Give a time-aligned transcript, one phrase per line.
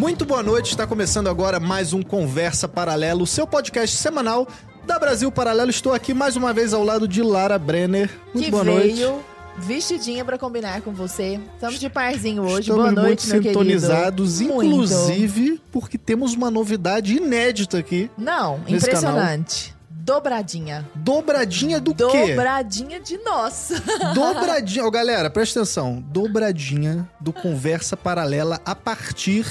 [0.00, 4.48] Muito boa noite, está começando agora mais um Conversa Paralelo, seu podcast semanal
[4.86, 5.68] da Brasil Paralelo.
[5.68, 8.08] Estou aqui mais uma vez ao lado de Lara Brenner.
[8.32, 9.24] Muito que boa veio noite.
[9.58, 11.38] vestidinha pra combinar com você.
[11.52, 12.70] Estamos de parzinho hoje.
[12.70, 14.54] Estamos boa noite, muito meu sintonizados, querido.
[14.54, 14.72] Muito.
[14.72, 18.10] inclusive porque temos uma novidade inédita aqui.
[18.16, 19.76] Não, impressionante.
[19.90, 20.88] Dobradinha.
[20.94, 22.28] Dobradinha do quê?
[22.28, 23.70] Dobradinha de nós.
[24.14, 24.86] Dobradinha.
[24.86, 26.02] Ó, galera, presta atenção.
[26.08, 29.44] Dobradinha do Conversa Paralela a partir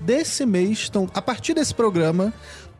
[0.00, 0.86] desse mês.
[0.88, 2.32] Então, a partir desse programa,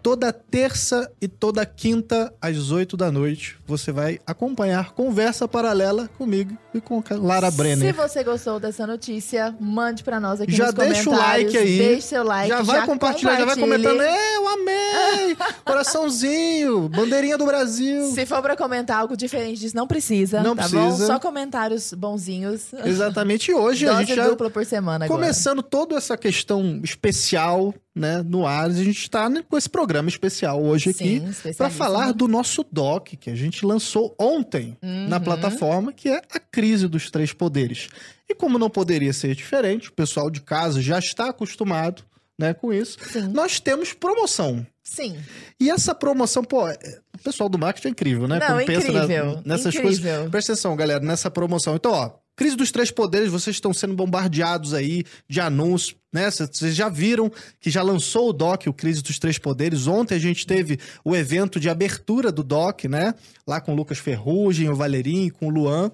[0.02, 6.56] toda terça e toda quinta, às 8 da noite, você vai acompanhar Conversa Paralela comigo
[6.78, 7.94] e com a Lara Se Brenner.
[7.94, 11.52] você gostou dessa notícia, mande pra nós aqui Já nos deixa o comentários.
[11.52, 11.78] like aí.
[11.78, 12.48] Deixe seu like.
[12.48, 14.00] já vai compartilhar, já vai comentando.
[14.00, 15.36] É, eu amei!
[15.64, 18.10] Coraçãozinho, bandeirinha do Brasil.
[18.12, 20.42] Se for pra comentar algo diferente disso, não precisa.
[20.42, 20.80] Não tá precisa.
[20.80, 20.96] bom?
[20.96, 22.72] Só comentários bonzinhos.
[22.84, 23.50] Exatamente.
[23.50, 25.20] E hoje a Dose gente já dupla por semana agora.
[25.20, 30.62] Começando toda essa questão especial, né, no ar, a gente está com esse programa especial
[30.62, 31.70] hoje aqui Sim, para especialíssimo.
[31.84, 35.22] falar do nosso doc que a gente lançou ontem na Uhum.
[35.24, 37.88] plataforma, que é a crise dos três poderes.
[38.28, 42.02] E como não poderia ser diferente, o pessoal de casa já está acostumado,
[42.38, 42.98] né, com isso.
[43.10, 43.28] Sim.
[43.28, 44.66] Nós temos promoção.
[44.82, 45.16] Sim.
[45.60, 46.78] E essa promoção, pô, é-
[47.14, 48.38] o pessoal do marketing é incrível, né?
[48.38, 49.06] Não, Quando pensa na-
[49.44, 49.82] nessas incrível.
[49.82, 50.30] coisas.
[50.30, 51.74] Presta atenção, galera, nessa promoção.
[51.76, 56.30] Então, ó, Crise dos Três Poderes, vocês estão sendo bombardeados aí de anúncios, né?
[56.30, 59.88] Cê- Vocês já viram que já lançou o DOC, o Crise dos Três Poderes.
[59.88, 63.12] Ontem a gente teve o evento de abertura do DOC, né?
[63.44, 65.90] Lá com o Lucas Ferrugem, o Valerinho, com o Luan.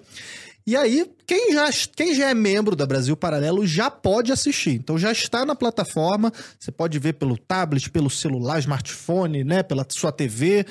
[0.67, 4.71] E aí, quem já, quem já é membro da Brasil Paralelo já pode assistir.
[4.71, 9.85] Então já está na plataforma, você pode ver pelo tablet, pelo celular, smartphone, né, pela
[9.87, 10.65] sua TV.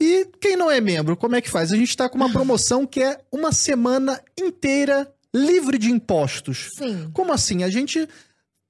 [0.00, 1.72] E quem não é membro, como é que faz?
[1.72, 6.70] A gente está com uma promoção que é uma semana inteira livre de impostos.
[6.76, 7.10] Sim.
[7.12, 7.64] Como assim?
[7.64, 8.08] A gente.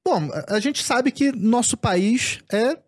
[0.04, 2.78] Bom, a gente sabe que nosso país é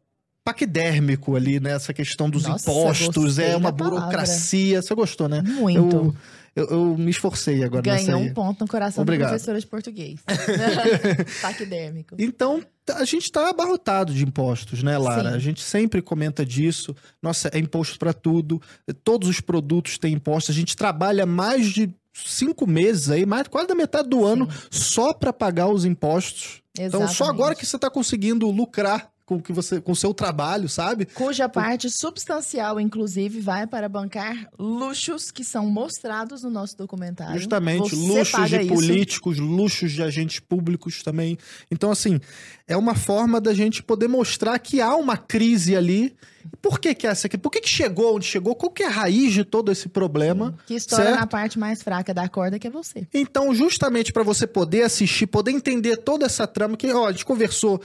[0.44, 1.72] paquidérmico ali, né?
[1.72, 4.00] Essa questão dos Nossa, impostos, é uma da palavra.
[4.00, 4.80] burocracia.
[4.80, 5.42] Você gostou, né?
[5.42, 5.96] Muito.
[5.96, 6.14] Eu,
[6.58, 9.28] eu, eu me esforcei agora Ganhou um ponto no coração Obrigado.
[9.28, 10.20] da professora de português.
[11.40, 12.16] Taquidérmico.
[12.18, 15.30] Então, t- a gente está abarrotado de impostos, né, Lara?
[15.30, 15.36] Sim.
[15.36, 16.94] A gente sempre comenta disso.
[17.22, 18.60] Nossa, é imposto para tudo.
[19.04, 20.50] Todos os produtos têm imposto.
[20.50, 25.12] A gente trabalha mais de cinco meses aí, mais quase da metade do ano, só
[25.12, 26.62] para pagar os impostos.
[26.78, 27.30] Então, só Exatamente.
[27.34, 31.04] agora que você está conseguindo lucrar com o que você, com o seu trabalho, sabe?
[31.04, 37.38] Cuja parte substancial, inclusive, vai para bancar luxos que são mostrados no nosso documentário.
[37.38, 38.72] Justamente, Você luxos de isso.
[38.72, 41.36] políticos, luxos de agentes públicos também.
[41.70, 42.18] Então, assim,
[42.66, 46.16] é uma forma da gente poder mostrar que há uma crise ali.
[46.62, 47.36] Por que que é essa aqui?
[47.36, 48.54] Por que que chegou onde chegou?
[48.54, 50.56] Qual que é a raiz de todo esse problema?
[50.66, 53.06] Que estoura na parte mais fraca da corda, que é você.
[53.12, 57.26] Então, justamente para você poder assistir, poder entender toda essa trama, que ó, a gente
[57.26, 57.78] conversou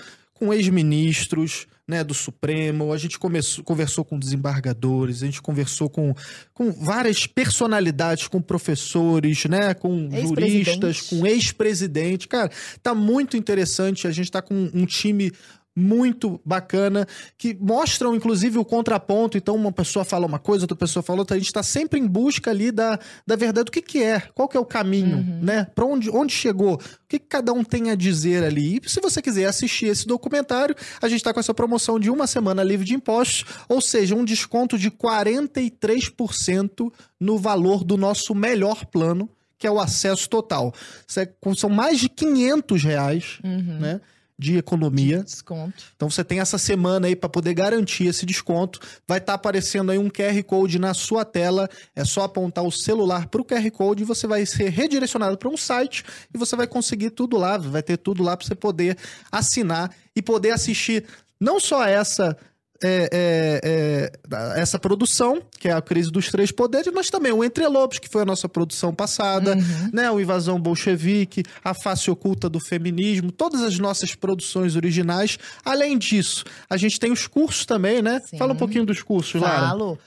[0.43, 6.13] com ex-ministros né, do Supremo, a gente começou, conversou com desembargadores, a gente conversou com,
[6.53, 12.27] com várias personalidades, com professores, né, com juristas, com ex-presidente.
[12.27, 15.31] Cara, tá muito interessante, a gente tá com um time
[15.75, 17.07] muito bacana,
[17.37, 19.37] que mostram, inclusive, o contraponto.
[19.37, 21.35] Então, uma pessoa fala uma coisa, outra pessoa fala outra.
[21.35, 24.47] A gente está sempre em busca ali da, da verdade, do que, que é, qual
[24.47, 25.65] que é o caminho, né?
[25.73, 28.79] Para onde, onde chegou, o que, que cada um tem a dizer ali.
[28.83, 32.27] E se você quiser assistir esse documentário, a gente está com essa promoção de uma
[32.27, 38.85] semana livre de impostos, ou seja, um desconto de 43% no valor do nosso melhor
[38.85, 40.73] plano, que é o acesso total.
[41.17, 44.01] É- São mais de 500 reais, né?
[44.37, 45.23] De economia.
[45.23, 45.83] Desconto.
[45.95, 48.79] Então você tem essa semana aí para poder garantir esse desconto.
[49.07, 51.69] Vai estar aparecendo aí um QR Code na sua tela.
[51.95, 55.49] É só apontar o celular para o QR Code e você vai ser redirecionado para
[55.49, 57.57] um site e você vai conseguir tudo lá.
[57.57, 58.97] Vai ter tudo lá para você poder
[59.31, 61.05] assinar e poder assistir
[61.39, 62.37] não só essa.
[62.83, 67.43] É, é, é, essa produção, que é a Crise dos Três Poderes, mas também o
[67.43, 69.55] Entre Lobos, que foi a nossa produção passada,
[69.93, 70.11] né?
[70.11, 75.39] O Invasão Bolchevique, A Face Oculta do Feminismo, todas as nossas produções originais.
[75.63, 78.21] Além disso, a gente tem os cursos também, né?
[78.25, 78.37] Sim.
[78.37, 79.67] Fala um pouquinho dos cursos, Lara.
[79.69, 79.97] Falo.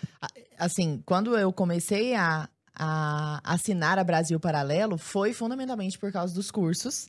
[0.59, 6.51] Assim, quando eu comecei a, a assinar a Brasil Paralelo, foi fundamentalmente por causa dos
[6.51, 7.09] cursos.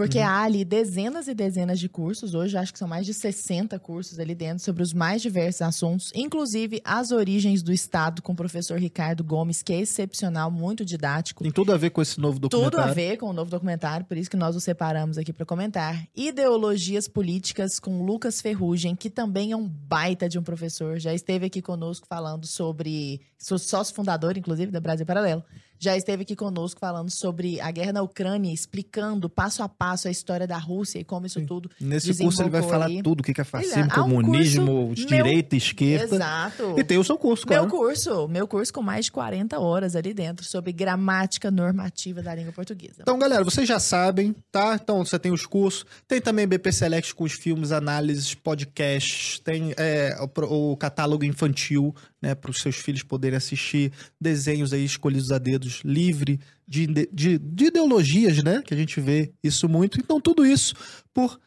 [0.00, 0.24] Porque Uhum.
[0.24, 4.18] há ali dezenas e dezenas de cursos, hoje acho que são mais de 60 cursos
[4.18, 8.78] ali dentro sobre os mais diversos assuntos, inclusive as origens do Estado com o professor
[8.78, 11.42] Ricardo Gomes, que é excepcional, muito didático.
[11.42, 12.78] Tem tudo a ver com esse novo documentário.
[12.78, 15.44] Tudo a ver com o novo documentário, por isso que nós o separamos aqui para
[15.44, 16.02] comentar.
[16.16, 21.44] Ideologias políticas com Lucas Ferrugem, que também é um baita de um professor, já esteve
[21.44, 25.44] aqui conosco falando sobre sou sócio fundador, inclusive, da Brasil Paralelo.
[25.82, 30.10] Já esteve aqui conosco falando sobre a guerra na Ucrânia, explicando passo a passo a
[30.10, 31.46] história da Rússia e como isso Sim.
[31.46, 33.02] tudo Nesse curso ele vai falar ali.
[33.02, 36.14] tudo, o que é fascismo, é- um comunismo, curso direita, esquerda.
[36.16, 36.74] Exato.
[36.78, 37.62] E tem o seu curso, claro.
[37.62, 42.34] Meu curso, meu curso com mais de 40 horas ali dentro sobre gramática normativa da
[42.34, 42.96] língua portuguesa.
[43.00, 44.74] Então, galera, vocês já sabem, tá?
[44.80, 49.72] Então, você tem os cursos, tem também BP Select com os filmes, análises, podcasts, tem
[49.78, 55.30] é, o, o catálogo infantil, né, para os seus filhos poderem assistir, desenhos aí escolhidos
[55.32, 56.38] a dedos, livre
[56.68, 59.98] de, de, de ideologias, né, que a gente vê isso muito.
[59.98, 60.74] Então, tudo isso
[61.14, 61.38] por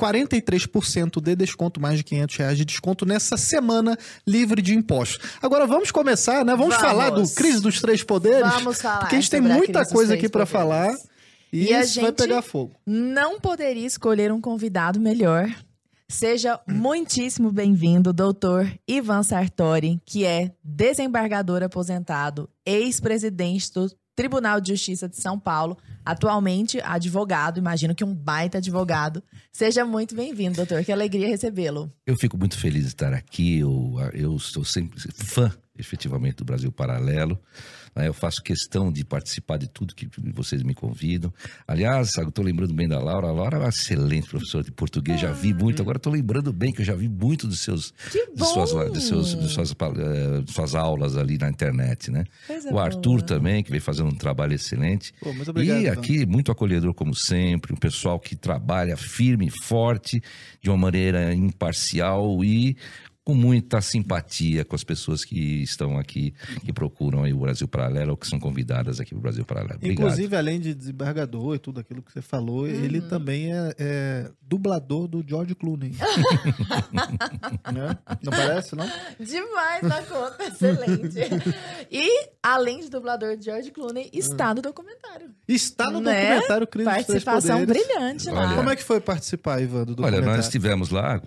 [0.00, 3.96] 43% de desconto, mais de 500 reais de desconto nessa semana
[4.26, 5.30] livre de impostos.
[5.40, 6.56] Agora, vamos começar, né?
[6.56, 6.80] Vamos, Vamos.
[6.90, 8.50] falar do Crise dos Três Poderes?
[8.52, 8.98] Vamos falar.
[9.00, 10.50] Porque a gente tem muita coisa aqui poderes.
[10.50, 10.94] falar.
[11.52, 12.76] E, E a isso vai gente- pegar fogo.
[12.86, 15.48] Não poderia escolher um convidado melhor.
[16.10, 25.08] Seja muitíssimo bem-vindo, doutor Ivan Sartori, que é desembargador aposentado, ex-presidente do Tribunal de Justiça
[25.08, 29.22] de São Paulo, atualmente advogado, imagino que um baita advogado.
[29.52, 31.92] Seja muito bem-vindo, doutor, que alegria recebê-lo.
[32.04, 33.60] Eu fico muito feliz de estar aqui.
[33.60, 37.40] Eu, eu sou sempre fã, efetivamente, do Brasil Paralelo.
[37.94, 38.08] Né?
[38.08, 41.32] Eu faço questão de participar de tudo que vocês me convidam.
[41.66, 43.28] Aliás, eu estou lembrando bem da Laura.
[43.28, 45.82] A Laura é uma excelente professora de português, já vi muito.
[45.82, 49.36] Agora estou lembrando bem que eu já vi muito dos seus, de suas, de seus,
[49.36, 52.24] de suas, eh, de suas aulas ali na internet, né?
[52.46, 53.22] Coisa O Arthur boa.
[53.22, 55.12] também, que vem fazendo um trabalho excelente.
[55.20, 55.80] Pô, muito obrigado.
[55.80, 60.22] E aqui, muito acolhedor, como sempre, um pessoal que trabalha firme e forte,
[60.62, 62.76] de uma maneira imparcial e
[63.22, 66.32] com muita simpatia com as pessoas que estão aqui,
[66.64, 69.74] que procuram aí o Brasil Paralelo ou que são convidadas aqui para o Brasil Paralelo.
[69.76, 69.98] Obrigado.
[69.98, 75.06] Inclusive, além de desembargador e tudo aquilo que você falou, ele também é, é dublador
[75.06, 75.92] do George Clooney.
[77.72, 77.96] Né?
[78.22, 78.88] Não parece, não?
[79.18, 81.18] Demais na conta, excelente.
[81.90, 85.30] E, além de dublador de George Clooney, está no documentário.
[85.46, 86.30] Está no Né?
[86.34, 88.46] documentário Crise Participação brilhante lá.
[88.46, 90.36] Olha, Como é que foi participar, Ivan, do Olha, documentário?
[90.36, 91.20] nós estivemos lá,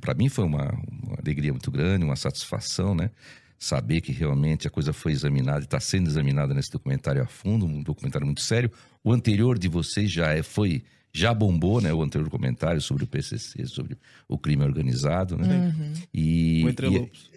[0.00, 0.72] para mim foi uma,
[1.02, 3.10] uma alegria muito grande, uma satisfação, né?
[3.58, 7.64] Saber que realmente a coisa foi examinada e está sendo examinada nesse documentário a fundo,
[7.66, 8.70] um documentário muito sério.
[9.02, 11.92] O anterior de vocês já é, foi, já bombou, né?
[11.92, 13.96] O anterior comentário sobre o PCC, sobre
[14.28, 15.74] o crime organizado, né?
[15.78, 15.92] Uhum.
[16.12, 17.30] E, O Entre e- Lobos.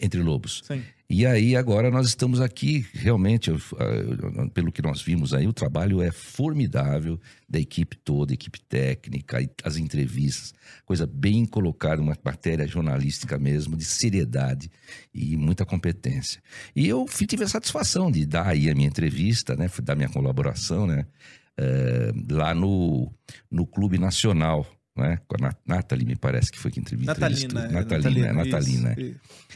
[0.00, 0.62] entre Lobos.
[0.64, 0.82] Sim.
[1.12, 5.52] E aí agora nós estamos aqui, realmente, eu- ah, pelo que nós vimos aí, o
[5.52, 7.18] trabalho é formidável
[7.48, 10.54] da equipe toda, equipe técnica, as entrevistas,
[10.84, 14.70] coisa bem colocada, uma matéria jornalística mesmo, de seriedade
[15.12, 16.40] e muita competência.
[16.76, 20.86] E eu tive a satisfação de dar aí a minha entrevista, né, dar minha colaboração,
[20.86, 21.04] né,
[21.58, 23.12] eh, lá no,
[23.50, 24.64] no Clube Nacional,
[25.00, 27.14] né, com a Nat- Nathalie, me parece que foi que entrevistou.
[27.14, 27.64] Natalina.
[27.64, 28.94] é, Natalina, é, Natalina.
[28.98, 29.14] isso.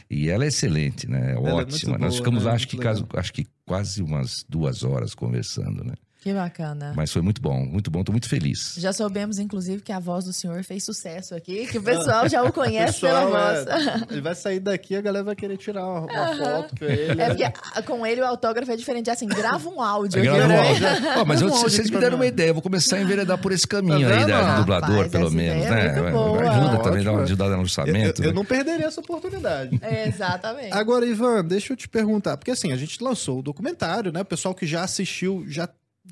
[0.09, 1.31] E ela é excelente, né?
[1.33, 1.97] é Ótima.
[1.97, 2.51] boa, Nós ficamos, né?
[2.51, 5.93] acho, que, caso, acho que quase umas duas horas conversando, né?
[6.25, 6.91] Que bacana.
[6.95, 8.73] Mas foi muito bom, muito bom, tô muito feliz.
[8.79, 12.41] Já soubemos, inclusive, que a voz do senhor fez sucesso aqui, que o pessoal já
[12.41, 14.03] o conhece Pessoal, pela é, voz.
[14.09, 17.21] ele vai sair daqui, a galera vai querer tirar uma, uma foto com ele.
[17.21, 19.07] É porque com ele o autógrafo é diferente.
[19.07, 20.19] É assim, grava um áudio.
[20.19, 20.87] Grava aqui, um áudio.
[21.21, 23.37] Ó, mas eu- Um áudio vocês me deram uma ideia, eu vou começar a enveredar
[23.37, 24.33] por esse caminho Tá aí, né?
[24.33, 26.01] Rapaz, Dublador, pelo essa menos, é né?
[26.01, 26.49] muito boa.
[26.49, 28.23] Ajuda também, dá uma ajudada no Eu, orçamento.
[28.23, 28.33] eu né?
[28.33, 29.77] não perderia essa oportunidade.
[29.79, 30.73] É, exatamente.
[30.73, 34.21] Agora, Ivan, deixa eu te perguntar, porque assim, a gente lançou o documentário, né?
[34.21, 35.69] O pessoal que já assistiu já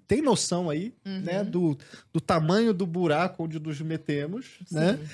[0.07, 1.19] tem noção aí, Uhum.
[1.21, 1.77] né, do,
[2.11, 4.97] do tamanho do buraco onde nos metemos, né?
[4.97, 5.09] Sim.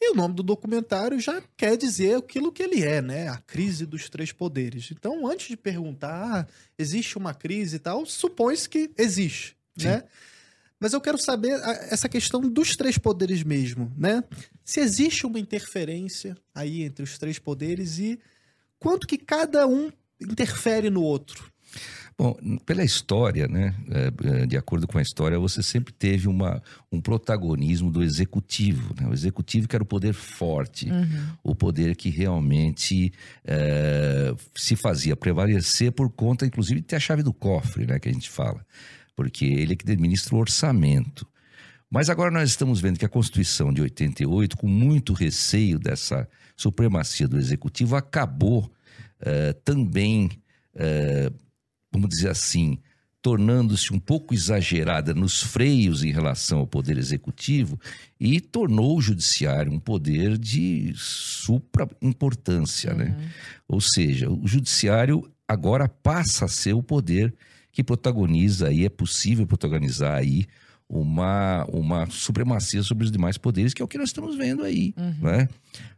[0.00, 3.28] E o nome do documentário já quer dizer aquilo que ele é, né?
[3.28, 4.90] A crise dos três poderes.
[4.90, 6.46] Então, antes de perguntar, ah,
[6.78, 9.86] existe uma crise e tal, supõe-se que existe, Sim.
[9.88, 10.04] né?
[10.78, 11.52] Mas eu quero saber
[11.90, 14.22] essa questão dos três poderes mesmo, né?
[14.62, 18.18] Se existe uma interferência aí entre os três poderes e
[18.78, 21.50] quanto que cada um interfere no outro.
[22.16, 23.74] Bom, pela história, né?
[23.90, 28.94] é, é, de acordo com a história, você sempre teve uma, um protagonismo do executivo,
[29.00, 29.08] né?
[29.08, 31.26] O executivo que era o poder forte, Uhum.
[31.42, 33.12] o poder que realmente
[33.44, 37.98] é, se fazia prevalecer por conta, inclusive, de ter a chave do cofre, né?
[37.98, 38.64] Que a gente fala.
[39.16, 41.26] Porque ele é que administra o orçamento.
[41.90, 47.28] Mas agora nós estamos vendo que a Constituição de 88, com muito receio dessa supremacia
[47.28, 48.68] do executivo, acabou
[49.20, 50.28] eh, também,
[50.74, 51.30] eh,
[51.94, 52.78] vamos dizer assim,
[53.22, 57.80] tornando-se um pouco exagerada nos freios em relação ao poder executivo
[58.20, 63.16] e tornou o judiciário um poder de supra importância, né?
[63.66, 67.32] Ou seja, o judiciário agora passa a ser o poder
[67.72, 70.46] que protagoniza aí, é possível protagonizar aí
[70.88, 74.92] uma, uma supremacia sobre os demais poderes, que é o que nós estamos vendo aí,
[75.20, 75.48] né?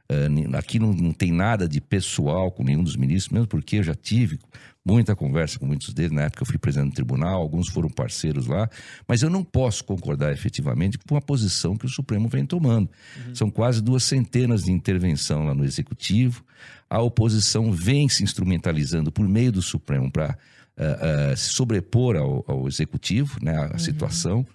[0.09, 3.83] Eh, aqui não, não tem nada de pessoal com nenhum dos ministros, mesmo porque eu
[3.83, 4.39] já tive
[4.85, 6.13] muita conversa com muitos deles.
[6.13, 8.71] Na época eu fui presidente do tribunal, alguns foram parceiros lá,
[9.09, 12.89] mas eu não posso concordar efetivamente com a posição que o Supremo vem tomando.
[13.27, 13.35] Uhum.
[13.35, 16.45] São quase duas centenas de intervenção lá no Executivo.
[16.89, 20.39] A oposição vem se instrumentalizando por meio do Supremo para
[20.77, 23.79] uh, uh, se sobrepor ao, ao executivo, né, a uhum.
[23.79, 24.47] situação,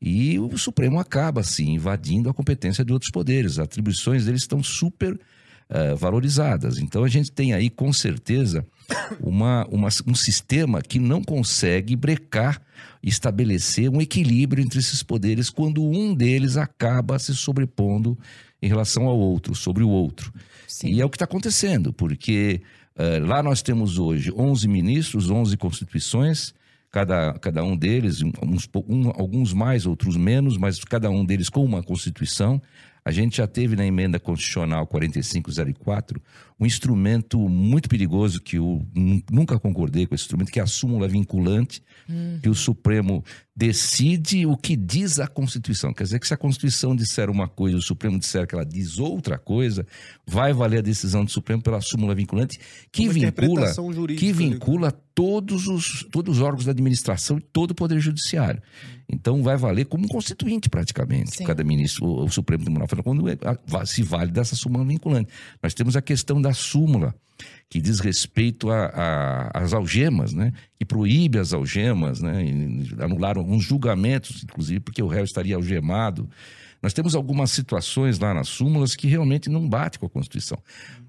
[0.00, 3.52] e o Supremo acaba, assim, invadindo a competência de outros poderes.
[3.52, 6.78] As atribuições deles estão super uh, valorizadas.
[6.78, 8.64] Então a gente tem aí, com certeza,
[9.20, 12.60] uma, uma, um sistema que não consegue brecar,
[13.02, 18.18] estabelecer um equilíbrio entre esses poderes quando um deles acaba se sobrepondo
[18.60, 20.32] em relação ao outro, sobre o outro.
[20.66, 20.88] Sim.
[20.88, 22.60] E é o que está acontecendo, porque
[23.26, 26.52] lá nós temos hoje 11 ministros, 11 constituições,
[26.90, 31.64] cada, cada um deles, uns, um, alguns mais, outros menos, mas cada um deles com
[31.64, 32.60] uma constituição.
[33.04, 36.20] A gente já teve na emenda constitucional 4504
[36.60, 38.84] um instrumento muito perigoso que eu
[39.30, 42.40] nunca concordei com esse instrumento, que é a súmula vinculante, uhum.
[42.42, 43.24] que o Supremo
[43.54, 45.92] decide o que diz a Constituição.
[45.92, 48.64] Quer dizer que se a Constituição disser uma coisa e o Supremo disser que ela
[48.64, 49.86] diz outra coisa,
[50.26, 52.58] vai valer a decisão do Supremo pela súmula vinculante,
[52.90, 53.74] que uma vincula,
[54.16, 58.62] que vincula todos os, todos os órgãos da administração e todo o Poder Judiciário.
[59.10, 61.36] Então vai valer como um constituinte praticamente.
[61.36, 61.44] Sim.
[61.44, 63.36] Cada ministro, o, o Supremo Tribunal Federal, quando é,
[63.86, 65.30] se vale dessa súmula vinculante.
[65.60, 67.14] Nós temos a questão da da súmula,
[67.70, 68.68] que diz respeito
[69.52, 70.52] às algemas, né?
[70.78, 72.42] que proíbe as algemas, né?
[72.98, 76.28] anularam alguns julgamentos, inclusive porque o réu estaria algemado.
[76.80, 80.58] Nós temos algumas situações lá nas súmulas que realmente não bate com a Constituição.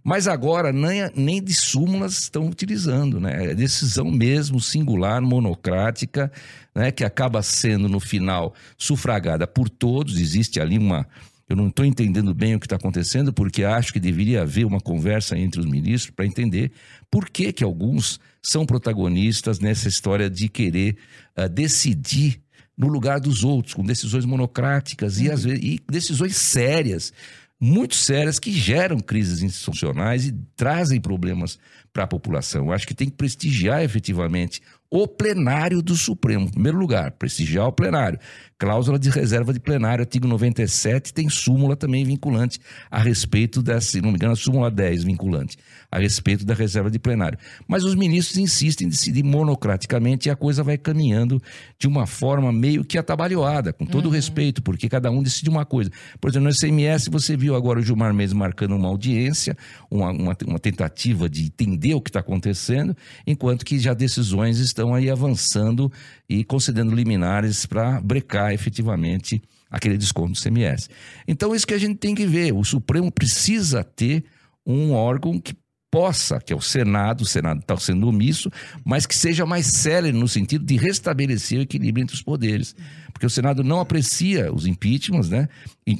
[0.03, 3.51] Mas agora nem, nem de súmulas estão utilizando, né?
[3.51, 6.31] É decisão mesmo singular, monocrática,
[6.73, 6.91] né?
[6.91, 10.19] que acaba sendo no final sufragada por todos.
[10.19, 11.05] Existe ali uma,
[11.49, 14.79] eu não estou entendendo bem o que está acontecendo, porque acho que deveria haver uma
[14.79, 16.71] conversa entre os ministros para entender
[17.09, 20.95] por que, que alguns são protagonistas nessa história de querer
[21.35, 22.39] uh, decidir
[22.77, 27.11] no lugar dos outros, com decisões monocráticas e, às vezes, e decisões sérias,
[27.59, 31.59] muito sérias, que geram crises institucionais e trazem problemas
[31.91, 32.71] para a população.
[32.71, 37.71] Acho que tem que prestigiar efetivamente o plenário do Supremo, em primeiro lugar, prestigiar o
[37.71, 38.19] plenário.
[38.57, 44.01] Cláusula de reserva de plenário, artigo 97, tem súmula também vinculante a respeito dessa, se
[44.01, 45.57] não me engano, a súmula 10 vinculante,
[45.91, 47.37] a respeito da reserva de plenário.
[47.67, 51.41] Mas os ministros insistem em decidir monocraticamente e a coisa vai caminhando
[51.79, 54.11] de uma forma meio que atabalhoada, com todo uhum.
[54.11, 55.91] respeito, porque cada um decide uma coisa.
[56.21, 59.57] Por exemplo, no SMS você viu agora o Gilmar Mendes marcando uma audiência,
[59.89, 64.93] uma, uma, uma tentativa de entender o que está acontecendo, enquanto que já decisões estão
[64.93, 65.91] aí avançando
[66.29, 70.89] e concedendo liminares para brecar efetivamente aquele desconto do CMS.
[71.27, 72.53] Então, isso que a gente tem que ver.
[72.53, 74.23] O Supremo precisa ter
[74.65, 75.55] um órgão que
[75.91, 78.51] possa, que é o Senado, o Senado está sendo omisso,
[78.85, 82.75] mas que seja mais sério no sentido de restabelecer o equilíbrio entre os poderes.
[83.11, 85.49] Porque o Senado não aprecia os impeachments, né?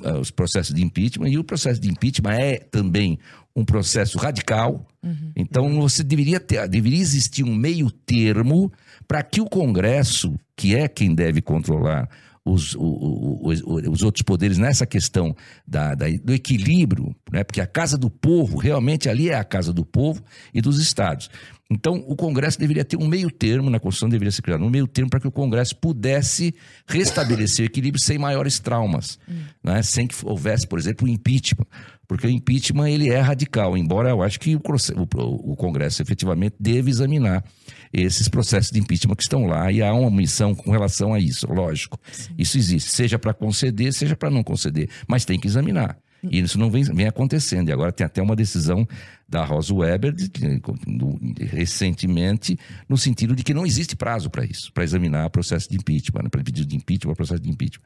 [0.03, 3.19] Ah, os processos de impeachment, e o processo de impeachment é também
[3.55, 4.86] um processo radical.
[5.03, 5.31] Uhum.
[5.36, 8.72] Então, você deveria ter, deveria existir um meio termo
[9.08, 12.08] para que o Congresso, que é quem deve controlar
[12.46, 15.36] os, os, os, outros poderes nessa questão
[15.67, 17.43] da, da, do equilíbrio, né?
[17.43, 21.29] porque a casa do povo, realmente ali é a casa do povo e dos estados.
[21.72, 24.88] Então, o Congresso deveria ter um meio termo, na Constituição deveria ser criado um meio
[24.88, 26.55] termo para que o Congresso pudesse
[26.88, 29.43] restabelecer o equilíbrio sem maiores traumas, hum.
[29.63, 29.84] né?
[29.84, 31.67] sem que houvesse, por exemplo, o impeachment
[32.10, 36.55] porque o impeachment ele é radical, embora eu acho que o, o, o Congresso efetivamente
[36.60, 37.43] deve examinar
[37.91, 41.48] esses processos de impeachment que estão lá e há uma missão com relação a isso,
[41.51, 42.00] lógico.
[42.12, 42.34] Sim.
[42.38, 45.98] Isso existe, seja para conceder, seja para não conceder, mas tem que examinar.
[46.24, 47.69] E isso não vem, vem acontecendo.
[47.69, 48.88] E agora tem até uma decisão
[49.27, 54.43] da Rosa Weber de, de, de, recentemente, no sentido de que não existe prazo para
[54.43, 57.84] isso, para examinar o processo de impeachment, né, para pedido de impeachment, processo de impeachment.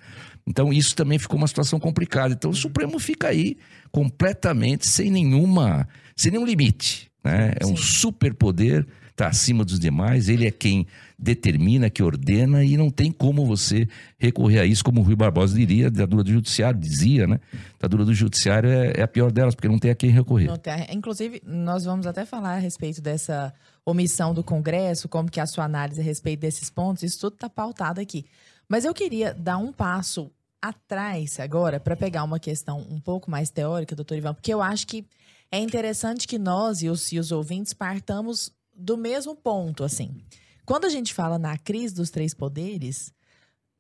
[0.48, 2.34] Então, isso também ficou uma situação complicada.
[2.34, 3.58] Então, o Supremo fica aí
[3.92, 7.12] completamente sem nenhuma, sem nenhum limite.
[7.24, 7.54] Né?
[7.60, 12.90] É um superpoder está acima dos demais, ele é quem determina, que ordena, e não
[12.90, 16.80] tem como você recorrer a isso, como o Rui Barbosa diria, da dura do judiciário,
[16.80, 17.40] dizia, né?
[17.82, 20.58] A dura do judiciário é, é, a pior delas, porque não tem a quem recorrer.
[20.58, 23.54] Tem, inclusive, nós vamos até falar a respeito dessa
[23.86, 27.36] omissão do Congresso, como que é a sua análise a respeito desses pontos, isso tudo
[27.36, 28.26] está pautado aqui.
[28.68, 33.50] Mas eu queria dar um passo atrás agora para pegar uma questão um pouco mais
[33.50, 35.06] teórica, doutor Ivan, porque eu acho que
[35.52, 40.22] é interessante que nós e os, e os ouvintes partamos do mesmo ponto, assim.
[40.66, 43.14] Quando a gente fala na crise dos três poderes,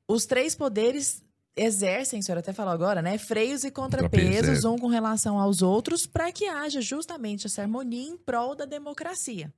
[0.07, 1.23] os três poderes
[1.55, 3.17] exercem, a senhora até falou agora, né?
[3.17, 8.17] Freios e contrapesos, um com relação aos outros, para que haja justamente essa harmonia em
[8.17, 9.53] prol da democracia.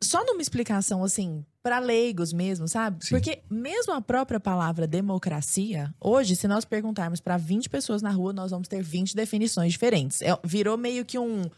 [0.00, 3.04] só numa explicação assim, para leigos mesmo, sabe?
[3.04, 3.10] Sim.
[3.10, 8.32] Porque mesmo a própria palavra democracia, hoje, se nós perguntarmos para 20 pessoas na rua,
[8.32, 10.22] nós vamos ter 20 definições diferentes.
[10.22, 11.50] É, virou meio que um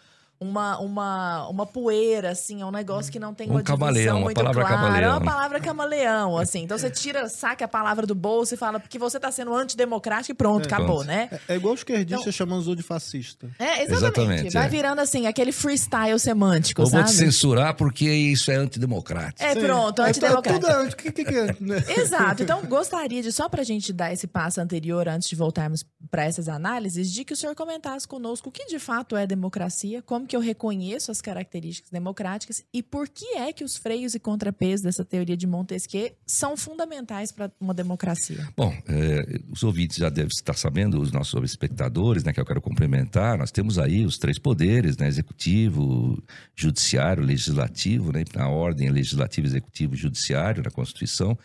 [0.42, 4.16] uma, uma, uma poeira, assim, é um negócio que não tem Um uma divisão camaleão,
[4.16, 4.74] uma muito palavra clara.
[4.74, 5.26] É camaleão, uma né?
[5.26, 6.62] palavra camaleão, assim.
[6.62, 10.32] Então você tira, saca a palavra do bolso e fala porque você tá sendo antidemocrático
[10.32, 10.66] e pronto, É.
[10.66, 11.06] acabou, Pronto.
[11.06, 11.28] né?
[11.48, 13.50] É, é igual os esquerdistas Então- chamando os outros de fascista.
[13.58, 13.92] É, exatamente.
[14.00, 14.68] Exatamente, Vai é.
[14.70, 17.04] virando, assim, aquele freestyle semântico, vou sabe?
[17.04, 19.42] te censurar porque isso é antidemocrático.
[19.42, 19.60] É, Sim.
[19.60, 20.60] pronto, É, antidemocrático.
[20.66, 21.84] tudo é anti- que, que, que é, né?
[21.98, 22.42] Exato.
[22.42, 26.48] Então, gostaria de, só pra gente dar esse passo anterior, antes de voltarmos para essas
[26.48, 30.36] análises, de que o senhor comentasse conosco o que de fato é democracia, como que
[30.36, 35.04] eu reconheço as características democráticas e por que é que os freios e contrapesos dessa
[35.04, 38.46] teoria de Montesquieu são fundamentais para uma democracia.
[38.56, 42.60] Bom, é, os ouvintes já devem estar sabendo, os nossos espectadores, né, que eu quero
[42.60, 46.22] complementar, nós temos aí os três poderes, né, executivo,
[46.54, 51.36] judiciário, legislativo, né, na ordem é legislativo, executivo judiciário na Constituição,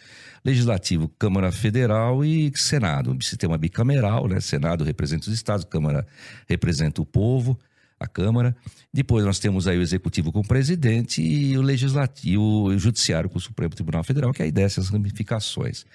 [0.44, 6.06] legislativo, Câmara Federal e Senado, um sistema bicameral, né, Senado representa os estados, Câmara
[6.48, 7.58] representa o povo,
[8.00, 8.56] a Câmara.
[8.94, 13.38] Depois nós temos aí o Executivo com o presidente e o Legislativo, o Judiciário com
[13.38, 15.86] o Supremo Tribunal Federal, que aí desce as ramificações.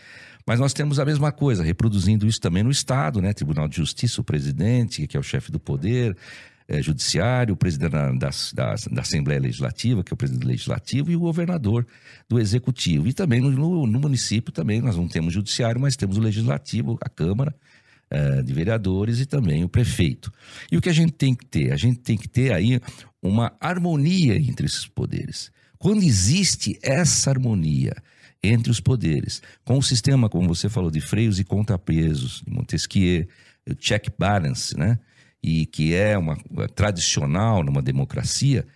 [0.47, 3.33] Mas nós temos a mesma coisa, reproduzindo isso também no Estado, né?
[3.33, 6.16] Tribunal de Justiça, o presidente, que é o chefe do poder,
[6.66, 11.16] eh, judiciário, o presidente da, da, da- Assembleia Legislativa, que é o presidente Legislativo, e
[11.16, 11.87] o governador
[12.28, 13.07] do Executivo.
[13.07, 16.99] E também no, no- no município também nós não temos judiciário, mas temos o Legislativo,
[17.02, 17.54] a Câmara,
[18.11, 20.33] eh, de vereadores e também o prefeito.
[20.71, 21.73] E o que a gente tem que ter?
[21.73, 22.81] A gente tem que ter aí
[23.23, 25.50] uma harmonia entre esses poderes.
[25.79, 27.95] Quando existe essa harmonia
[28.43, 33.26] entre os poderes, com o sistema, como você falou, de freios e contrapesos, de Montesquieu,
[33.69, 34.99] o check balance, né?
[35.43, 38.67] E que é uma uma tradicional numa democracia,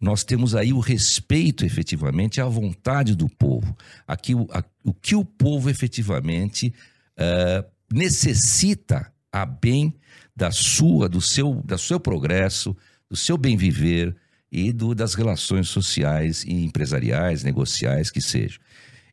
[0.00, 3.74] nós temos aí o respeito efetivamente à vontade do povo.
[4.06, 6.72] Aqui, o, a- o que o povo efetivamente
[7.18, 9.94] eh, necessita a bem
[10.34, 12.76] da sua, do seu, do seu progresso,
[13.08, 14.16] do seu bem viver
[14.50, 18.60] e do, das relações sociais e empresariais, negociais que sejam.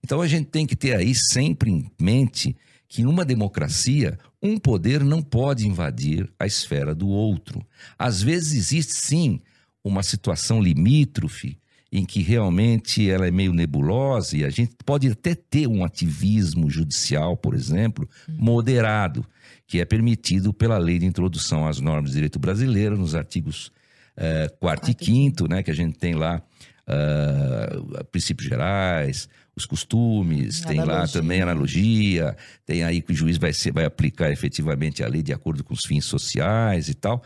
[0.04, 2.56] Então a gente tem que ter aí sempre em mente
[2.88, 7.66] que numa democracia um poder não pode invadir a esfera do outro.
[7.98, 9.40] Às vezes existe sim
[9.84, 11.58] uma situação limítrofe
[11.94, 16.68] em que realmente ela é meio nebulosa e a gente pode até ter um ativismo
[16.68, 19.24] judicial, por exemplo, moderado,
[19.68, 23.72] que é permitido pela lei de introdução às normas de direito brasileiro, nos artigos
[24.18, 26.42] eh, 4 e Quarto e 5 né, que a gente tem lá
[26.88, 33.54] ah, princípios gerais, os costumes, tem lá também analogia, tem aí que o juiz vai,
[33.54, 37.24] ser, vai aplicar efetivamente a lei de acordo com os fins sociais e tal.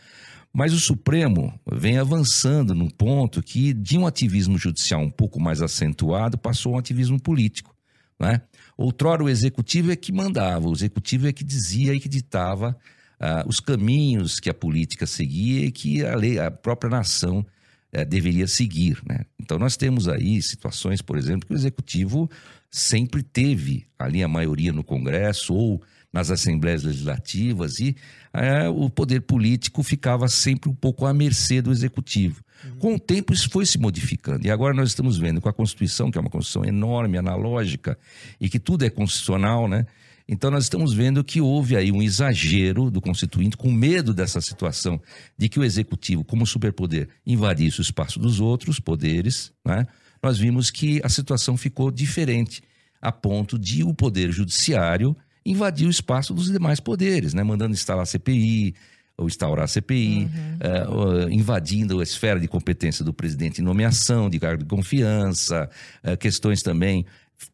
[0.58, 5.62] Mas o Supremo vem avançando num ponto que, de um ativismo judicial um pouco mais
[5.62, 7.76] acentuado, passou a um ativismo político.
[8.20, 8.42] Né?
[8.76, 12.76] Outrora o executivo é que mandava, o executivo é que dizia e que ditava
[13.20, 17.46] ah, os caminhos que a política seguia e que a, lei, a própria nação
[17.92, 19.00] eh, deveria seguir.
[19.08, 19.26] Né?
[19.40, 22.28] Então nós temos aí situações, por exemplo, que o executivo
[22.72, 27.96] sempre teve ali a maioria no Congresso ou nas assembleias legislativas e
[28.34, 32.42] eh, o poder político ficava sempre um pouco à mercê do executivo.
[32.80, 36.10] Com o tempo isso foi se modificando e agora nós estamos vendo com a Constituição,
[36.10, 37.98] que é uma Constituição enorme, analógica
[38.42, 39.86] e que tudo é constitucional, né?
[40.28, 45.00] Então nós estamos vendo que houve aí um exagero do constituinte com medo dessa situação
[45.38, 49.86] de que o executivo, como superpoder, invadisse o espaço dos outros poderes, né?
[50.22, 52.62] Nós vimos que a situação ficou diferente
[53.00, 55.16] a ponto de o poder judiciário
[55.50, 57.44] invadir o espaço dos demais poderes, né?
[57.44, 58.76] Mandando instalar a CPI,
[59.18, 60.30] ou instaurar a CPI,
[60.60, 65.70] eh, ou, invadindo a esfera de competência do presidente em nomeação de cargo de confiança,
[66.04, 67.06] eh, questões também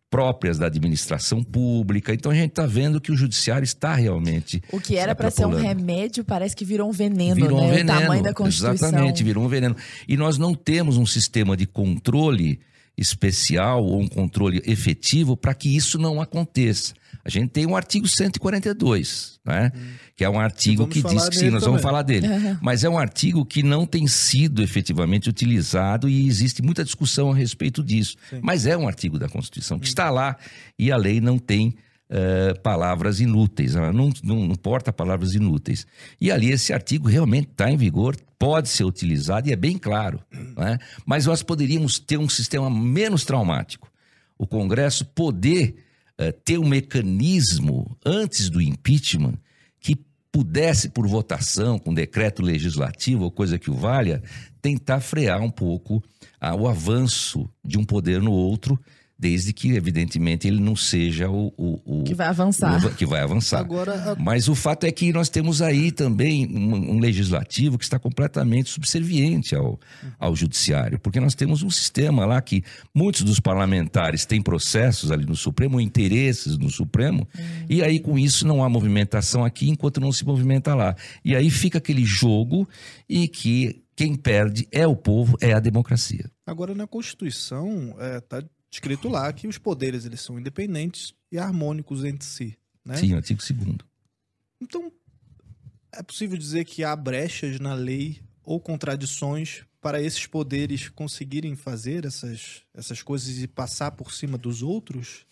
[0.09, 2.13] próprias da administração pública.
[2.13, 5.45] Então a gente está vendo que o judiciário está realmente O que era para ser
[5.45, 7.65] um remédio parece que virou um veneno, Virou né?
[7.65, 7.97] um veneno.
[7.97, 8.89] O tamanho da Constituição.
[8.89, 9.75] Exatamente, virou um veneno.
[10.07, 12.59] E nós não temos um sistema de controle
[12.97, 16.93] especial ou um controle efetivo para que isso não aconteça.
[17.25, 19.71] A gente tem um artigo 142, né?
[20.15, 21.81] que é um artigo vamos que diz que sim, nós vamos também.
[21.81, 22.27] falar dele.
[22.61, 27.35] Mas é um artigo que não tem sido efetivamente utilizado e existe muita discussão a
[27.35, 28.17] respeito disso.
[28.41, 30.35] Mas é um artigo da Constituição que está lá
[30.77, 31.75] e a lei não tem
[32.15, 35.87] eh, palavras inúteis, ela não, não, não porta palavras inúteis.
[36.21, 40.19] E ali esse artigo realmente está em vigor, pode ser utilizado e é bem claro.
[40.55, 40.77] né?
[41.07, 43.91] Mas nós poderíamos ter um sistema menos traumático.
[44.37, 45.77] O Congresso poder
[46.15, 49.33] eh, ter um mecanismo antes do impeachment
[49.79, 49.97] que
[50.31, 54.21] pudesse, por votação, com decreto legislativo ou coisa que o valha,
[54.61, 56.03] tentar frear um pouco
[56.39, 58.79] ah, o avanço de um poder no outro,
[59.17, 61.53] desde que, evidentemente, ele não seja o.
[61.57, 62.85] o, o Que vai avançar.
[62.85, 63.59] o- que vai avançar.
[63.59, 67.83] Agora, a- Mas o fato é que nós temos aí também um, um legislativo que
[67.85, 69.79] está completamente subserviente ao,
[70.19, 75.25] ao judiciário, porque nós temos um sistema lá que muitos dos parlamentares têm processos ali
[75.25, 77.27] no Supremo, interesses no Supremo,
[77.69, 80.95] e aí com isso não há movimentação aqui enquanto não se movimenta lá.
[81.23, 82.67] E aí fica aquele jogo
[83.07, 86.25] e que quem perde é o povo, é a democracia.
[86.47, 88.43] agora na Constituição está
[88.73, 92.57] escrito lá que os poderes eles são independentes e harmônicos entre si.
[92.83, 92.97] Né?
[92.97, 93.77] Sim, artigo 2
[94.59, 94.91] Então,
[95.91, 102.05] é possível dizer que há brechas na lei ou contradições para esses poderes conseguirem fazer
[102.05, 105.25] essas, essas coisas e passar por cima dos outros?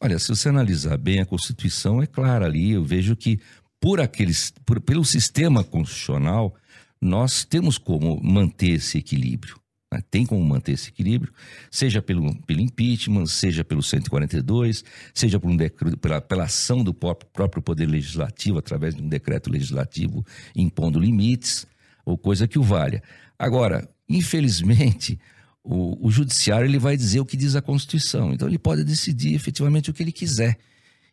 [0.00, 2.72] Olha, se você analisar bem a Constituição, é clara ali.
[2.72, 3.40] Eu vejo que
[3.80, 6.54] por aqueles, por- pelo sistema constitucional,
[7.00, 9.58] nós temos como manter esse equilíbrio.
[9.92, 10.02] Né?
[10.10, 11.32] Tem como manter esse equilíbrio,
[11.70, 16.92] seja pelo, pelo impeachment, seja pelo 142, seja por um decreto, pela, pela ação do
[16.92, 20.24] pró- próprio Poder Legislativo, através de um decreto legislativo
[20.54, 21.66] impondo limites,
[22.04, 23.02] ou coisa que o valha.
[23.38, 25.18] Agora, infelizmente,
[25.62, 28.32] o, o judiciário ele vai dizer o que diz a Constituição.
[28.32, 30.58] Então ele pode decidir efetivamente o que ele quiser.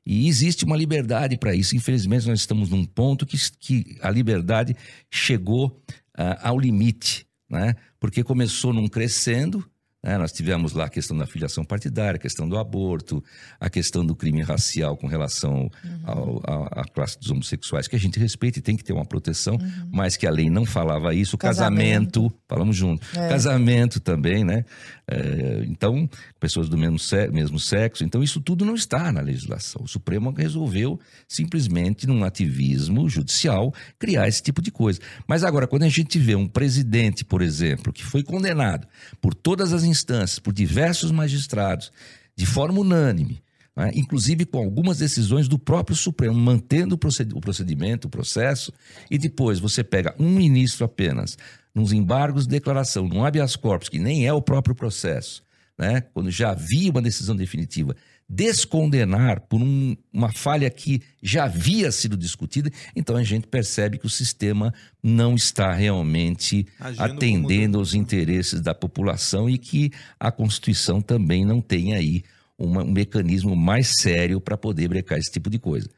[0.06, 1.76] E existe uma liberdade para isso.
[1.76, 4.76] Infelizmente, nós estamos num ponto que, que a liberdade
[5.10, 5.82] chegou
[6.16, 7.76] ah, ao limite, né?
[8.00, 9.70] porque começou num crescendo.
[10.06, 10.18] Né?
[10.18, 13.24] Nós tivemos lá a questão da filiação partidária, a questão do aborto,
[13.60, 15.70] a questão do crime racial com relação
[16.06, 19.58] à à classe dos homossexuais, que a gente respeita e tem que ter uma proteção,
[19.92, 21.38] mas que a lei não falava isso.
[21.38, 22.22] Casamento.
[22.22, 23.06] casamento, falamos junto.
[23.14, 24.64] Casamento também, né?
[25.08, 28.04] É, então, pessoas do mesmo, sé- mesmo sexo.
[28.04, 29.84] Então, isso tudo não está na legislação.
[29.84, 35.00] O Supremo resolveu, simplesmente, num ativismo judicial, criar esse tipo de coisa.
[35.28, 38.88] Mas agora, quando a gente vê um presidente, por exemplo, que foi condenado
[39.22, 41.92] por todas as instâncias, por diversos magistrados,
[42.36, 43.42] de forma unânime,
[43.76, 43.92] né?
[43.96, 48.72] inclusive com algumas decisões do próprio Supremo, mantendo o proced- o procedimento, o processo,
[49.10, 51.38] e depois você pega um ministro apenas,
[51.74, 55.44] nos embargos de declaração, num habeas corpus, que nem é o próprio processo,
[55.78, 56.02] né?
[56.14, 57.96] quando já havia uma decisão definitiva,
[58.28, 64.06] descondenar por um- uma falha que já havia sido discutida, então a gente percebe que
[64.06, 71.02] o sistema não está realmente Agindo atendendo aos interesses da população e que a Constituição
[71.02, 72.24] também não tem aí
[72.58, 75.90] uma- um mecanismo mais sério para poder brecar esse tipo de coisa.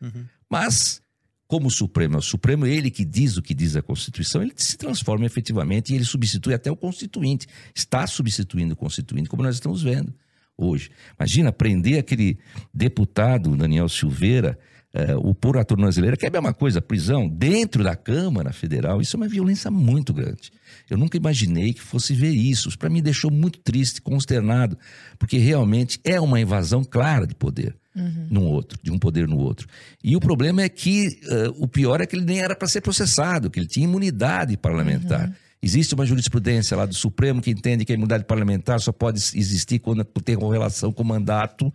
[0.49, 1.01] Mas,
[1.47, 4.53] como o Supremo é o Supremo, ele que diz o que diz a Constituição, ele
[4.55, 7.47] se transforma efetivamente e ele substitui até o Constituinte.
[7.75, 10.13] Está substituindo o Constituinte, como nós estamos vendo
[10.57, 10.89] hoje.
[11.19, 12.37] Imagina prender aquele
[12.73, 14.57] deputado, Daniel Silveira,
[14.93, 18.99] eh, o pôr a tornozeleira, que é a mesma coisa, prisão, dentro da Câmara Federal.
[18.99, 20.51] Isso é uma violência muito grande.
[20.89, 22.69] Eu nunca imaginei que fosse ver isso.
[22.69, 24.77] Isso para mim deixou muito triste, consternado,
[25.19, 27.75] porque realmente é uma invasão clara de poder
[28.29, 29.67] num outro, de um poder no outro.
[30.03, 32.81] E o problema é que eh, o pior é que ele nem era para ser
[32.81, 35.31] processado, que ele tinha imunidade parlamentar.
[35.61, 39.79] Existe uma jurisprudência lá do Supremo que entende que a imunidade parlamentar só pode existir
[39.79, 41.73] quando tem correlação com o mandato.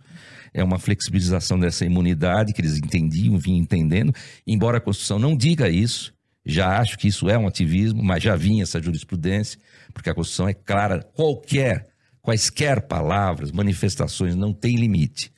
[0.53, 4.13] É uma flexibilização dessa imunidade que eles entendiam, vinham entendendo.
[4.47, 6.13] Embora a Constituição não diga isso,
[6.45, 9.59] já acho que isso é um ativismo, mas já vinha essa jurisprudência,
[9.93, 11.87] porque a Constituição é clara, qualquer,
[12.21, 15.31] quaisquer palavras, manifestações, não tem limite.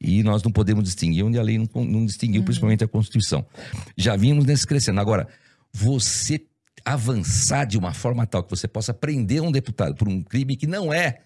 [0.00, 3.46] E nós não podemos distinguir onde a lei não, não distinguiu, principalmente a Constituição.
[3.96, 5.00] Já vimos nesse crescendo.
[5.00, 5.28] Agora,
[5.72, 6.40] você
[6.84, 10.66] avançar de uma forma tal que você possa prender um deputado por um crime que
[10.66, 11.18] não é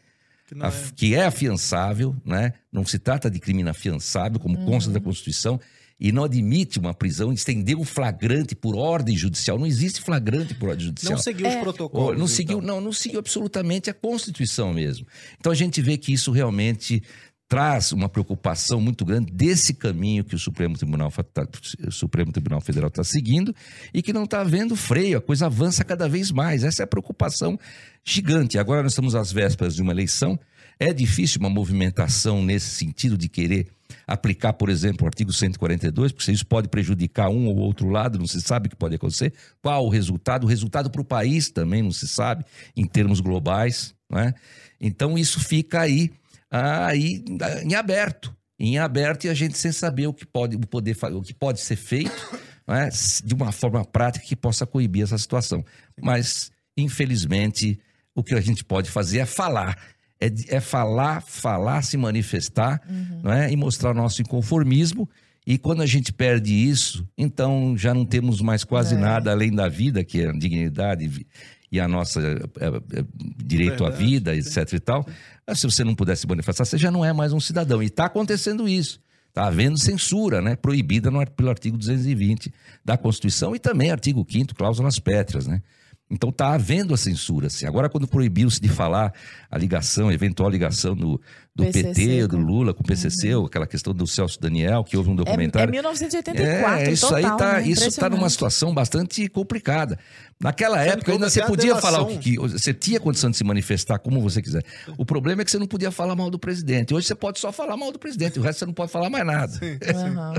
[0.49, 0.92] Que não af- é.
[0.95, 2.53] que é afiançável, né?
[2.73, 5.61] não se trata de crime inafiançável, como consta da Constituição,
[5.99, 9.59] e não admite uma prisão, estender um flagrante por ordem judicial.
[9.59, 11.14] Não existe flagrante por ordem judicial.
[11.14, 11.61] Não seguiu os É.
[11.61, 12.07] protocolos.
[12.09, 12.27] Ou não então.
[12.29, 15.07] seguiu, não, não seguiu absolutamente a Constituição mesmo.
[15.40, 17.03] Então a gente vê que isso realmente
[17.49, 21.47] traz uma preocupação muito grande desse caminho que o Supremo Tribunal, tá-
[21.87, 23.55] o Supremo Tribunal Federal está seguindo
[23.95, 26.65] e que não está havendo freio, a coisa avança cada vez mais.
[26.65, 27.59] Essa é a preocupação
[28.05, 28.59] gigante.
[28.59, 30.39] Agora nós estamos às vésperas de uma eleição.
[30.79, 33.69] É difícil uma movimentação nesse sentido de querer
[34.07, 38.27] aplicar, por exemplo, o artigo 142, porque isso pode prejudicar um ou outro lado, não
[38.27, 39.33] se sabe o que pode acontecer.
[39.63, 40.45] Qual o resultado?
[40.45, 42.45] O resultado para o país também não se sabe,
[42.77, 43.95] em termos globais.
[44.11, 44.35] Não é?
[44.81, 46.11] Então isso fica aí,
[46.57, 47.25] aí
[47.62, 48.35] em aberto.
[48.59, 51.61] Em aberto e a gente sem saber o que pode, o poder, o que pode
[51.61, 52.88] ser feito não é?
[53.25, 55.64] de uma forma prática que possa coibir essa situação.
[56.01, 57.79] Mas, infelizmente,
[58.14, 59.77] o que a gente pode fazer é falar.
[60.19, 62.81] É, é falar, falar, se manifestar
[63.23, 63.53] não é?
[63.53, 65.07] e mostrar nosso inconformismo
[65.47, 68.99] E quando a gente perde isso, então já não temos mais quase É.
[68.99, 71.27] nada além da vida, que é a dignidade
[71.70, 73.05] e a nossa eh, eh,
[73.37, 75.07] direito à Verdade, vida, etc e tal.
[75.55, 77.83] Se você não puder se manifestar, você já não é mais um cidadão.
[77.83, 79.00] E está acontecendo isso.
[79.29, 80.57] Está havendo censura, né?
[80.57, 82.52] Proibida no, pelo artigo 220
[82.85, 85.61] da Constituição e também artigo 5 cláusulas pétreas, né?
[86.09, 87.49] Então está havendo a censura.
[87.49, 87.66] Assim.
[87.66, 89.12] Agora, quando proibiu-se de falar
[89.51, 91.21] a ligação, a eventual ligação do,
[91.53, 94.85] do PCC PT, do com- Lula com o PCC, ou aquela questão do Celso Daniel,
[94.85, 95.73] que houve um É, é documentário.
[95.73, 97.66] 1984, É, isso total, aí tá, né?
[97.69, 99.99] isso tá numa situação bastante complicada.
[100.40, 103.29] Naquela Sendo época ainda houve você a podia falar o que, que você tinha condição
[103.29, 104.62] de se manifestar como você quiser.
[104.97, 106.95] O problema é que você não podia falar mal do presidente.
[106.95, 109.27] Hoje você pode só falar mal do presidente, o resto você não pode falar mais
[109.27, 109.53] nada.
[109.92, 110.35] Aham.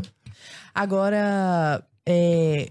[0.74, 2.70] Agora, é,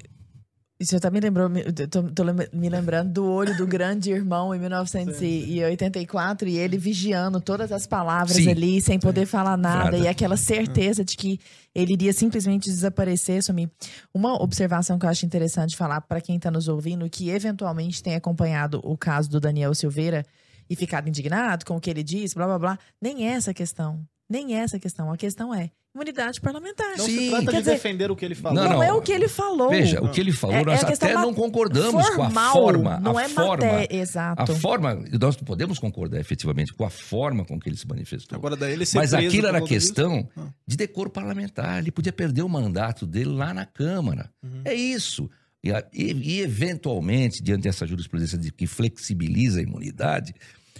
[0.78, 1.48] isso tá me lembrou,
[1.90, 7.72] tô, tô me lembrando do olho do grande irmão em 1984 e ele vigiando todas
[7.72, 8.50] as palavras Sim.
[8.50, 9.98] ali sem poder falar nada Nada.
[9.98, 11.40] e aquela certeza de que
[11.74, 13.70] ele iria simplesmente desaparecer, sumir.
[14.12, 18.14] Uma observação que eu acho interessante falar para quem tá nos ouvindo, que eventualmente tem
[18.14, 20.26] acompanhado o caso do Daniel Silveira
[20.68, 23.54] e ficado indignado com o que ele disse, blá blá blá, nem é essa a
[23.54, 24.00] questão.
[24.28, 25.10] Nem é essa a questão.
[25.10, 26.96] A questão é imunidade parlamentar.
[26.96, 27.18] Não Sim.
[27.18, 28.56] se trata Quer de dizer, defender o que ele falou.
[28.56, 28.82] Não, Não, não.
[28.82, 29.70] é o que ele falou.
[29.70, 32.52] Veja, o que ele falou, É- é nós questão até não concordamos com a Formal,
[32.52, 33.00] forma.
[33.00, 34.42] Não a é forma, matéria, exato.
[34.42, 38.37] A forma, nós não podemos concordar efetivamente com a forma com que ele se manifestou.
[38.37, 40.46] Agora daí ele ser Mas aquilo era questão Ah.
[40.66, 41.78] de decoro parlamentar.
[41.78, 44.30] Ele podia perder o mandato dele lá na Câmara.
[44.42, 44.62] Uhum.
[44.64, 45.28] É isso.
[45.64, 50.35] E, e- e, eventualmente, diante dessa jurisprudência de que flexibiliza a imunidade,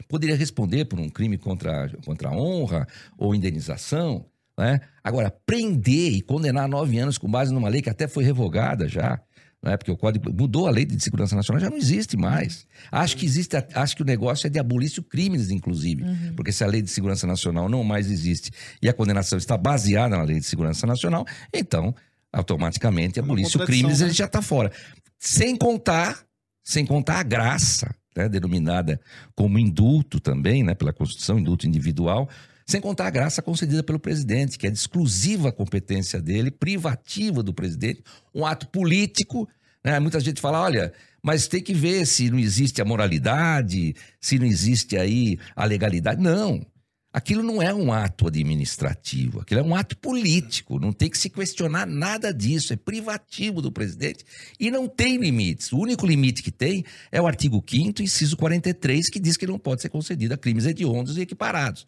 [0.09, 2.87] poderia responder por um crime contra, contra a honra
[3.19, 4.27] ou indenização.
[4.59, 4.81] Né?
[5.09, 9.21] Agora, prender e condenar nove anos com base numa lei que até foi revogada já.
[9.63, 9.77] Né?
[9.77, 12.67] Porque o código mudou a lei de segurança nacional, já não existe mais.
[12.91, 16.05] Acho que existe, a- acho que o negócio é de abolício crimes, inclusive.
[16.35, 18.51] Porque se a lei de segurança nacional não mais existe
[18.83, 21.95] e a condenação está baseada na lei de segurança nacional, então,
[22.33, 24.07] automaticamente, É uma abolício crimes né?
[24.07, 24.71] ele já está fora.
[25.19, 26.21] Sem contar,
[26.63, 29.01] sem contar a graça, né, denominada
[29.35, 32.29] como indulto também, né, pela Constituição, indulto individual,
[32.67, 37.55] sem contar a graça concedida pelo presidente, que é de exclusiva competência dele, privativa do
[37.55, 38.03] presidente,
[38.35, 39.49] um ato político.
[39.85, 40.01] Né?
[40.01, 44.47] Muita gente fala, olha, mas tem que ver se não existe a moralidade, se não
[44.47, 46.21] existe aí a legalidade.
[46.21, 46.67] Não.
[47.13, 50.79] Aquilo não é um ato administrativo, aquilo é um ato político.
[50.79, 52.73] Não tem que se questionar nada disso.
[52.75, 54.25] É privativo do presidente
[54.61, 55.73] e não tem limites.
[55.73, 59.59] O único limite que tem é o artigo 5, inciso 43, que diz que não
[59.59, 61.87] pode ser concedido a crimes hediondos e equiparados.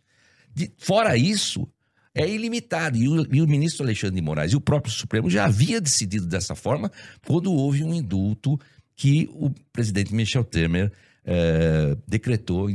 [0.59, 1.69] De- fora isso,
[2.15, 2.97] é ilimitado.
[2.97, 6.27] E o, e o ministro Alexandre de Moraes e o próprio Supremo já havia decidido
[6.27, 6.91] dessa forma
[7.25, 8.59] quando houve um indulto
[8.97, 10.91] que o presidente Michel Temer
[11.25, 12.75] eh, decretou eh,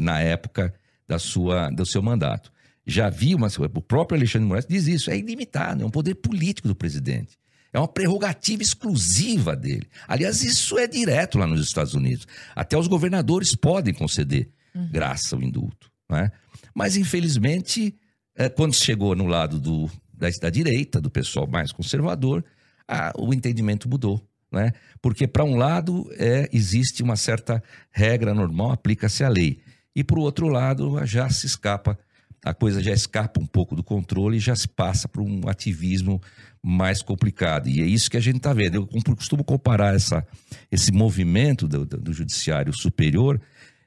[0.00, 0.72] na época
[1.06, 2.50] da sua, do seu mandato.
[2.86, 3.48] Já havia uma.
[3.74, 7.38] O próprio Alexandre de Moraes diz isso, é ilimitado, é um poder político do presidente.
[7.72, 9.86] É uma prerrogativa exclusiva dele.
[10.08, 12.26] Aliás, isso é direto lá nos Estados Unidos.
[12.56, 14.48] Até os governadores podem conceder
[14.90, 15.90] graça ao indulto.
[16.08, 16.32] Não é?
[16.74, 17.94] Mas, infelizmente,
[18.36, 22.44] eh, quando chegou no lado do, da, da direita, do pessoal mais conservador,
[22.86, 24.20] ah, o entendimento mudou.
[24.52, 24.72] Né?
[25.00, 29.60] Porque, para um lado, é, existe uma certa regra normal, aplica-se a lei.
[29.94, 31.96] E, o outro lado, já se escapa,
[32.44, 36.20] a coisa já escapa um pouco do controle e já se passa para um ativismo
[36.62, 37.68] mais complicado.
[37.68, 38.88] E é isso que a gente está vendo.
[38.92, 40.26] Eu costumo comparar essa,
[40.70, 43.40] esse movimento do- do judiciário superior,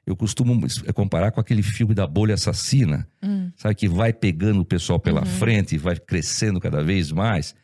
[0.06, 0.60] eu costumo
[0.94, 3.08] comparar com aquele filme da bolha assassina,
[3.56, 7.54] sabe, que vai pegando o pessoal pela frente e vai crescendo cada vez mais.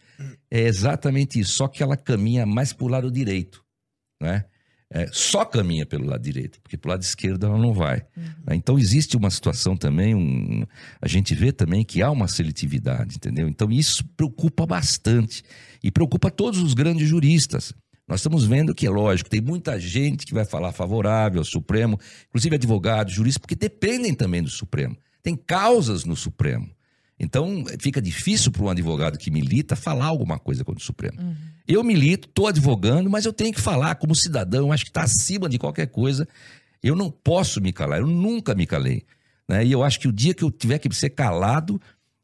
[0.50, 3.62] É exatamente isso, só que ela caminha mais para o lado direito,
[4.20, 4.44] né?
[4.92, 8.02] É, só caminha pelo lado direito, porque pelo lado esquerdo ela não vai.
[8.44, 8.56] né?
[8.56, 10.66] Então existe uma situação também, um,
[11.00, 13.46] a gente vê também que há uma seletividade, entendeu?
[13.48, 15.44] Então isso preocupa bastante
[15.80, 17.72] e preocupa todos os grandes juristas.
[18.10, 21.96] Nós estamos vendo que é lógico, tem muita gente que vai falar favorável ao Supremo,
[22.28, 24.96] inclusive advogados, juristas, porque dependem também do Supremo.
[25.22, 26.68] Tem causas no Supremo.
[27.20, 31.36] Então, fica difícil para um advogado que milita falar alguma coisa contra o Supremo.
[31.68, 35.02] Eu milito, estou advogando, mas eu tenho que falar como cidadão, eu acho que está
[35.02, 36.26] acima de qualquer coisa.
[36.82, 39.04] Eu não posso me calar, eu nunca me calei.
[39.48, 39.64] né?
[39.64, 41.80] E eu acho que o dia que eu tiver que ser calado,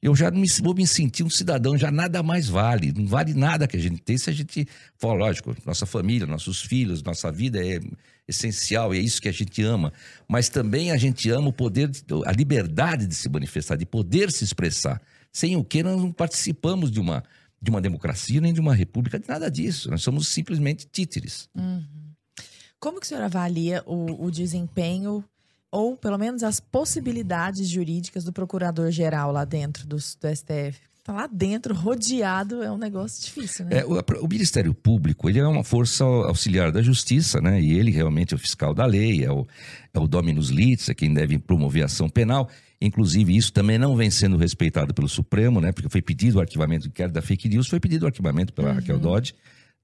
[0.07, 2.92] eu já me- vou me sentir um cidadão, já nada mais vale.
[2.97, 4.66] Não vale nada que a gente tem se a gente
[4.99, 7.81] for, lógico, nossa família, nossos filhos, nossa vida é
[8.29, 9.92] essencial, e é isso que a gente ama.
[10.29, 11.90] Mas também a gente ama o poder,
[12.25, 15.01] a liberdade de se manifestar, de poder se expressar.
[15.33, 17.23] Sem o que nós não participamos de uma,
[17.61, 19.90] de uma democracia nem de uma república, de nada disso.
[19.90, 21.49] Nós somos simplesmente títeres.
[22.79, 25.25] Como que o senhor avalia o, o desempenho
[25.70, 30.81] ou pelo menos as possibilidades jurídicas do procurador-geral lá dentro do, do STF?
[31.07, 33.79] tá lá dentro, rodeado, é um negócio difícil, né?
[33.79, 33.92] É, o,
[34.24, 37.61] o, Ministério Público, ele é uma força auxiliar da justiça, né?
[37.61, 39.46] E ele realmente é o fiscal da lei, é o,
[39.94, 42.50] é o dominus litis, é quem deve promover a ação penal.
[42.81, 45.70] Inclusive, isso também não vem sendo respeitado pelo Supremo, né?
[45.70, 48.70] Porque foi pedido o arquivamento do inquérito da fake news, foi pedido o arquivamento pela
[48.70, 48.74] uhum.
[48.74, 49.33] Raquel Dodge,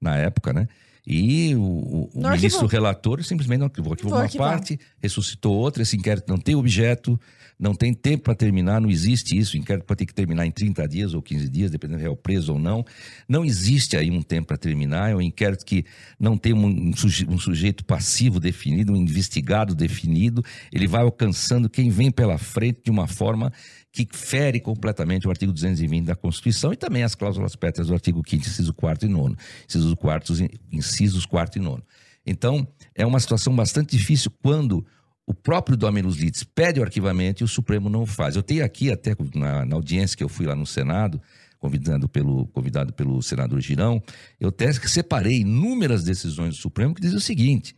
[0.01, 0.67] na época, né?
[1.05, 6.29] E o, o ministro relator simplesmente não arquivou, arquivou uma parte, ressuscitou outra, esse inquérito
[6.29, 7.19] não tem objeto,
[7.63, 9.55] não tem tempo para terminar, não existe isso.
[9.55, 12.09] O inquérito pode ter que terminar em 30 dias ou 15 dias, dependendo se é
[12.09, 12.83] o preso ou não.
[13.25, 15.11] Não existe aí um tempo para terminar.
[15.11, 15.85] É um inquérito que
[16.19, 16.91] não tem um,
[17.29, 20.43] um sujeito passivo definido, um investigado definido.
[20.73, 23.49] Ele vai alcançando quem vem pela frente de uma forma
[23.93, 28.21] que fere completamente o artigo 220 da Constituição e também as cláusulas pétreas do artigo
[28.27, 29.35] 5 inciso 4 e 9
[29.69, 31.81] incisos 4 incisos 4 e 9
[32.25, 34.85] Então, é uma situação bastante difícil quando
[35.25, 38.35] o próprio Dominus Litis pede o arquivamento e o Supremo não faz.
[38.35, 41.21] Eu tenho aqui, até na, na audiência que eu fui lá no Senado,
[41.59, 44.03] convidado pelo, convidado pelo senador Girão,
[44.37, 47.73] eu até separei inúmeras decisões do Supremo que dizem o seguinte: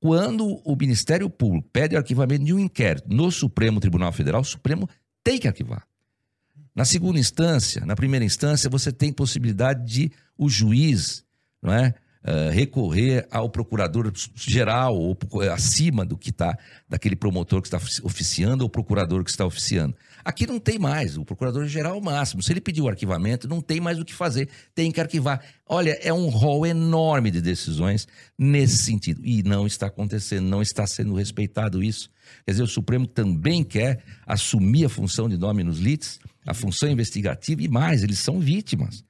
[0.00, 4.44] quando o Ministério Público pede o arquivamento de um inquérito no Supremo Tribunal Federal, o
[4.44, 4.88] Supremo
[5.22, 5.86] tem que arquivar.
[6.74, 11.24] Na segunda instância, na primeira instância, você tem possibilidade de o juiz,
[11.62, 11.94] não é?
[12.24, 15.16] Uh, recorrer ao procurador geral ou
[15.52, 16.56] acima do que está,
[16.88, 19.94] daquele promotor que está oficiando ou procurador que está oficiando.
[20.24, 22.42] Aqui não tem mais, o procurador geral é o máximo.
[22.42, 25.42] Se ele pedir o arquivamento, não tem mais o que fazer, tem que arquivar.
[25.66, 28.06] Olha, é um rol enorme de decisões
[28.38, 29.22] nesse sentido.
[29.24, 32.10] E não está acontecendo, não está sendo respeitado isso.
[32.44, 37.62] Quer dizer, o Supremo também quer assumir a função de dominus litis, a função investigativa,
[37.62, 39.02] e mais, eles são vítimas.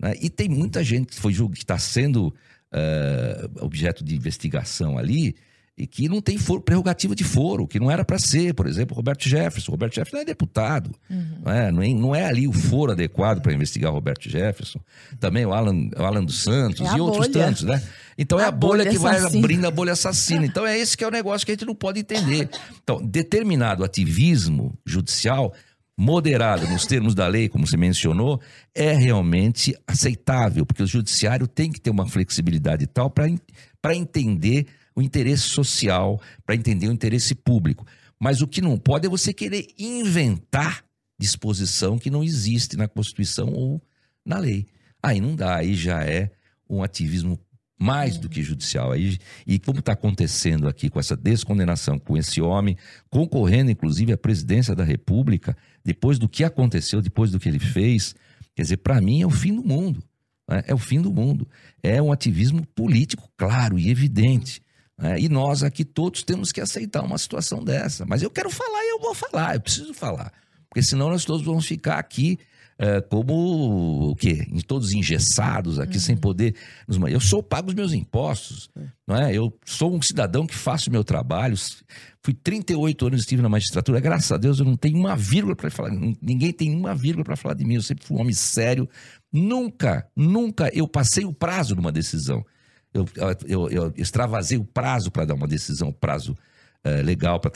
[0.00, 0.14] Né?
[0.20, 2.34] E tem muita gente que está sendo
[2.72, 5.34] uh, objeto de investigação ali
[5.78, 8.52] e que não tem foro, prerrogativa de foro, que não era para ser.
[8.52, 9.70] Por exemplo, Roberto Jefferson.
[9.70, 10.90] Roberto Jefferson não é deputado.
[11.08, 11.38] Uhum.
[11.44, 14.80] Não, é, não, é, não, é, ali o foro adequado para investigar Roberto Jefferson.
[15.20, 17.46] Também o Alan, o Alan dos Santos é e outros bolha.
[17.46, 17.80] tantos, né?
[18.18, 20.44] Então é a, a bolha, bolha, que vai abrindo a bolha assassina.
[20.44, 22.48] Então é esse que é o negócio que a gente não pode entender.
[22.82, 25.52] Então, determinado ativismo judicial
[26.00, 28.40] moderado nos termos da lei, como você mencionou,
[28.72, 35.02] é realmente aceitável, porque o judiciário tem que ter uma flexibilidade tal para entender o
[35.02, 37.84] interesse social, para entender o interesse público.
[38.20, 40.84] Mas o que não pode é você querer inventar
[41.18, 43.82] disposição que não existe na Constituição ou
[44.24, 44.66] na lei.
[45.02, 46.30] Aí não dá, aí já é
[46.70, 47.40] um ativismo
[47.78, 48.90] mais do que judicial.
[48.90, 52.76] Aí, e como está acontecendo aqui com essa descondenação, com esse homem
[53.08, 55.56] concorrendo, inclusive, à presidência da República,
[55.88, 58.14] depois do que aconteceu, depois do que ele fez,
[58.54, 60.04] quer dizer, para mim é o fim do mundo.
[60.46, 60.62] Né?
[60.66, 61.48] É o fim do mundo.
[61.82, 64.60] É um ativismo político claro e evidente.
[64.98, 65.18] Né?
[65.18, 68.04] E nós aqui todos temos que aceitar uma situação dessa.
[68.04, 70.30] Mas eu quero falar e eu vou falar, eu preciso falar.
[70.68, 72.38] Porque senão nós todos vamos ficar aqui
[72.80, 74.46] é, como o quê?
[74.64, 76.00] Todos engessados aqui, uhum.
[76.00, 76.54] sem poder.
[77.10, 78.70] Eu sou pago os meus impostos,
[79.04, 79.36] não é?
[79.36, 81.56] Eu sou um cidadão que faço o meu trabalho.
[82.22, 83.98] Fui 38 anos estive na magistratura.
[83.98, 85.90] Graças a Deus eu não tenho uma vírgula para falar.
[86.22, 87.74] Ninguém tem uma vírgula para falar de mim.
[87.74, 88.88] Eu sempre fui um homem sério.
[89.32, 92.46] Nunca, nunca eu passei o prazo numa decisão.
[92.94, 93.04] Eu,
[93.46, 96.36] eu, eu extravasei o prazo para dar uma decisão, prazo
[96.84, 97.50] é, legal para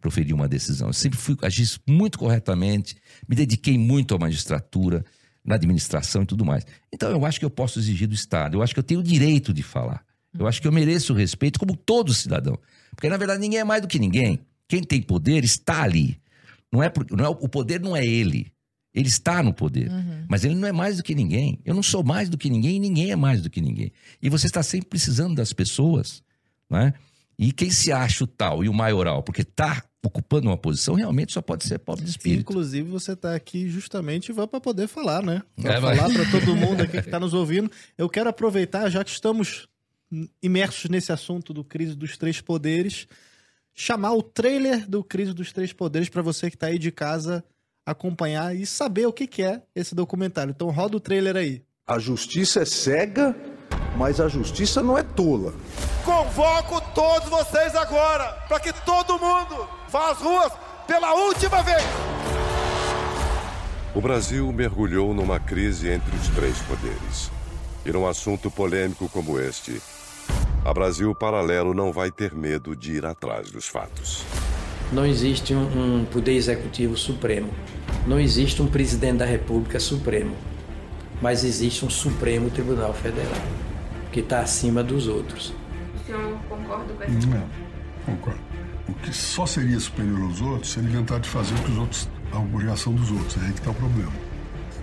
[0.00, 0.88] proferir uma decisão.
[0.88, 2.96] Eu sempre fui, agi muito corretamente,
[3.28, 5.04] me dediquei muito à magistratura,
[5.44, 6.64] na administração e tudo mais.
[6.92, 9.04] Então eu acho que eu posso exigir do Estado, eu acho que eu tenho o
[9.04, 10.04] direito de falar.
[10.38, 12.58] Eu acho que eu mereço o respeito como todo cidadão.
[12.94, 14.40] Porque na verdade ninguém é mais do que ninguém.
[14.68, 16.20] Quem tem poder está ali.
[16.72, 18.52] Não é, não é o poder não é ele.
[18.92, 20.24] Ele está no poder, uhum.
[20.26, 21.60] mas ele não é mais do que ninguém.
[21.66, 23.92] Eu não sou mais do que ninguém e ninguém é mais do que ninguém.
[24.22, 26.22] E você está sempre precisando das pessoas,
[26.68, 26.94] não é?
[27.38, 31.32] E quem se acha o tal e o maioral, porque está ocupando uma posição, realmente
[31.32, 32.40] só pode ser pobre de espírito.
[32.40, 35.42] Inclusive, você está aqui justamente para poder falar, né?
[35.60, 37.70] Para é, falar para todo mundo aqui que está nos ouvindo.
[37.98, 39.68] Eu quero aproveitar, já que estamos
[40.42, 43.06] imersos nesse assunto do Crise dos Três Poderes,
[43.74, 47.44] chamar o trailer do Crise dos Três Poderes para você que está aí de casa
[47.84, 50.50] acompanhar e saber o que, que é esse documentário.
[50.50, 51.62] Então roda o trailer aí.
[51.86, 53.36] A justiça é cega
[53.96, 55.54] mas a justiça não é tola.
[56.04, 60.52] Convoco todos vocês agora para que todo mundo vá às ruas
[60.86, 61.82] pela última vez.
[63.94, 67.30] O Brasil mergulhou numa crise entre os três poderes.
[67.84, 69.80] E num assunto polêmico como este,
[70.64, 74.24] a Brasil Paralelo não vai ter medo de ir atrás dos fatos.
[74.92, 77.48] Não existe um, um poder executivo supremo.
[78.06, 80.36] Não existe um presidente da República supremo.
[81.22, 83.65] Mas existe um Supremo Tribunal Federal
[84.10, 85.52] que está acima dos outros.
[85.94, 87.26] O senhor concorda com essa?
[87.26, 87.48] Não,
[88.04, 88.40] concordo.
[88.88, 91.78] O que só seria superior aos outros se ele inventar de fazer o que os
[91.78, 93.36] outros, a obrigação dos outros.
[93.42, 94.12] É aí que está o problema.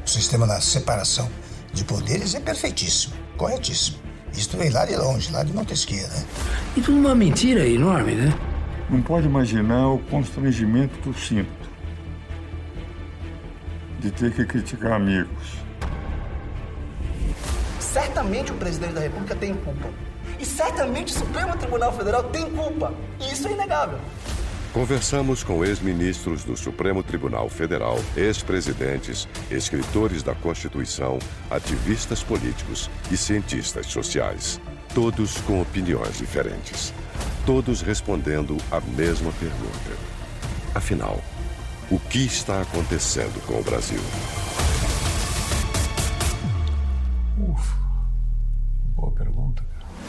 [0.05, 1.29] O sistema da separação
[1.73, 3.97] de poderes é perfeitíssimo, corretíssimo.
[4.33, 6.25] Isso vem lá de longe, lá de Montesquieu, né?
[6.75, 8.33] E tudo uma mentira enorme, né?
[8.89, 11.63] Não pode imaginar o constrangimento que eu sinto
[13.99, 15.62] de ter que criticar amigos.
[17.93, 19.87] Certamente o presidente da República tem culpa.
[20.39, 22.91] E certamente o Supremo Tribunal Federal tem culpa.
[23.19, 23.99] E isso é inegável.
[24.73, 31.19] Conversamos com ex-ministros do Supremo Tribunal Federal, ex-presidentes, escritores da Constituição,
[31.51, 34.59] ativistas políticos e cientistas sociais.
[34.95, 36.91] Todos com opiniões diferentes.
[37.45, 39.91] Todos respondendo a mesma pergunta.
[40.73, 41.21] Afinal,
[41.91, 44.01] o que está acontecendo com o Brasil?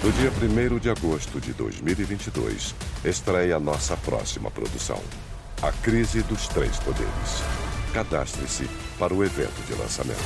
[0.04, 2.74] No dia 1 de agosto de 2022,
[3.06, 5.02] estreia nossa próxima produção:
[5.62, 7.08] A Crise dos Três Poderes.
[7.94, 10.20] Cadastre-se para o evento de lançamento.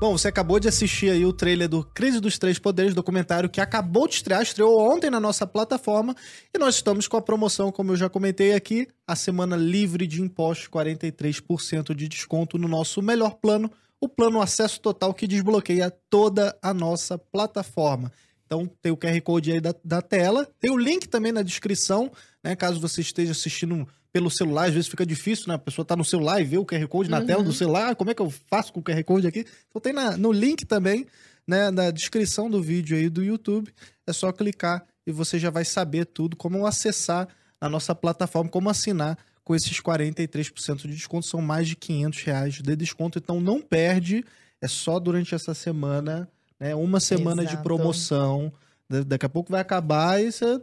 [0.00, 3.60] Bom, você acabou de assistir aí o trailer do Crise dos Três Poderes, documentário que
[3.60, 6.16] acabou de estrear, estreou ontem na nossa plataforma
[6.52, 10.20] e nós estamos com a promoção, como eu já comentei aqui, a semana livre de
[10.20, 16.56] impostos, 43% de desconto no nosso melhor plano, o plano Acesso Total que desbloqueia toda
[16.62, 18.12] a nossa plataforma.
[18.46, 22.10] Então tem o QR Code aí da, da tela, tem o link também na descrição,
[22.42, 22.56] né?
[22.56, 25.54] Caso você esteja assistindo pelo celular, às vezes fica difícil, né?
[25.54, 27.26] A pessoa tá no celular e vê o QR Code na Uhum.
[27.26, 27.90] tela do celular.
[27.90, 29.44] Ah, Como é que eu faço com o QR Code aqui?
[29.68, 31.06] Então tem na- no link também,
[31.46, 31.70] né?
[31.70, 33.70] Na descrição do vídeo aí do YouTube.
[34.06, 37.28] É só clicar e você já vai saber tudo, como acessar
[37.60, 39.18] a nossa plataforma, como assinar
[39.48, 41.26] com esses 43% de desconto.
[41.26, 44.22] São mais de 500 reais de desconto, então não perde.
[44.60, 46.28] É só durante essa semana,
[46.60, 46.74] né?
[46.74, 47.62] Uma semana de Exato.
[47.62, 48.52] promoção.
[48.90, 50.60] Da- Daqui a pouco vai acabar e você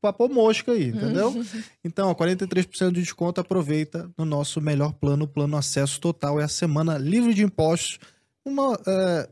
[0.00, 1.30] papou mosca aí, entendeu?
[1.84, 6.40] Então, ó, 43% de desconto, aproveita no nosso melhor plano, o plano acesso total.
[6.40, 7.98] É a semana livre de impostos.
[8.42, 9.28] Uma é,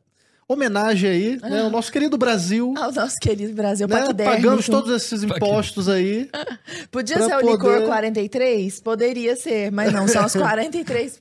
[0.49, 1.61] homenagem aí, né?
[1.61, 2.73] Ao nosso querido Brasil.
[2.79, 4.01] Ao nosso querido Brasil né?
[4.01, 4.43] paquidérmico.
[4.43, 6.31] Pagamos todos esses impostos aí.
[6.91, 8.81] Podia ser o licor poder- 43?
[8.81, 11.21] Poderia ser, mas não, são os 43.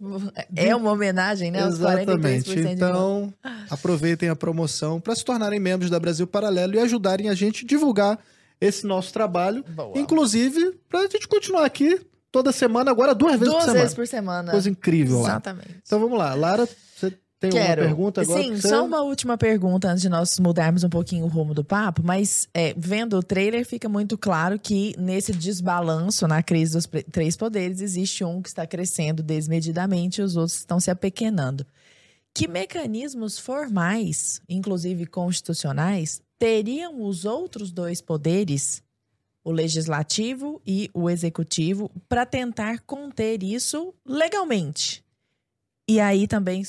[0.56, 1.68] É uma homenagem, né?
[1.68, 2.12] Os Exatamente.
[2.12, 3.34] 43% de Então,
[3.70, 7.68] aproveitem a promoção para se tornarem membros da Brasil Paralelo e ajudarem a gente a
[7.68, 8.18] divulgar
[8.62, 9.64] esse nosso trabalho.
[9.94, 12.00] Inclusive, para a gente continuar aqui
[12.32, 13.82] toda semana, agora duas vezes Duas por semana.
[13.82, 14.52] vezes por semana.
[14.52, 15.30] Coisa incrível lá.
[15.30, 15.76] Exatamente.
[15.86, 16.34] Então vamos lá.
[16.34, 16.66] Lara,
[16.96, 17.82] você tem Quero.
[17.82, 18.42] uma pergunta agora?
[18.44, 21.64] Sim, você- só uma última pergunta antes de nós mudarmos um pouquinho o rumo do
[21.64, 26.88] papo, mas é, vendo o trailer fica muito claro que nesse desbalanço na crise dos
[27.12, 31.66] três poderes existe um que está crescendo desmedidamente e os outros estão se apequenando.
[32.34, 38.82] Que mecanismos formais, inclusive constitucionais, teriam os outros dois poderes,
[39.44, 45.04] o legislativo e o executivo, para tentar conter isso legalmente?
[45.88, 46.62] E aí também,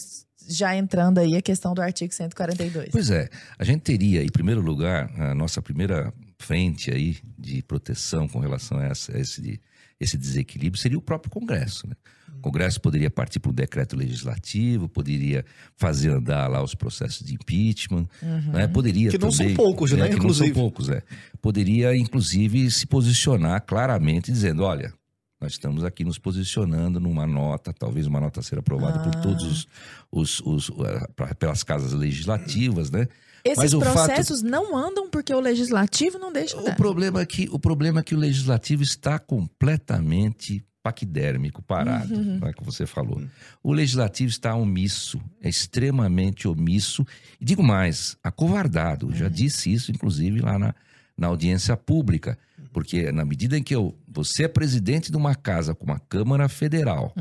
[0.49, 2.89] já entrando aí a questão do artigo 142.
[2.91, 3.29] Pois é,
[3.59, 8.79] a gente teria, em primeiro lugar, a nossa primeira frente aí de proteção com relação
[8.79, 9.61] a, essa- a esse,
[10.01, 11.87] esse desequilíbrio seria o próprio Congresso.
[11.89, 11.95] Né?
[12.39, 15.45] O Congresso poderia partir para um decreto legislativo, poderia
[15.77, 18.53] fazer andar lá os processos de impeachment, Uhum.
[18.53, 18.69] né?
[18.69, 20.49] poderia Que não são também- poucos, né, Que inclusive.
[20.49, 21.03] não são poucos, é.
[21.43, 24.93] Poderia, inclusive, se posicionar claramente dizendo, olha,
[25.41, 29.21] nós estamos aqui nos posicionando numa nota, talvez uma nota a ser aprovada por Ah.
[29.21, 33.07] todos os, os, os eh, pelas casas legislativas, né?
[33.45, 36.59] Esses o fato- processos não andam porque o legislativo não deixa.
[36.61, 42.39] o problema é que o problema é que o legislativo está completamente paquidérmico, parado, Uhum.
[42.39, 43.21] né, como você falou.
[43.63, 47.05] O legislativo está omisso, é extremamente omisso.
[47.41, 49.15] E digo mais, acovardado.
[49.15, 50.75] Já disse isso, inclusive, lá na,
[51.19, 52.39] na audiência pública.
[52.73, 56.49] Porque na medida em que eu, você é presidente de uma casa como a Câmara
[56.49, 57.13] Federal,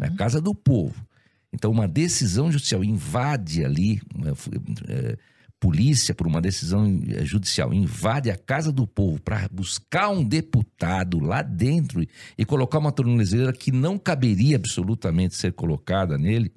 [0.00, 1.06] é a Casa do Povo.
[1.52, 4.32] Então, uma decisão judicial invade ali, uma,
[4.88, 5.16] é,
[5.58, 11.18] polícia, por uma decisão eh, judicial, invade a casa do povo para buscar um deputado
[11.18, 16.52] lá dentro e, colocar uma tornozeleira que não caberia absolutamente ser colocada nele,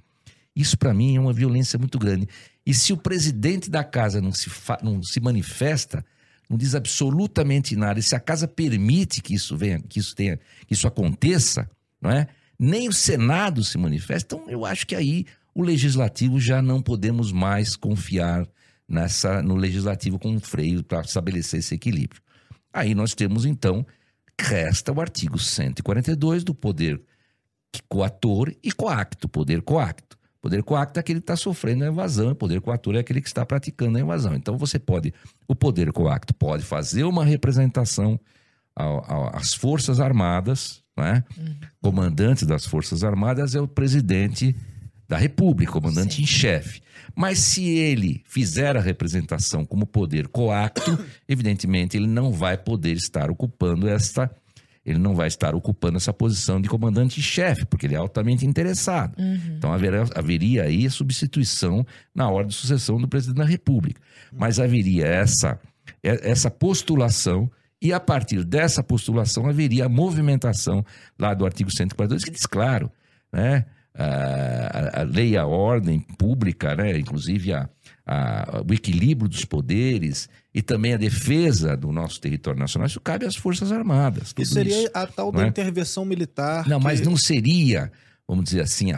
[0.55, 2.27] isso para mim é uma violência muito grande.
[2.65, 4.49] E se o presidente da casa não se,
[4.83, 6.05] não se manifesta,
[6.49, 10.39] não diz absolutamente nada, e se a casa permite que isso venha, que isso tenha,
[10.65, 11.69] que isso aconteça,
[12.01, 12.27] não é?
[12.57, 17.31] Nem o Senado se manifesta, então eu acho que aí o legislativo já não podemos
[17.31, 18.47] mais confiar
[18.87, 22.21] nessa no legislativo com um freio para estabelecer esse equilíbrio.
[22.73, 23.85] Aí nós temos então
[24.39, 27.01] resta o artigo 142 do poder
[27.87, 30.17] coator e coacto, poder coacto.
[30.41, 33.27] Poder coacto é aquele que está sofrendo a invasão, e poder coator é aquele que
[33.27, 34.35] está praticando a invasão.
[34.35, 35.13] Então você pode,
[35.47, 38.19] o poder coacto pode fazer uma representação
[38.75, 41.23] ao- ao- às forças armadas, não é?
[41.81, 44.55] Comandante das Forças Armadas é o presidente
[45.07, 46.81] da República, comandante em chefe.
[47.15, 53.29] Mas se ele fizer a representação como poder coacto, evidentemente ele não vai poder estar
[53.31, 54.29] ocupando esta
[54.85, 58.45] ele não vai estar ocupando essa posição de comandante em chefe, porque ele é altamente
[58.45, 59.15] interessado.
[59.57, 64.01] Então haverá, haveria aí a substituição na ordem de sucessão do presidente da República.
[64.33, 65.59] Mas haveria essa,
[66.01, 67.49] essa postulação
[67.81, 70.83] e a partir dessa postulação haveria a movimentação
[71.17, 72.91] lá do artigo 142, que diz claro,
[73.31, 73.65] né?
[73.95, 74.03] A,
[74.99, 76.97] a- a lei a ordem pública, né?
[76.97, 77.67] inclusive a,
[78.05, 83.25] a- o equilíbrio dos poderes e também a defesa do nosso território nacional, isso cabe
[83.25, 84.33] às Forças Armadas.
[84.33, 85.47] tudo Isso seria isso, a tal da é?
[85.47, 86.67] intervenção militar.
[86.67, 87.91] Não, que- mas não seria,
[88.27, 88.91] vamos dizer assim,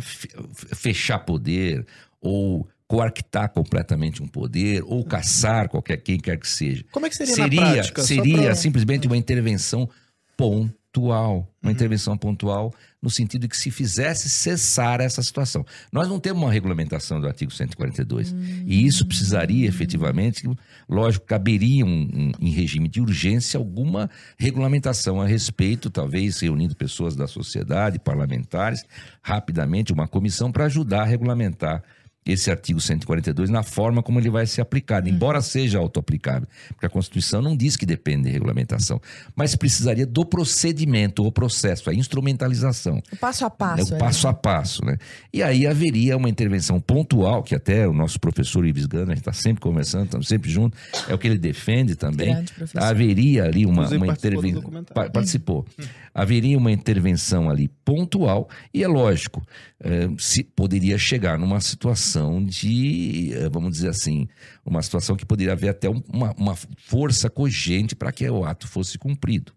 [0.75, 1.85] fechar poder
[2.21, 6.83] ou coartar completamente um poder ou caçar qualquer quem quer que seja.
[6.91, 8.03] Como é que seria seria, prática?
[8.03, 9.89] Seria pra- simplesmente uma intervenção
[10.37, 10.69] pontual.
[10.99, 11.71] Uma Uhum.
[11.71, 15.65] intervenção pontual no sentido de que se fizesse cessar essa situação.
[15.91, 18.35] Nós não temos uma regulamentação do artigo 142.
[18.65, 20.43] E isso precisaria efetivamente,
[20.89, 27.15] lógico, caberia um- um- em regime de urgência alguma regulamentação a respeito, talvez reunindo pessoas
[27.15, 28.83] da sociedade, parlamentares,
[29.21, 31.81] rapidamente, uma comissão para ajudar a regulamentar
[32.25, 36.89] esse artigo 142 na forma como ele vai ser aplicado, embora seja autoaplicável, porque a
[36.89, 39.01] Constituição não diz que depende de regulamentação,
[39.35, 43.01] mas precisaria do procedimento, o processo, a instrumentalização.
[43.11, 43.83] O passo a É passo.
[43.83, 43.99] o ali.
[43.99, 44.97] passo a passo, né?
[45.33, 49.19] E aí haveria uma intervenção pontual, que até o nosso professor Ives Gana, a gente
[49.19, 52.35] está sempre conversando, estamos sempre juntos, é o que ele defende também.
[52.75, 54.83] Haveria ali uma, Inclusive uma intervenção.
[55.11, 55.65] Participou.
[56.13, 59.41] Haveria uma intervenção ali pontual, e é lógico,
[59.79, 62.10] eh, se poderia chegar numa situação
[62.45, 64.27] de, eh, vamos dizer assim,
[64.65, 68.67] uma situação que poderia haver até um- uma, uma força cogente para que o ato
[68.67, 69.53] fosse cumprido.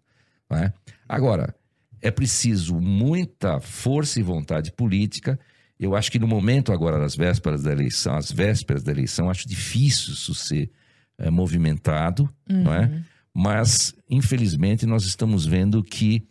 [0.49, 0.73] não é?
[1.09, 1.55] Agora,
[2.01, 5.39] é preciso muita força e vontade política.
[5.79, 9.47] Eu acho que no momento agora das vésperas da eleição, as vésperas da eleição, acho
[9.47, 10.69] difícil isso ser
[11.17, 13.03] eh, movimentado, não é?
[13.33, 16.25] Mas, infelizmente, nós estamos vendo que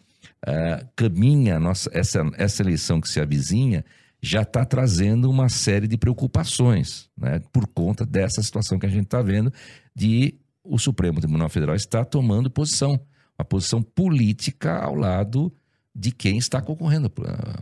[0.47, 3.85] eh, caminha nossa, essa, essa eleição que se avizinha
[4.25, 7.41] já está trazendo uma série de preocupações, né?
[7.53, 9.53] Por conta dessa situação que a gente está vendo
[9.95, 12.99] de o Supremo Tribunal Federal estar tomando posição,
[13.39, 15.53] uma posição política ao lado
[15.97, 17.13] de quem está concorrendo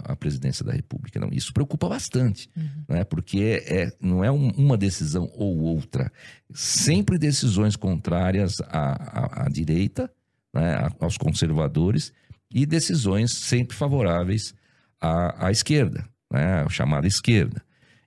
[0.04, 1.20] à presidência da República.
[1.20, 2.48] Não, isso preocupa bastante,
[2.88, 3.04] né?
[3.04, 6.10] porque é, não é um- uma decisão ou outra.
[6.54, 10.10] Sempre decisões contrárias à, à- à direita,
[10.54, 10.88] né?
[10.98, 12.12] aos conservadores,
[12.54, 14.54] e decisões sempre favoráveis
[15.00, 16.66] à, à esquerda, né?
[16.68, 17.62] chamada esquerda.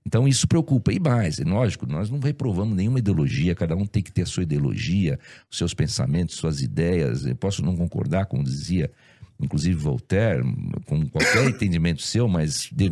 [0.06, 0.94] Então isso preocupa.
[0.94, 4.26] E mais, é lógico, nós não reprovamos nenhuma ideologia, cada um tem que ter a
[4.26, 5.20] sua ideologia,
[5.50, 7.26] os seus pensamentos, suas ideias.
[7.26, 8.92] Eu posso não concordar, como dizia,
[9.40, 10.44] inclusive Voltaire,
[10.86, 12.92] com qualquer entendimento seu, mas de-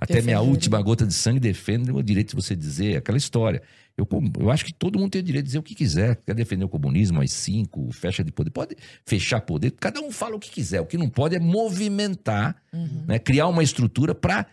[0.00, 3.62] até minha última gota de sangue defende o direito de você dizer aquela história.
[3.96, 4.08] Eu,
[4.40, 6.16] eu acho que todo mundo tem o direito de dizer o que quiser.
[6.24, 8.50] Quer defender o comunismo, as cinco, fecha de poder.
[8.50, 8.74] Pode
[9.04, 9.72] fechar poder.
[9.72, 10.80] Cada um fala o que quiser.
[10.80, 12.56] O que não pode é movimentar,
[13.06, 14.46] né, criar uma estrutura para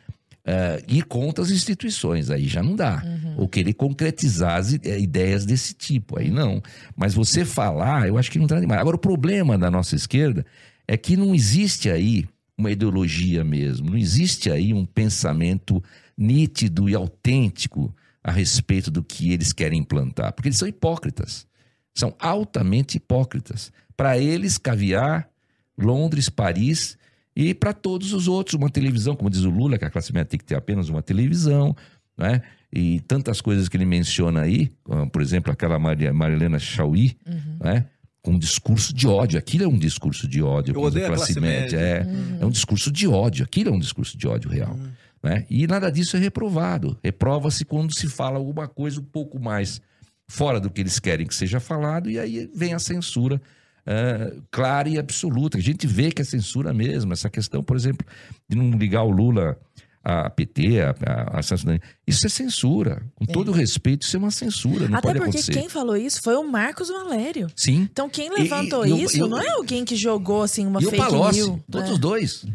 [0.87, 2.29] ir contra as instituições.
[2.29, 3.03] Aí já não dá.
[3.37, 6.19] Ou querer concretizar as eh, ideias desse tipo.
[6.19, 6.61] Aí não.
[6.97, 8.81] Mas você falar, eu acho que não está demais.
[8.81, 10.45] Agora, o problema da nossa esquerda
[10.89, 12.27] é que não existe aí
[12.57, 13.91] uma ideologia mesmo.
[13.91, 15.83] Não existe aí um pensamento
[16.17, 20.33] nítido e autêntico a respeito do que eles querem implantar.
[20.33, 21.45] Porque eles são hipócritas.
[21.93, 23.71] São altamente hipócritas.
[23.95, 25.29] Para eles, caviar,
[25.77, 26.97] Londres, Paris
[27.35, 30.25] e para todos os outros, uma televisão, como diz o Lula, que a classe média
[30.25, 31.75] tem que ter apenas uma televisão,
[32.17, 32.41] né?
[32.73, 34.71] E tantas coisas que ele menciona aí,
[35.13, 37.15] por exemplo, aquela Maria, Marilena Chauí,
[37.63, 37.85] né?
[38.29, 39.37] Um discurso de ódio.
[39.39, 40.75] Aquilo é um discurso de ódio.
[40.75, 41.77] Eu odeio a classe média.
[41.77, 42.05] É,
[42.41, 43.43] é um discurso de ódio.
[43.43, 44.77] Aquilo é um discurso de ódio real.
[45.21, 45.45] Né?
[45.49, 46.97] E nada disso é reprovado.
[47.03, 49.81] Reprova-se quando se fala alguma coisa um pouco mais
[50.27, 53.41] fora do que eles querem que seja falado, e aí vem a censura
[53.85, 55.57] eh, clara e absoluta.
[55.57, 57.11] A gente vê que é censura mesmo.
[57.11, 58.05] Essa questão, por exemplo,
[58.47, 59.57] de não ligar o Lula
[60.03, 61.79] à PT, a, a, a.
[62.07, 63.03] Isso é censura.
[63.15, 64.87] Com todo respeito, isso é uma censura.
[64.87, 65.51] Não Até pode porque acontecer.
[65.53, 67.47] quem falou isso foi o Marcos Valério.
[67.55, 67.87] Sim.
[67.91, 70.65] Então quem levantou e- e o- isso e o- não é alguém que jogou assim
[70.65, 71.59] uma e o fake Palocci, news.
[71.69, 71.93] todos né?
[71.93, 72.45] os dois.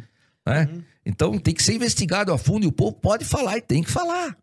[0.47, 0.69] Né?
[1.07, 3.91] Então tem que ser investigado a fundo e o povo pode falar e tem que
[3.91, 4.37] falar.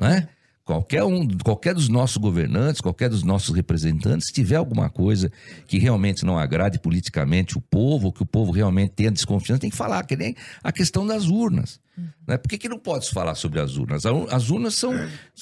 [0.00, 0.28] Né?
[0.68, 5.32] Qualquer um, qualquer dos nossos governantes, qualquer dos nossos representantes, se tiver alguma coisa
[5.66, 9.76] que realmente não agrade politicamente o povo, que o povo realmente tenha desconfiança, tem que
[9.76, 11.80] falar, que nem a questão das urnas.
[12.26, 12.36] Né?
[12.36, 14.04] Por que, que não pode se falar sobre as urnas?
[14.30, 14.92] As urnas são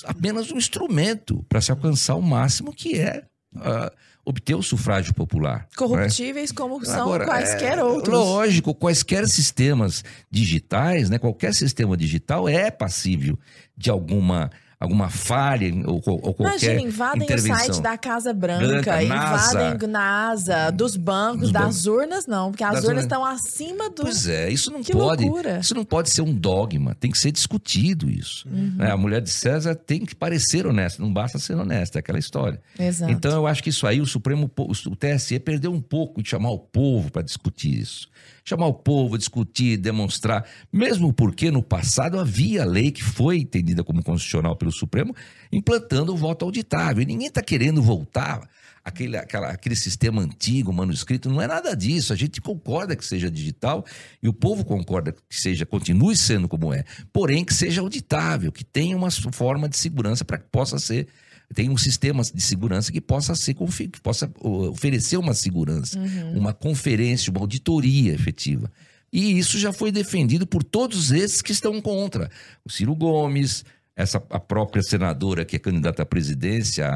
[0.04, 3.24] apenas um instrumento para se alcançar o máximo que é
[3.56, 3.92] ah,
[4.24, 5.58] obter o sufrágio popular.
[5.58, 5.66] né?
[5.76, 8.16] Corruptíveis como são Agora, quaisquer é, outros.
[8.16, 11.18] Lógico, quaisquer sistemas digitais, né?
[11.18, 13.36] Qualquer sistema digital é passível
[13.76, 19.02] de alguma alguma falha ou, ou qualquer Imagina, invadem o site da Casa Branca, Branca,
[19.02, 19.86] invadem NASA.
[19.86, 21.86] NASA, dos bancos, Dos das bancos.
[21.86, 24.02] urnas, não, porque as urnas estão acima do.
[24.02, 25.24] Pois é, isso não Que pode.
[25.24, 25.58] loucura.
[25.60, 28.46] Isso não pode ser um dogma, tem que ser discutido isso.
[28.48, 28.74] Uhum.
[28.76, 28.90] né?
[28.90, 32.60] A mulher de César tem que parecer honesta, não basta ser honesta, é aquela história.
[32.78, 33.10] Exato.
[33.10, 36.50] Então eu acho que isso aí o Supremo, o TSE perdeu um pouco de chamar
[36.50, 38.08] o povo para discutir isso.
[38.48, 44.04] Chamar o povo, discutir, demonstrar, mesmo porque no passado havia lei que foi entendida como
[44.04, 45.12] constitucional pelo Supremo,
[45.50, 47.02] implantando o voto auditável.
[47.02, 48.48] E ninguém está querendo voltar
[48.84, 52.12] aquele, aquela- aquele sistema antigo, manuscrito, não é nada disso.
[52.12, 53.84] A gente concorda que seja digital
[54.22, 58.62] e o povo concorda que seja, continue sendo como é, porém que seja auditável, que
[58.64, 61.08] tenha uma forma de segurança para que possa ser
[61.54, 66.38] tem um sistema de segurança que possa ser que possa oferecer uma segurança, Uhum.
[66.38, 68.70] uma conferência, uma auditoria efetiva.
[69.12, 72.28] E isso já foi defendido por todos esses que estão contra.
[72.64, 76.86] O Ciro Gomes, essa a própria senadora que é candidata à presidência,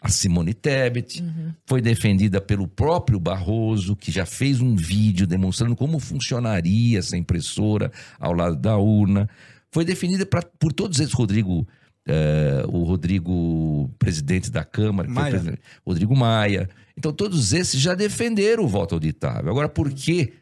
[0.00, 1.22] a, Simone Tebet,
[1.66, 7.92] foi defendida pelo próprio Barroso, que já fez um vídeo demonstrando como funcionaria essa impressora
[8.18, 9.28] ao lado da urna.
[9.70, 11.66] Foi defendida pra- por todos eles, Rodrigo,
[12.06, 15.30] eh, o Rodrigo, presidente da Câmara, foi Maia.
[15.30, 16.68] presidente- Rodrigo Maia.
[16.96, 19.50] Então, todos esses já defenderam o voto auditável.
[19.50, 20.32] Agora, por que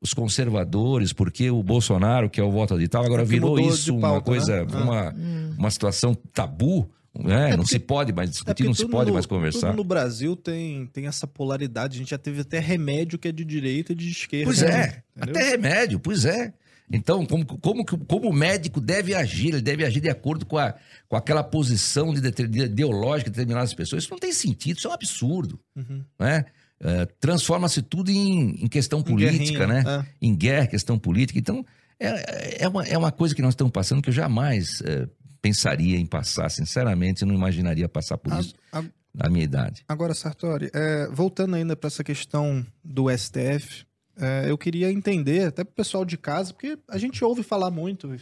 [0.00, 3.84] os conservadores, por que o Bolsonaro, que é o voto auditável, agora É virou isso
[3.84, 4.76] de uma pauta, coisa, né?
[4.76, 5.54] uma, Hum.
[5.58, 6.88] uma situação tabu?
[7.18, 7.48] Né?
[7.52, 9.68] não porque- se pode mais É discutir, porque não se pode no- mais conversar.
[9.68, 11.96] Tudo no Brasil tem, tem essa polaridade.
[11.96, 14.44] A gente já teve até remédio que é de direita e de esquerda.
[14.44, 15.34] Pois é, Entendeu?
[15.40, 16.52] até remédio, pois é.
[16.92, 19.48] Então, como, como, como o médico deve agir?
[19.48, 20.74] Ele deve agir de acordo com, a,
[21.08, 24.04] com aquela posição de deter- de ideológica de determinadas pessoas.
[24.04, 25.58] Isso não tem sentido, isso é um absurdo.
[25.74, 26.04] Uhum.
[26.18, 26.44] né?
[26.78, 30.06] É, Transforma-se tudo em, em questão Em política, guerrinha, né?
[30.22, 31.38] Em guerra, questão política.
[31.38, 31.64] Então,
[31.98, 35.08] é, é, uma, é uma coisa que nós estamos passando que eu jamais é,
[35.42, 36.50] pensaria em passar.
[36.50, 38.84] Sinceramente, eu não imaginaria passar por A- isso a-
[39.14, 39.82] na minha idade.
[39.88, 43.86] Agora, Sartori, é, voltando ainda para essa questão do STF,
[44.18, 48.16] é, eu queria entender, até pro pessoal de casa, porque a gente ouve falar muito,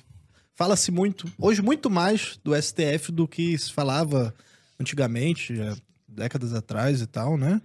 [0.55, 4.35] fala-se muito, hoje muito mais do STF do que se falava
[4.79, 5.55] antigamente,
[6.09, 7.61] décadas atrás e tal, né?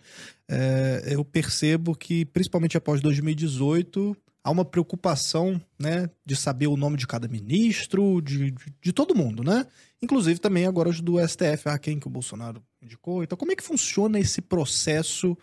[0.48, 6.98] É, eu percebo que, principalmente após 2018, há uma preocupação, né, de saber o nome
[6.98, 9.66] de cada ministro, de, de, de todo mundo, né?
[10.02, 13.24] Inclusive também agora os do STF, ah, quem que o Bolsonaro indicou.
[13.24, 15.38] Então, como é que funciona esse processo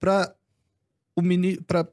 [0.00, 0.34] para
[1.16, 1.84] o mini, para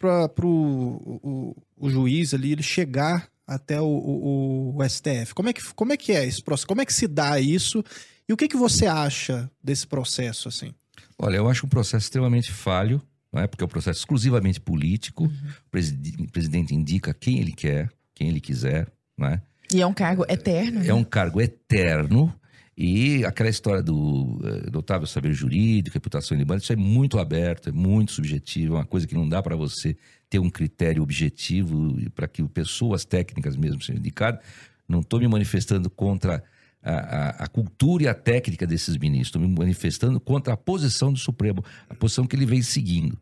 [0.43, 5.33] o, o, o juiz ali ele chegar até o, o, o STF?
[5.35, 6.67] Como é, que, como é que é esse processo?
[6.67, 7.83] Como é que se dá isso?
[8.27, 10.73] E o que, que você acha desse processo, assim?
[11.17, 13.01] Olha, eu acho um processo extremamente falho,
[13.31, 13.47] não é?
[13.47, 15.25] porque é um processo exclusivamente político.
[15.25, 19.41] O presidi- o presidente indica quem ele quer, quem ele quiser, não é?
[19.73, 20.83] E é um cargo eterno.
[20.83, 22.33] É um cargo eterno.
[22.77, 27.71] E aquela história do eh, notável saber jurídico, reputação ilibana, isso é muito aberto, é
[27.71, 29.95] muito subjetivo, é uma coisa que não dá para você
[30.29, 34.41] ter um critério objetivo para que pessoas técnicas mesmo sejam indicadas.
[34.87, 36.43] Não estou me manifestando contra
[36.81, 41.11] a, a- a cultura e a técnica desses ministros, estou me manifestando contra a posição
[41.11, 43.19] do Supremo, a posição que ele vem seguindo.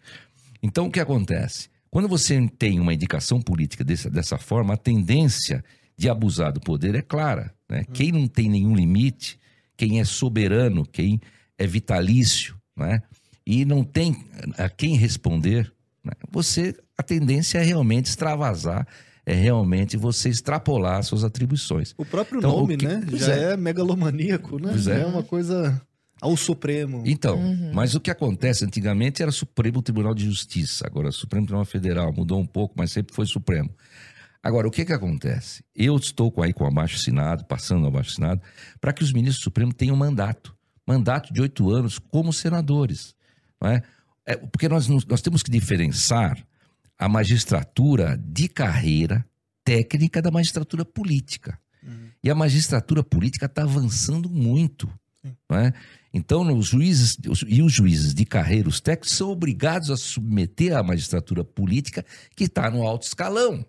[0.61, 1.69] Então, o que acontece?
[1.89, 5.63] Quando você tem uma indicação política dessa, dessa forma, a tendência
[5.97, 7.53] de abusar do poder é clara.
[7.69, 7.83] Né?
[7.93, 9.39] Quem não tem nenhum limite,
[9.77, 11.21] quem é soberano, quem
[11.57, 13.01] é vitalício, né?
[13.45, 14.25] e não tem
[14.57, 15.71] a quem responder,
[16.03, 16.13] né?
[16.31, 18.87] você a tendência é realmente extravasar,
[19.25, 21.93] é realmente você extrapolar suas atribuições.
[21.97, 23.01] O próprio Então, o nome, que- né?
[23.13, 23.53] Já é.
[23.53, 23.57] é.
[23.57, 24.69] megalomaníaco, né?
[24.71, 25.01] Pois Já é.
[25.01, 25.81] é uma coisa
[26.21, 27.03] ao Supremo.
[27.05, 27.71] Então, Uhum.
[27.73, 32.39] mas o que acontece antigamente era Supremo Tribunal de Justiça, agora Supremo Tribunal Federal, mudou
[32.41, 33.69] um pouco, mas sempre foi Supremo.
[34.41, 35.63] Agora, o que que acontece?
[35.75, 38.41] Eu estou com- aí com o abaixo-assinado, passando o abaixo-assinado,
[38.79, 40.55] para que os ministros do Supremo tenham mandato.
[40.87, 43.13] Mandato de oito anos como senadores.
[43.61, 43.83] Não é?
[44.25, 46.41] É, porque nós, nós temos que diferenciar
[46.97, 49.25] a magistratura de carreira
[49.63, 51.59] técnica da magistratura política.
[52.23, 54.89] E a magistratura política está avançando muito.
[55.49, 55.73] Não é?
[56.11, 60.75] Então, os juízes os- e os juízes de carreira, os técnicos, são obrigados a submeter
[60.75, 62.03] à magistratura política
[62.35, 63.63] que está no alto escalão.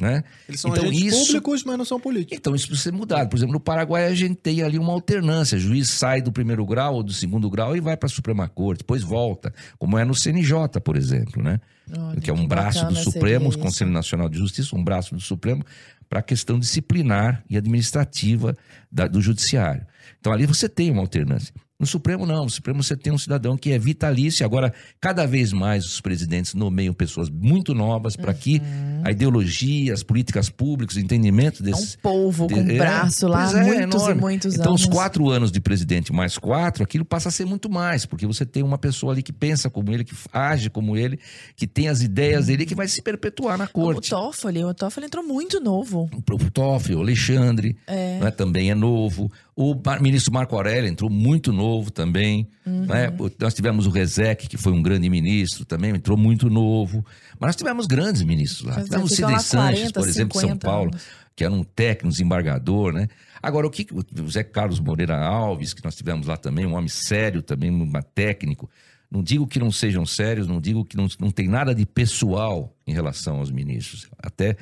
[0.00, 0.22] Né?
[0.48, 2.36] Eles são então, agentes isso, públicos, mas não são políticos.
[2.38, 3.28] então, isso precisa ser mudado.
[3.28, 5.56] Por exemplo, no Paraguai a gente tem ali uma alternância.
[5.56, 8.48] O juiz sai do primeiro grau ou do segundo grau e vai para a Suprema
[8.48, 11.60] Corte, depois volta, como é no CNJ, por exemplo, né?
[11.96, 15.14] Olha, que é um que braço do Supremo, o Conselho Nacional de Justiça, um braço
[15.14, 15.64] do Supremo
[16.08, 18.56] para a questão disciplinar e administrativa
[18.90, 19.86] da- do Judiciário.
[20.20, 21.52] Então ali você tem uma alternância.
[21.78, 22.44] No Supremo, não.
[22.44, 24.46] No Supremo você tem um cidadão que é vitalício.
[24.46, 29.02] Agora, cada vez mais os presidentes nomeiam pessoas muito novas para que Uhum.
[29.04, 31.98] a ideologia, as políticas públicas, o entendimento É um desse.
[31.98, 34.18] polvo com de- é, braço lá, pois é, muitos enorme.
[34.18, 34.80] e muitos Então, anos.
[34.84, 38.46] os quatro anos de presidente mais quatro, aquilo passa a ser muito mais, porque você
[38.46, 41.18] tem uma pessoa ali que pensa como ele, que age como ele,
[41.54, 44.08] que tem as ideias dele, que vai se perpetuar na O corte.
[44.08, 46.08] Toffoli, o Toffoli entrou muito novo.
[46.10, 48.18] O Toffoli, o Alexandre, É.
[48.18, 49.30] né, também é novo.
[49.58, 52.46] O ministro Marco Aurélio entrou muito novo também.
[52.66, 52.84] Uhum.
[52.84, 53.10] né?
[53.40, 57.02] Nós tivemos o Rezec, que foi um grande ministro também, entrou muito novo.
[57.40, 58.82] Mas nós tivemos grandes ministros lá.
[58.84, 61.06] Tivemos o Sidney Sanches, 40, por exemplo, de São 50 Paulo, anos.
[61.34, 63.08] que era um técnico, desembargador, né?
[63.42, 66.88] Agora, o que o José Carlos Moreira Alves, que nós tivemos lá também, um homem
[66.88, 68.68] sério também, um técnico.
[69.10, 72.76] Não digo que não sejam sérios, não digo que não, não tem nada de pessoal
[72.86, 74.08] em relação aos ministros.
[74.18, 74.56] Até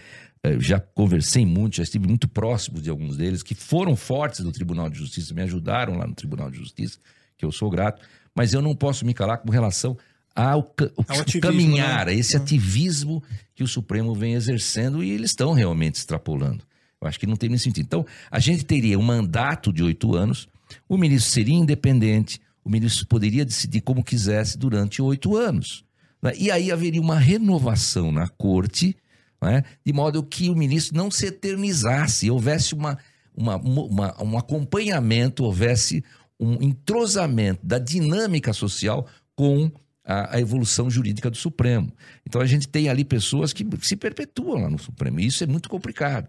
[0.59, 4.91] já conversei muito, já estive muito próximo de alguns deles, que foram fortes do Tribunal
[4.91, 6.99] de Justiça, me ajudaram lá no Tribunal de Justiça,
[7.37, 8.03] que eu sou grato,
[8.35, 9.97] mas eu não posso me calar com relação
[10.35, 10.75] ao,
[11.09, 12.13] Ao o ativismo, caminhar, né?
[12.13, 13.23] a esse ativismo
[13.55, 16.65] que o Supremo vem exercendo e eles estão realmente extrapolando.
[17.01, 17.85] Eu acho que não tem nem sentido.
[17.85, 20.49] Então, a gente teria um mandato de oito anos,
[20.89, 25.85] o ministro seria independente, o ministro poderia decidir como quisesse durante oito anos.
[26.21, 26.33] né?
[26.37, 28.97] E aí haveria uma renovação na corte,
[29.45, 29.63] né?
[29.85, 32.99] de modo que o ministro não se eternizasse, houvesse uma,
[33.35, 36.03] uma, uma- um acompanhamento, houvesse
[36.39, 39.71] um entrosamento da dinâmica social com
[40.05, 41.93] a, a evolução jurídica do Supremo.
[42.27, 45.47] Então a gente tem ali pessoas que se perpetuam lá no Supremo, e isso é
[45.47, 46.29] muito complicado.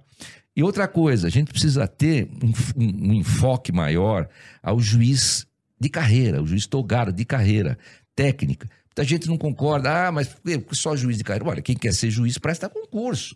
[0.55, 4.30] E outra coisa, a gente precisa ter um, um- um enfoque maior
[4.63, 5.45] ao juiz
[5.80, 7.78] de carreira, o juiz togado de carreira,
[8.16, 8.70] técnica.
[8.98, 10.34] Muita gente não concorda, ah, mas
[10.72, 11.50] só juiz de carreira.
[11.50, 13.36] Olha, quem quer ser juiz presta concurso.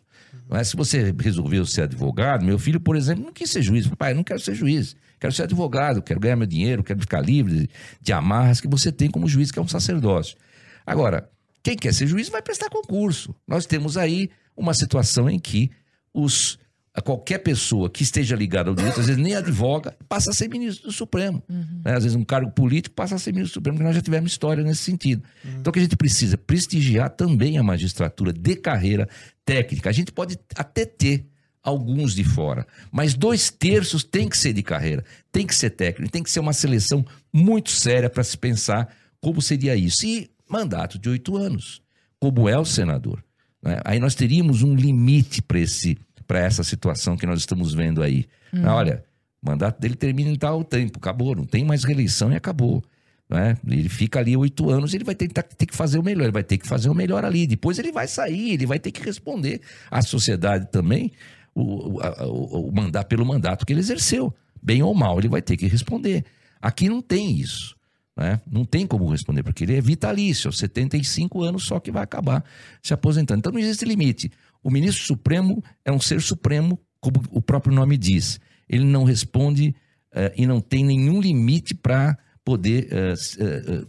[0.49, 0.63] Não é?
[0.63, 3.85] Se você resolveu ser advogado, meu filho, por exemplo, não quis ser juiz.
[3.87, 7.69] Pai, não quero ser juiz, quero ser advogado, quero ganhar meu dinheiro, quero ficar livre
[7.99, 10.37] de amarras que você tem como juiz, que é um sacerdócio.
[10.85, 11.29] Agora,
[11.61, 13.35] quem quer ser juiz vai prestar concurso.
[13.45, 15.71] Nós temos aí uma situação em que
[16.13, 16.57] os
[16.93, 20.49] a qualquer pessoa que esteja ligada ao direito, às vezes nem advoga, passa a ser
[20.49, 21.41] ministro do Supremo.
[21.47, 21.95] Né?
[21.95, 24.31] Às vezes um cargo político passa a ser ministro do Supremo, porque nós já tivemos
[24.31, 25.23] história nesse sentido.
[25.59, 26.37] Então o que a gente precisa?
[26.37, 29.07] Prestigiar também a magistratura de carreira
[29.45, 29.89] técnica.
[29.89, 31.25] A gente pode até ter
[31.63, 36.11] alguns de fora, mas dois terços tem que ser de carreira, tem que ser técnico,
[36.11, 38.87] tem que ser uma seleção muito séria para se pensar
[39.21, 40.05] como seria isso.
[40.05, 41.81] E mandato de oito anos,
[42.19, 43.23] como é o senador.
[43.61, 43.79] né?
[43.85, 45.97] Aí nós teríamos um limite para esse
[46.29, 48.27] para essa situação que nós estamos vendo aí.
[48.53, 48.63] Hum.
[48.67, 49.03] Olha,
[49.41, 52.83] o mandato dele termina em tal tempo, acabou, não tem mais reeleição e acabou.
[53.27, 53.57] Né?
[53.67, 56.43] Ele fica ali oito anos, ele vai tentar ter que fazer o melhor, ele vai
[56.43, 57.47] ter que fazer o melhor ali.
[57.47, 59.59] Depois ele vai sair, ele vai ter que responder
[59.89, 61.11] à sociedade também
[61.55, 64.31] o, o, o- o mandato, pelo mandato que ele exerceu.
[64.61, 66.23] Bem ou mal, ele vai ter que responder.
[66.61, 67.75] Aqui não tem isso.
[68.15, 68.39] Né?
[68.51, 72.43] Não tem como responder, porque ele é vitalício, aos 75 anos só que vai acabar
[72.83, 73.39] se aposentando.
[73.39, 74.29] Então não existe limite.
[74.63, 78.39] O ministro supremo é um ser supremo, como o próprio nome diz.
[78.67, 79.75] Ele não responde
[80.13, 83.39] eh, e não tem nenhum limite para poder eh, se,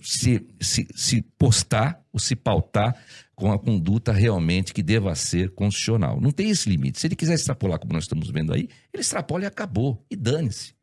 [0.00, 2.94] se, se, se postar ou se pautar
[3.34, 6.20] com a conduta realmente que deva ser constitucional.
[6.20, 7.00] Não tem esse limite.
[7.00, 10.04] Se ele quiser extrapolar, como nós estamos vendo aí, ele extrapola e acabou.
[10.10, 10.74] E dane-se.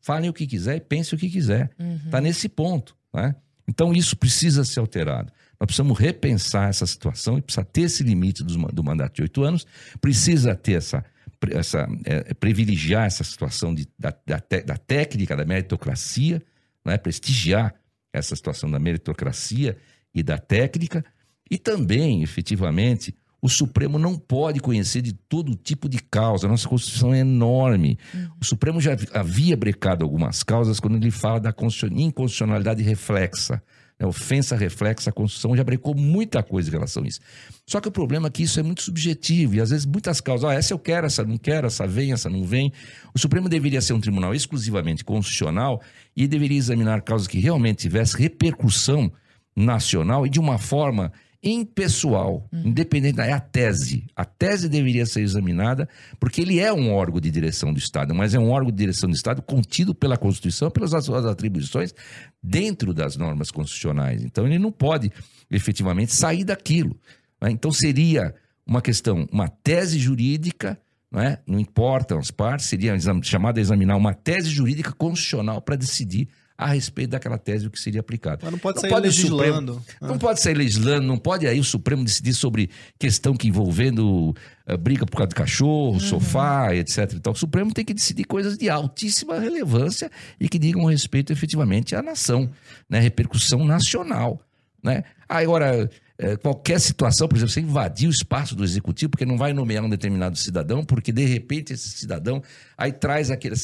[0.00, 1.70] Falem o que quiser e pensem o que quiser.
[2.04, 2.96] Está nesse ponto.
[3.12, 3.34] Né?
[3.68, 5.32] Então isso precisa ser alterado.
[5.62, 9.64] Nós precisamos repensar essa situação e precisa ter esse limite do mandato de oito anos,
[10.00, 11.04] precisa ter essa,
[11.52, 16.42] essa é, privilegiar essa situação de, da, da, te- da técnica, da meritocracia,
[16.84, 16.98] né?
[16.98, 17.72] prestigiar
[18.12, 19.76] essa situação da meritocracia
[20.12, 21.04] e da técnica,
[21.48, 26.48] e também, efetivamente, o Supremo não pode conhecer de todo tipo de causa.
[26.48, 27.98] A nossa Constituição é enorme.
[28.40, 33.62] O Supremo já havia brecado algumas causas quando ele fala da constitucion- inconstitucionalidade reflexa.
[34.02, 34.08] Né?
[34.08, 37.20] Ofensa reflexa, a Constituição já brecou muita coisa em relação a isso.
[37.66, 40.50] Só que o problema é que isso é muito subjetivo e às vezes muitas causas,
[40.50, 42.72] ah, essa eu quero, essa não quero, essa vem, essa não vem.
[43.14, 45.80] O Supremo deveria ser um tribunal exclusivamente constitucional
[46.16, 49.12] e deveria examinar causas que realmente tivessem repercussão
[49.54, 51.12] nacional e de uma forma
[51.42, 54.06] impessoal, independente da é a tese.
[54.14, 55.88] A tese deveria ser examinada
[56.20, 59.10] porque ele é um órgão de direção do Estado, mas é um órgão de direção
[59.10, 61.92] do Estado contido pela Constituição, pelas suas atribuições
[62.40, 64.22] dentro das normas constitucionais.
[64.22, 65.10] Então ele não pode
[65.50, 66.96] efetivamente sair daquilo.
[67.40, 67.50] né?
[67.50, 68.32] Então seria
[68.64, 70.78] uma questão, uma tese jurídica,
[71.10, 71.40] não, é?
[71.44, 76.66] não importam as partes, seria chamado a examinar uma tese jurídica constitucional para decidir a
[76.68, 78.40] respeito daquela tese o que seria aplicado.
[78.42, 79.74] Mas não pode sair legislando.
[79.74, 84.34] Supremo, Não pode sair legislando, não pode aí o Supremo decidir sobre questão que envolvendo
[84.68, 87.12] uh, briga por causa de cachorro, sofá, etc.
[87.14, 91.96] Então, o Supremo tem que decidir coisas de altíssima relevância e que digam respeito efetivamente
[91.96, 92.50] à nação,
[92.88, 93.00] né?
[93.00, 94.40] repercussão nacional.
[94.82, 95.04] Né?
[95.28, 95.88] Agora,
[96.18, 99.84] eh, qualquer situação, por exemplo, você invadir o espaço do executivo porque não vai nomear
[99.84, 102.42] um determinado cidadão, porque de repente esse cidadão
[102.76, 103.54] aí traz aquele,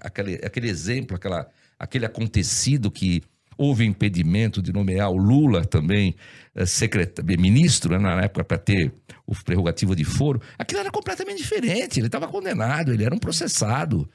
[0.00, 1.48] aquele, aquele exemplo, aquela,
[1.78, 3.22] aquele acontecido que
[3.56, 6.14] houve impedimento de nomear o Lula também
[6.54, 8.92] eh, secreta- ministro, né, na época para ter
[9.26, 10.40] o prerrogativo de foro.
[10.58, 12.00] Aquilo era completamente diferente.
[12.00, 14.08] Ele estava condenado, ele era um processado.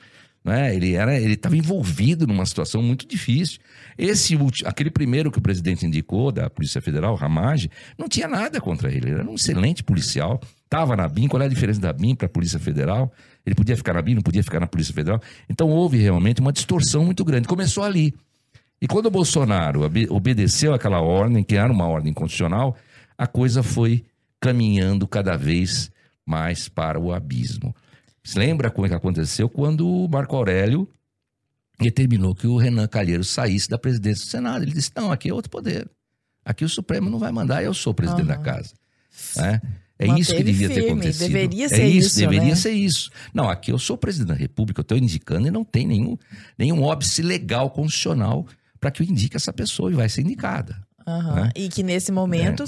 [0.44, 0.74] Né?
[0.74, 3.60] Ele era, ele estava envolvido numa situação muito difícil.
[3.98, 8.90] Esse aquele primeiro que o presidente indicou da Polícia Federal, Ramage, não tinha nada contra
[8.90, 9.10] ele.
[9.10, 10.40] Ele era um excelente policial.
[10.64, 11.28] Estava na BIM.
[11.28, 13.12] Qual é a diferença da BIM para a Polícia Federal?
[13.46, 15.22] Ele podia ficar na BIM, não podia ficar na Polícia Federal.
[15.50, 17.48] Então houve realmente uma distorção muito grande.
[17.48, 18.14] Começou ali.
[18.82, 22.78] E quando o Bolsonaro obe- obedeceu aquela ordem, que era uma ordem constitucional,
[23.18, 24.06] a coisa foi
[24.40, 25.92] caminhando cada vez
[26.26, 27.76] mais para o abismo.
[28.24, 30.88] Se lembra como é que aconteceu quando o Marco Aurélio
[31.80, 34.64] determinou que o Renan Calheiros saísse da presidência do Senado?
[34.64, 35.90] Ele disse: não, aqui é outro poder.
[36.46, 38.74] Aqui o Supremo não vai mandar, eu sou presidente da casa.
[39.38, 39.62] Né?
[40.00, 41.28] É isso que devia ter firme, acontecido.
[41.28, 42.56] deveria é ser isso, isso, deveria né?
[42.56, 43.12] ser isso.
[43.34, 46.18] Não, aqui eu sou presidente da República, eu estou indicando e não tem nenhum,
[46.58, 48.48] nenhum óbice legal constitucional
[48.80, 50.78] para que eu indique essa pessoa e vai ser indicada.
[51.06, 51.36] Aham.
[51.36, 51.50] né?
[51.56, 52.64] E que nesse momento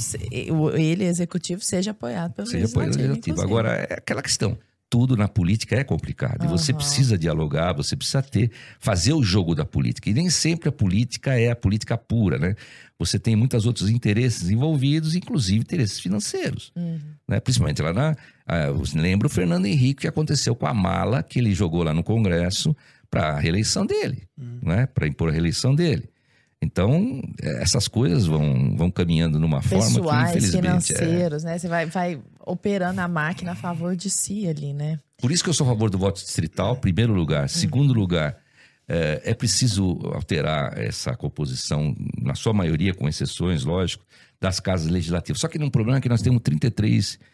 [0.51, 3.39] o- ele, executivo, seja apoiado pelo Seja apoio legislativo.
[3.41, 4.57] Agora, é aquela questão.
[4.91, 6.43] Tudo na política é complicado.
[6.43, 10.09] E você precisa dialogar, você precisa ter, fazer o jogo da política.
[10.09, 12.55] E nem sempre a política é a política pura, né?
[12.99, 16.73] Você tem muitos outros interesses envolvidos, inclusive interesses financeiros.
[16.75, 16.99] Uhum.
[17.25, 17.39] Né?
[17.39, 18.17] Principalmente lá na.
[18.93, 22.75] lembra o Fernando Henrique, que aconteceu com a mala que ele jogou lá no Congresso
[23.09, 24.27] para a reeleição dele,
[24.61, 24.87] né?
[24.87, 26.10] Para impor a reeleição dele.
[26.61, 30.93] Então, essas coisas vão, vão caminhando numa forma que, Pessoais, infelizmente.
[30.93, 31.57] é- financeiros, né?
[31.57, 34.99] Você vai, vai operando a máquina a favor de si ali, né?
[35.17, 37.49] Por isso que eu sou a favor do voto distrital, primeiro lugar.
[37.49, 38.37] Segundo lugar,
[38.87, 44.05] é, é preciso alterar essa composição, na sua maioria, com exceções, lógico,
[44.39, 45.39] das casas legislativas.
[45.39, 47.25] Só que tem um problema é que nós temos 33 eh,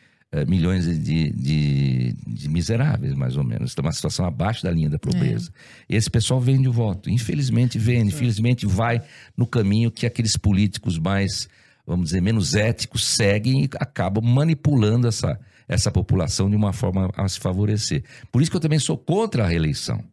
[0.45, 3.71] milhões de, de- de miseráveis, mais ou menos.
[3.71, 5.51] Está uma situação abaixo da linha da pobreza.
[5.87, 7.09] Esse pessoal vende o voto.
[7.09, 9.01] Infelizmente vende, infelizmente vai
[9.37, 11.47] no caminho que aqueles políticos mais,
[11.85, 17.27] vamos dizer, menos éticos seguem e acabam manipulando essa, essa população de uma forma a
[17.29, 18.03] se favorecer.
[18.31, 20.03] Por isso que eu também sou contra a reeleição.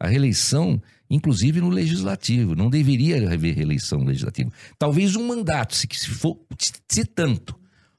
[0.00, 4.50] A reeleição, inclusive no legislativo, não deveria haver reeleição no legislativo.
[4.78, 6.38] Talvez um mandato, se, se for
[6.88, 7.54] se tanto,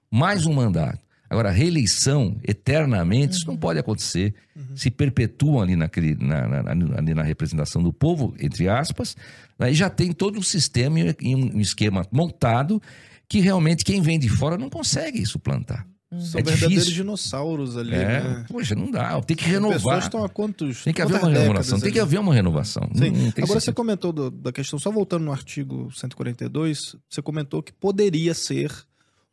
[0.10, 1.08] mais um mandato.
[1.30, 4.34] Agora, reeleição eternamente, isso não pode acontecer.
[4.76, 9.16] Se perpetuam ali, naquele, na, na- ali na representação do povo, entre aspas,
[9.58, 12.82] aí já tem todo um sistema e um esquema montado
[13.28, 15.86] que realmente quem vem de fora não consegue suplantar.
[16.12, 16.94] São é verdadeiros difícil.
[16.94, 18.46] dinossauros ali, É, né?
[18.50, 19.22] poxa, não dá.
[19.22, 19.76] Tem que As renovar.
[19.78, 21.80] pessoas estão há quantos Tem que haver uma renovação.
[21.80, 22.90] Tem que haver uma renovação.
[22.96, 23.12] Sim.
[23.12, 27.22] Não- não tem Agora você comentou do- da questão, só voltando no artigo 142, você
[27.22, 28.72] comentou que poderia ser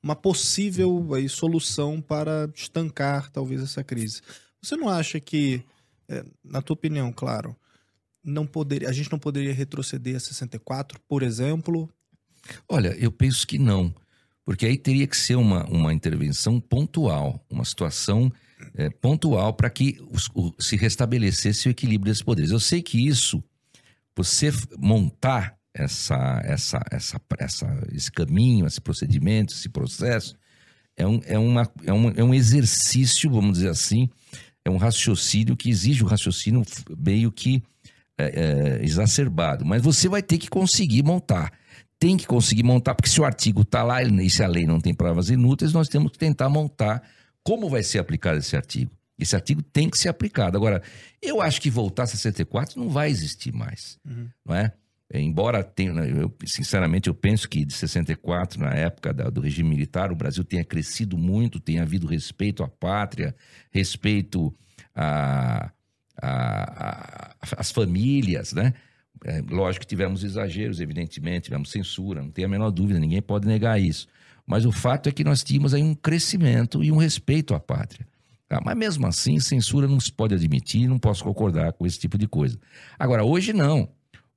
[0.03, 4.21] uma possível aí, solução para estancar talvez essa crise.
[4.63, 5.63] Você não acha que,
[6.09, 7.57] eh, na tua opinião, claro,
[8.23, 11.89] não poderia, a gente não poderia retroceder a 64, por exemplo?
[12.69, 13.95] Olha, eu penso que não.
[14.45, 18.33] Porque aí teria que ser uma, uma intervenção pontual, uma situação
[18.75, 22.51] eh, pontual para que os- o- se restabelecesse o equilíbrio desses poderes.
[22.53, 23.43] Eu sei que isso,
[24.17, 30.35] você montar essa, essa, essa, essa, esse caminho, esse procedimento, esse processo,
[30.97, 34.09] é um, é, uma, é, um, é um exercício, vamos dizer assim,
[34.65, 36.63] é um raciocínio que exige um raciocínio
[36.99, 37.63] meio que
[38.19, 39.65] é, é, exacerbado.
[39.65, 41.53] Mas você vai ter que conseguir montar.
[41.99, 44.81] Tem que conseguir montar, porque se o artigo está lá e se a lei não
[44.81, 47.03] tem provas inúteis, nós temos que tentar montar
[47.43, 48.91] como vai ser aplicado esse artigo.
[49.19, 50.57] Esse artigo tem que ser aplicado.
[50.57, 50.83] Agora,
[51.23, 53.99] eu acho que voltar a 64 não vai existir mais,
[54.45, 54.73] não é?
[55.13, 59.41] É, Embora tenha, né, eu, sinceramente, eu penso que de 64, na época da- do
[59.41, 63.35] regime militar, o Brasil tenha crescido muito, tenha havido respeito à pátria,
[63.71, 64.53] respeito
[67.57, 68.73] às famílias, né?
[69.25, 73.47] É, lógico que tivemos exageros, evidentemente, tivemos censura, não tem a menor dúvida, ninguém pode
[73.47, 74.07] negar isso.
[74.47, 78.07] Mas o fato é que nós tínhamos aí um crescimento e um respeito à pátria.
[78.49, 78.61] tá?
[78.65, 82.29] Mas mesmo assim, censura não se pode admitir, não posso concordar com esse tipo de
[82.29, 82.59] coisa.
[82.99, 83.89] Agora, hoje não.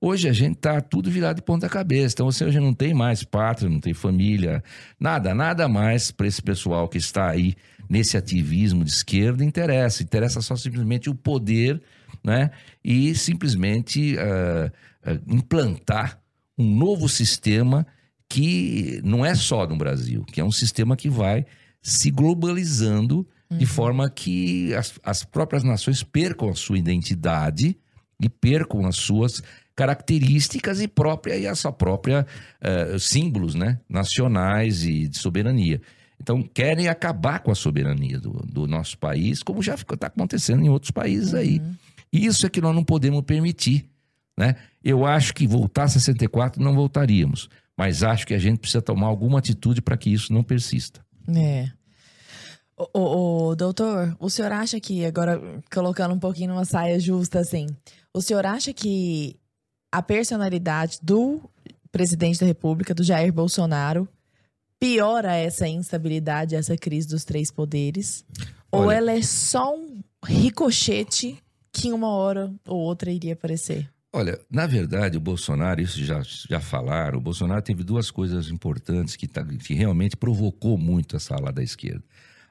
[0.02, 2.14] Hoje a gente tá tudo virado de ponta cabeça.
[2.14, 4.64] Então você hoje não tem mais pátria, não tem família,
[4.98, 7.54] nada, nada mais para esse pessoal que está aí
[7.90, 10.02] nesse ativismo de esquerda interessa.
[10.02, 11.82] Interessa só simplesmente o poder,
[12.24, 12.50] né?
[12.84, 16.22] E simplesmente uh, uh, implantar
[16.58, 17.86] um novo sistema
[18.30, 21.46] que não é só no Brasil, que é um sistema que vai
[21.82, 27.76] se globalizando de forma que as, as próprias nações percam a sua identidade
[28.22, 29.42] e percam as suas
[29.80, 32.28] características e própria e a sua própria
[32.62, 35.82] uh, símbolos, né, nacionais e de soberania.
[36.22, 40.68] Então querem acabar com a soberania do, do nosso país, como já está acontecendo em
[40.68, 41.40] outros países uhum.
[41.40, 41.62] aí.
[42.12, 43.90] Isso é que nós não podemos permitir,
[44.38, 44.58] né?
[44.84, 49.08] Eu acho que voltar a 64 não voltaríamos, mas acho que a gente precisa tomar
[49.08, 51.00] alguma atitude para que isso não persista.
[51.34, 51.72] É.
[52.94, 57.68] O, o, doutor, o senhor acha que, agora colocando um pouquinho numa saia justa assim,
[58.14, 59.39] o senhor acha que
[59.92, 61.42] a personalidade do
[61.92, 64.08] presidente da República, do Jair Bolsonaro,
[64.80, 68.24] piora essa instabilidade, essa crise dos três poderes?
[68.72, 73.90] Olha, ou ela é só um ricochete que uma hora ou outra iria aparecer?
[74.12, 79.16] Olha, na verdade, o Bolsonaro, isso já, já falaram, o Bolsonaro teve duas coisas importantes
[79.16, 82.04] que, tá, que realmente provocou muito essa ala da esquerda.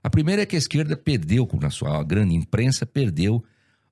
[0.03, 3.43] A primeira é que a esquerda perdeu, na sua grande imprensa, perdeu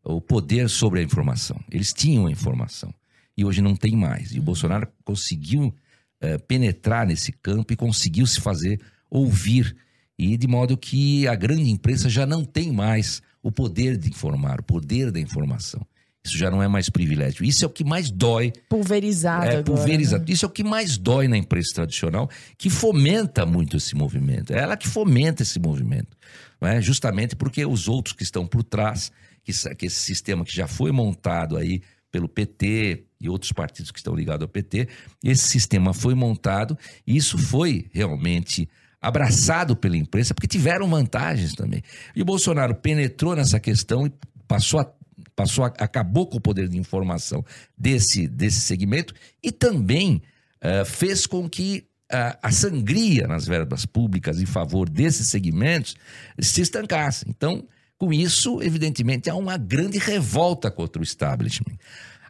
[0.04, 1.58] o poder sobre a informação.
[1.68, 2.94] Eles tinham a informação
[3.36, 4.32] e hoje não tem mais.
[4.32, 8.80] E o Bolsonaro conseguiu uh, penetrar nesse campo e conseguiu se fazer
[9.10, 9.76] ouvir.
[10.18, 14.60] E de modo que a grande imprensa já não tem mais o poder de informar,
[14.60, 15.86] o poder da informação.
[16.26, 17.44] Isso já não é mais privilégio.
[17.44, 18.52] Isso é o que mais dói.
[18.68, 19.44] Pulverizado.
[19.44, 20.24] É, agora, pulverizado.
[20.26, 20.32] Né?
[20.32, 22.28] Isso é o que mais dói na imprensa tradicional,
[22.58, 24.52] que fomenta muito esse movimento.
[24.52, 26.16] É ela que fomenta esse movimento.
[26.60, 26.80] Não é?
[26.82, 29.12] Justamente porque os outros que estão por trás,
[29.44, 31.80] que, que esse sistema que já foi montado aí
[32.10, 34.88] pelo PT e outros partidos que estão ligados ao PT,
[35.24, 38.68] esse sistema foi montado e isso foi realmente
[39.00, 41.82] abraçado pela imprensa, porque tiveram vantagens também.
[42.14, 44.12] E o Bolsonaro penetrou nessa questão e
[44.46, 44.96] passou a
[45.36, 47.44] passou a, acabou com o poder de informação
[47.76, 50.22] desse, desse segmento e também
[50.64, 55.94] uh, fez com que uh, a sangria nas verbas públicas em favor desses segmentos
[56.40, 57.26] se estancasse.
[57.28, 61.76] Então, com isso, evidentemente, há uma grande revolta contra o establishment.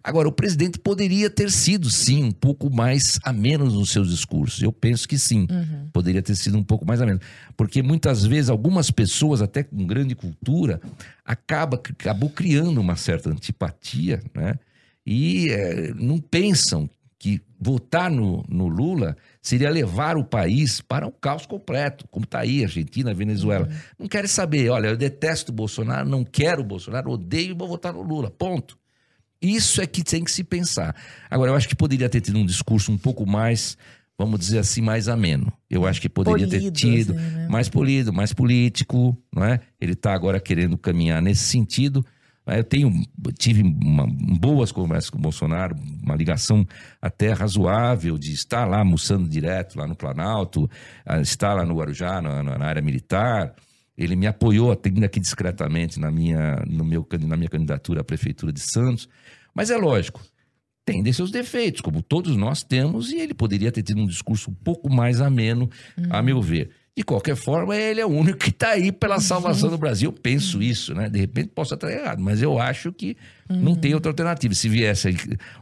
[0.07, 4.63] Agora, o presidente poderia ter sido, sim, um pouco mais a menos nos seus discursos.
[4.63, 5.89] Eu penso que sim, uhum.
[5.93, 7.21] poderia ter sido um pouco mais a menos.
[7.57, 10.81] Porque muitas vezes algumas pessoas, até com grande cultura,
[11.25, 14.55] acaba, acabou criando uma certa antipatia, né?
[15.05, 16.89] E é, não pensam
[17.19, 22.39] que votar no, no, Lula seria levar o país para um caos completo, como está
[22.39, 23.67] aí, Argentina, Venezuela.
[23.67, 23.77] Uhum.
[23.99, 27.67] Não querem saber, olha, eu detesto o Bolsonaro, não quero o Bolsonaro, odeio e vou
[27.67, 28.79] votar no Lula, ponto.
[29.41, 30.95] Isso é que tem que se pensar.
[31.31, 33.77] Agora, eu acho que poderia ter tido um discurso um pouco mais,
[34.19, 35.53] vamos dizer assim, mais ameno.
[35.71, 37.49] Eu acho que poderia polido, ter tido assim, né?
[37.49, 39.61] mais polido, mais político, não é?
[39.81, 42.05] Ele está agora querendo caminhar nesse sentido.
[42.47, 42.93] Eu tenho,
[43.37, 46.65] tive uma, boas conversas com o Bolsonaro, uma ligação
[47.03, 50.71] até razoável de estar lá almoçando direto lá no Planalto,
[51.23, 53.53] estar lá no Guarujá, na, na área militar,
[53.97, 58.53] ele me apoiou, ainda aqui discretamente, na minha, no meu, na minha candidatura à Prefeitura
[58.53, 59.09] de Santos.
[59.55, 60.21] Mas é lógico,
[60.85, 64.51] tem de seus defeitos, como todos nós temos, e ele poderia ter tido um discurso
[64.51, 65.69] um pouco mais ameno,
[65.99, 66.07] uhum.
[66.11, 66.71] a meu ver.
[66.97, 70.09] De qualquer forma, ele é o único que está aí pela salvação do Brasil.
[70.09, 71.11] Eu penso isso, né?
[71.11, 73.17] De repente posso estar errado, mas eu acho que
[73.51, 73.61] uhum.
[73.61, 74.55] não tem outra alternativa.
[74.55, 75.15] Se viesse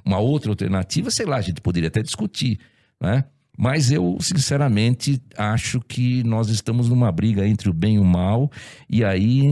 [0.05, 2.61] uma outra alternativa, sei lá, a gente poderia até discutir,
[3.01, 3.25] né?
[3.57, 8.51] Mas eu, sinceramente, acho que nós estamos numa briga entre o bem e o mal,
[8.91, 9.43] e aí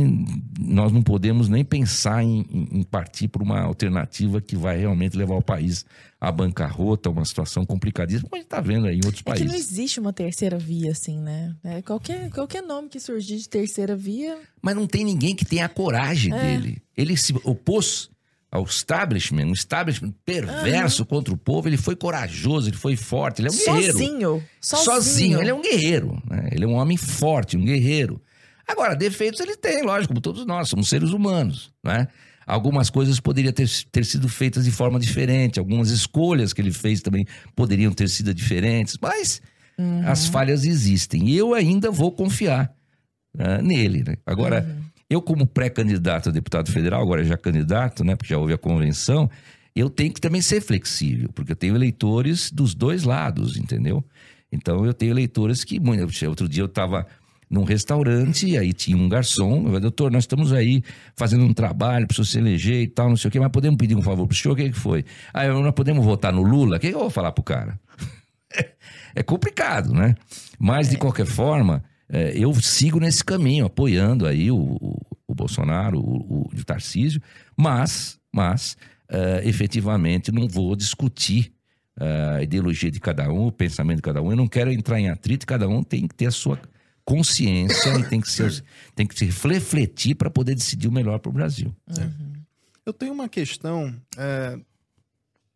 [0.59, 5.37] nós não podemos nem pensar em, em partir para uma alternativa que vai realmente levar
[5.37, 5.85] o país
[6.21, 9.47] à bancarrota, uma situação complicadíssima, como a gente está vendo aí em outros é países.
[9.47, 11.55] Que não existe uma terceira via, assim, né?
[11.63, 14.39] É, qualquer, qualquer nome que surgir de terceira via.
[14.61, 16.39] Mas não tem ninguém que tenha a coragem é.
[16.39, 16.83] dele.
[16.97, 18.11] Ele se opôs
[18.53, 21.09] ao establishment, um establishment perverso uhum.
[21.09, 23.93] contra o povo, ele foi corajoso, ele foi forte, ele é um guerreiro.
[23.93, 24.43] Sozinho.
[24.61, 24.85] Sozinho.
[24.85, 26.51] Sozinho, ele é um guerreiro, né?
[26.53, 28.21] ele é um homem forte, um guerreiro.
[28.69, 32.07] Agora, defeitos ele tem, lógico, como todos nós, somos seres humanos, né?
[32.47, 37.01] Algumas coisas poderiam ter, ter sido feitas de forma diferente, algumas escolhas que ele fez
[37.01, 37.25] também
[37.57, 39.41] poderiam ter sido diferentes, mas
[39.79, 40.07] uhum.
[40.07, 41.29] as falhas existem.
[41.29, 42.71] E eu ainda vou confiar
[43.35, 44.05] né, nele.
[44.07, 44.17] Né?
[44.27, 44.83] Agora, uhum.
[45.13, 49.29] Eu, como pré-candidato a deputado federal, agora já candidato, né, porque já houve a convenção,
[49.77, 54.03] eu tenho que também ser flexível, porque eu tenho eleitores dos dois lados, entendeu?
[54.51, 55.79] Então eu tenho eleitores que.
[56.27, 57.07] Outro dia eu estava
[57.51, 60.83] num restaurante, e aí tinha um garçom, eu falei, doutor, nós estamos aí
[61.15, 63.95] fazendo um trabalho para se eleger e tal, não sei o quê, mas podemos pedir
[63.95, 65.05] um favor pro senhor, o que, que foi?
[65.35, 66.79] Ah, nós podemos votar no Lula?
[66.79, 67.79] O que, que eu vou falar pro cara?
[69.15, 70.15] é complicado, né?
[70.59, 75.99] Mas, de qualquer forma, é, eu sigo nesse caminho, apoiando aí o, o, o Bolsonaro,
[75.99, 77.21] o, o, o Tarcísio,
[77.57, 78.77] mas, mas
[79.09, 81.53] é, efetivamente não vou discutir
[81.99, 84.31] é, a ideologia de cada um, o pensamento de cada um.
[84.31, 86.61] Eu não quero entrar em atrito, cada um tem que ter a sua
[87.05, 91.31] consciência e tem que, ser, tem que se refletir para poder decidir o melhor para
[91.31, 91.75] o Brasil.
[92.85, 94.59] Eu tenho uma questão é,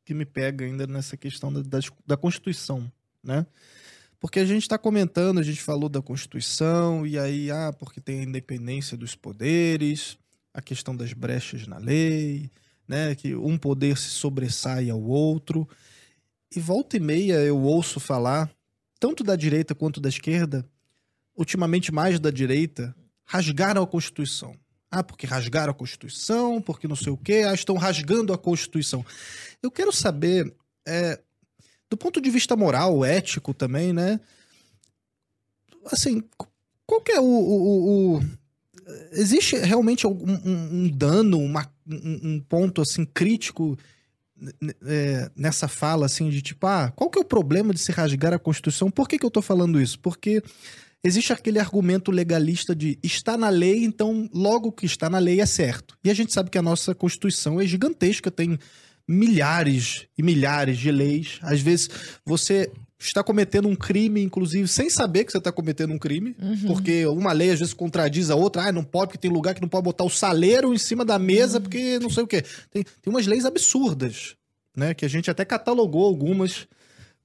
[0.05, 2.91] que me pega ainda nessa questão da, da, da Constituição,
[3.23, 3.47] né?
[4.27, 8.19] Porque a gente está comentando, a gente falou da Constituição, e aí, ah, porque tem
[8.19, 10.19] a independência dos poderes,
[10.53, 12.51] a questão das brechas na lei,
[12.89, 13.15] né?
[13.15, 15.69] Que um poder se sobressai ao outro.
[16.53, 18.51] E volta e meia eu ouço falar,
[18.99, 20.69] tanto da direita quanto da esquerda,
[21.37, 22.93] ultimamente mais da direita,
[23.25, 24.57] rasgaram a Constituição.
[24.91, 29.07] Ah, porque rasgaram a Constituição, porque não sei o quê, ah, estão rasgando a Constituição.
[29.63, 30.53] Eu quero saber,
[30.85, 31.23] é,
[31.91, 34.21] do ponto de vista moral, ético também, né?
[35.91, 36.23] Assim,
[36.87, 37.25] qual que é o.
[37.25, 38.23] o- o-
[39.13, 43.77] existe realmente algum um, um dano, uma- um, um ponto assim crítico
[44.85, 48.33] é, nessa fala assim de tipo, ah, qual que é o problema de se rasgar
[48.35, 48.91] a Constituição?
[48.91, 49.99] Por que, que eu tô falando isso?
[49.99, 50.43] Porque
[51.03, 55.47] existe aquele argumento legalista de está na lei, então logo que está na lei é
[55.47, 55.97] certo.
[56.05, 58.59] E a gente sabe que a nossa Constituição é gigantesca, tem
[59.09, 61.39] milhares e milhares de leis.
[61.43, 61.89] Às vezes
[62.25, 66.35] você está cometendo um crime, inclusive, sem saber que você está cometendo um crime,
[66.67, 68.63] porque uma lei às vezes contradiz a outra.
[68.63, 71.19] Ah, não pode, porque tem lugar que não pode botar o saleiro em cima da
[71.19, 72.43] mesa, porque não sei o quê.
[72.71, 74.35] Tem, tem umas leis absurdas,
[74.77, 74.95] né?
[74.95, 76.67] Que a gente até catalogou algumas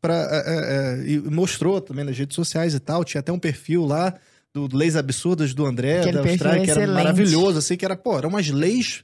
[0.01, 3.05] pra, é, é, é, e mostrou também nas redes sociais e tal.
[3.05, 4.13] Tinha até um perfil lá
[4.53, 7.03] do Leis Absurdas do André, Aquele da Austrália, que era excelente.
[7.03, 9.03] maravilhoso, assim, que era, pô, eram umas leis,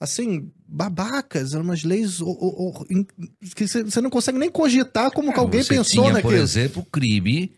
[0.00, 3.06] assim, babacas, eram umas leis o- o- o- in-
[3.54, 6.42] que você você não consegue nem cogitar como que alguém Você pensou tinha, por naquilo.
[6.42, 7.52] exemplo, o crime,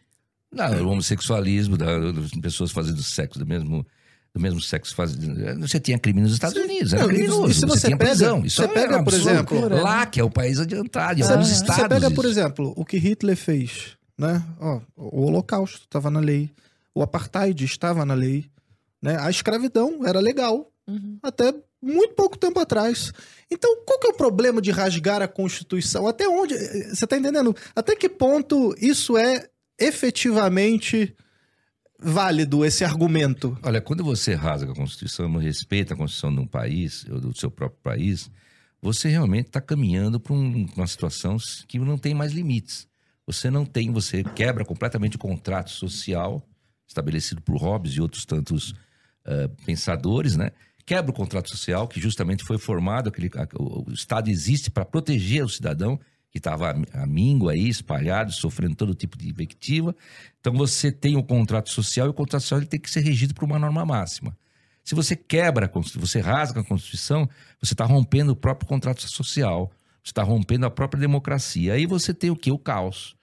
[0.52, 3.86] não, o homossexualismo, da, das pessoas fazendo sexo do mesmo,
[4.34, 4.94] do mesmo sexo.
[4.94, 7.50] Fazendo, você tinha crime nos Estados Unidos, era Não, criminoso.
[7.50, 8.44] e se você tinha pega- prisão.
[8.44, 11.32] Isso você era pega, um por exemplo- Lá, que é o país adiantado, em Você,
[11.32, 11.88] alguns você estados.
[11.88, 12.32] pega, por isso.
[12.38, 14.42] exemplo, o que Hitler fez, né?
[14.58, 16.50] Ó, o Holocausto estava na lei,
[16.94, 18.46] o apartheid estava na lei,
[19.02, 19.18] né?
[19.20, 20.70] A escravidão era legal
[21.22, 23.12] até muito pouco tempo atrás.
[23.50, 26.06] Então, qual que é o problema de rasgar a Constituição?
[26.06, 26.54] Até onde?
[26.88, 27.54] Você tá entendendo?
[27.74, 31.14] Até que ponto isso é efetivamente
[31.98, 33.56] válido esse argumento?
[33.62, 37.50] Olha, quando você rasga a Constituição, não respeita a Constituição de um país, do seu
[37.50, 38.30] próprio país,
[38.80, 41.36] você realmente está caminhando para um- uma situação
[41.68, 42.88] que não tem mais limites.
[43.26, 46.42] Você não tem, você quebra completamente o contrato social
[46.88, 48.74] estabelecido por Hobbes e outros tantos
[49.24, 50.50] ah, pensadores, né?
[50.90, 55.48] Quebra o contrato social que justamente foi formado, aquele, o, Estado existe para proteger o
[55.48, 55.96] cidadão
[56.32, 59.94] que estava a míngua aí, espalhado, sofrendo todo tipo de invectiva.
[60.40, 63.44] Então você tem o contrato social e o contrato social tem que ser regido por
[63.44, 64.36] uma norma máxima.
[64.82, 67.28] Se você quebra você rasga a Constituição,
[67.62, 69.70] você está rompendo o próprio contrato social,
[70.02, 71.74] você está rompendo a própria democracia.
[71.74, 72.50] Aí você tem o que?
[72.50, 73.14] O caos.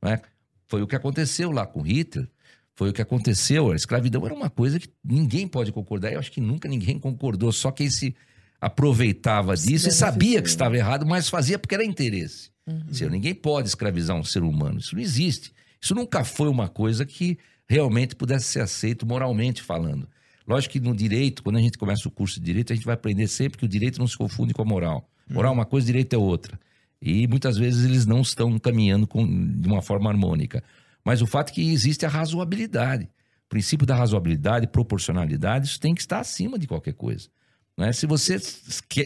[0.00, 0.20] né?
[0.68, 2.28] Foi o que aconteceu lá com Hitler,
[2.76, 3.72] foi o que aconteceu.
[3.72, 7.50] A escravidão era uma coisa que ninguém pode concordar, eu acho que nunca ninguém concordou,
[7.50, 8.14] só quem se
[8.60, 12.50] aproveitava disso e sabia que estava errado, mas fazia porque era interesse.
[12.90, 15.52] Assim, ninguém pode escravizar um ser humano, isso não existe.
[15.80, 20.08] Isso nunca foi uma coisa que realmente pudesse ser aceito moralmente falando.
[20.46, 22.94] Lógico que no direito, quando a gente começa o curso de direito, a gente vai
[22.94, 25.08] aprender sempre que o direito não se confunde com a moral.
[25.28, 26.58] Moral é uma coisa, direito é outra.
[27.02, 30.62] E muitas vezes eles não estão caminhando com- de uma forma harmônica.
[31.06, 33.04] Mas o fato é que existe a razoabilidade.
[33.04, 37.28] O princípio da razoabilidade, proporcionalidade, isso tem que estar acima de qualquer coisa.
[37.76, 37.92] Não é?
[37.92, 38.36] Se você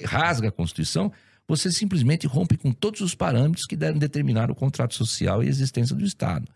[0.07, 1.13] rasga a Constituição,
[1.47, 5.51] você simplesmente rompe com todos os parâmetros que devem determinar o contrato social e a
[5.51, 6.49] existência do Estado.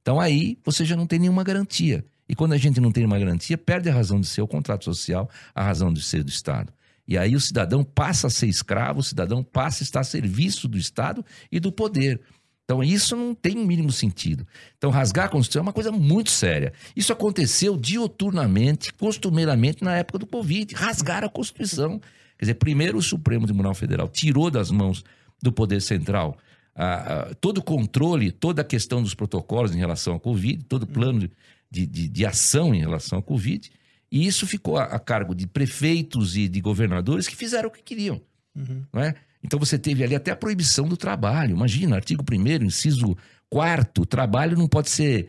[0.00, 2.04] Então aí você já não tem nenhuma garantia.
[2.28, 4.84] E quando a gente não tem uma garantia, perde a razão de ser o contrato
[4.84, 6.72] social, a razão de ser do Estado.
[7.08, 10.68] E aí o cidadão passa a ser escravo, o cidadão passa a estar a serviço
[10.68, 12.20] do Estado e do poder.
[12.72, 14.46] Então isso não tem o mínimo sentido.
[14.78, 16.72] Então rasgar a Constituição é uma coisa muito séria.
[16.96, 20.74] Isso aconteceu dioturnamente, costumeiramente na época do Covid.
[20.74, 21.98] Rasgar a Constituição.
[22.38, 25.04] Quer dizer, primeiro o Supremo Tribunal Federal tirou das mãos
[25.42, 26.38] do Poder Central
[26.74, 30.84] ah, ah, todo o controle, toda a questão dos protocolos em relação ao Covid, todo
[30.84, 31.28] o plano
[31.70, 33.70] de, de, de- ação em relação ao Covid.
[34.10, 37.82] E isso ficou a, a cargo de prefeitos e de governadores que fizeram o que
[37.82, 38.18] queriam.
[38.90, 39.14] Não é?
[39.42, 41.56] Então você teve ali até a proibição do trabalho.
[41.56, 43.16] Imagina, artigo 1 inciso
[43.50, 45.28] 4 trabalho não pode ser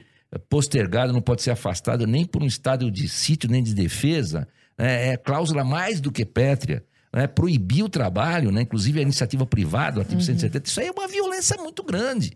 [0.50, 4.48] postergado, não pode ser afastado nem por um estado de sítio, nem de defesa.
[4.78, 5.10] né?
[5.10, 6.84] É cláusula mais do que pétrea.
[7.14, 7.28] Né?
[7.28, 8.62] Proibir o trabalho, né?
[8.62, 10.68] inclusive a iniciativa privada, o artigo 170.
[10.68, 12.36] Isso aí é uma violência muito grande.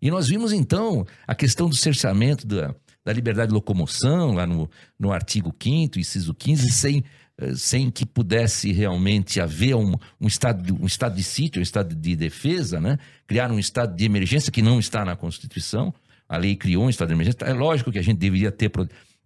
[0.00, 2.74] E nós vimos, então, a questão do cerceamento da,
[3.04, 4.68] da liberdade de locomoção, lá no,
[4.98, 7.04] no artigo 5 inciso 15, sem,
[7.38, 11.94] eh, sem que pudesse realmente haver um, um, estado, um estado de sítio, um estado
[11.94, 12.98] de defesa, né?
[13.26, 15.92] criar um estado de emergência que não está na Constituição.
[16.28, 17.44] A lei criou um estado de emergência.
[17.44, 18.70] É lógico que a gente deveria ter.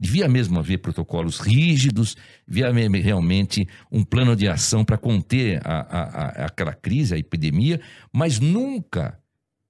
[0.01, 5.81] Devia mesmo haver protocolos rígidos, devia me- realmente um plano de ação para conter a,
[5.81, 7.81] a- a- aquela crise, a epidemia,
[8.13, 9.19] mas nunca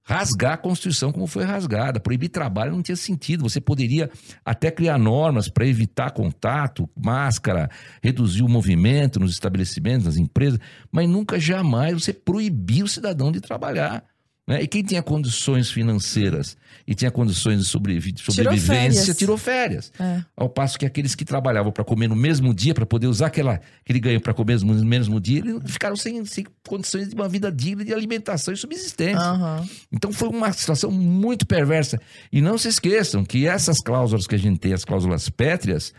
[0.09, 1.99] rasgar a Constituição como foi rasgada.
[1.99, 3.47] Proibir trabalho não tinha sentido.
[3.47, 4.09] Você poderia
[4.43, 7.69] até criar normas para evitar contato, máscara,
[8.01, 10.59] reduzir o movimento nos estabelecimentos, nas empresas,
[10.91, 14.03] mas nunca jamais você proibir o cidadão de trabalhar.
[14.49, 14.61] Né?
[14.63, 16.57] E quem tinha condições financeiras
[16.87, 19.17] e tinha condições de sobrevi- de Tirou sobrevivência férias.
[19.17, 19.91] tirou férias.
[19.99, 20.23] É.
[20.35, 23.61] Ao passo que aqueles que trabalhavam para comer no mesmo dia, para poder usar aquela,
[23.83, 27.51] aquele ganho para comer no mesmo dia, eles ficaram sem, sem condições de uma vida
[27.51, 29.19] digna de alimentação e subsistência.
[29.19, 29.69] Aham.
[29.91, 32.01] Então foi uma situação muito perversa.
[32.33, 35.93] E não se esqueçam que essas cláusulas que a gente tem, as cláusulas pétreas,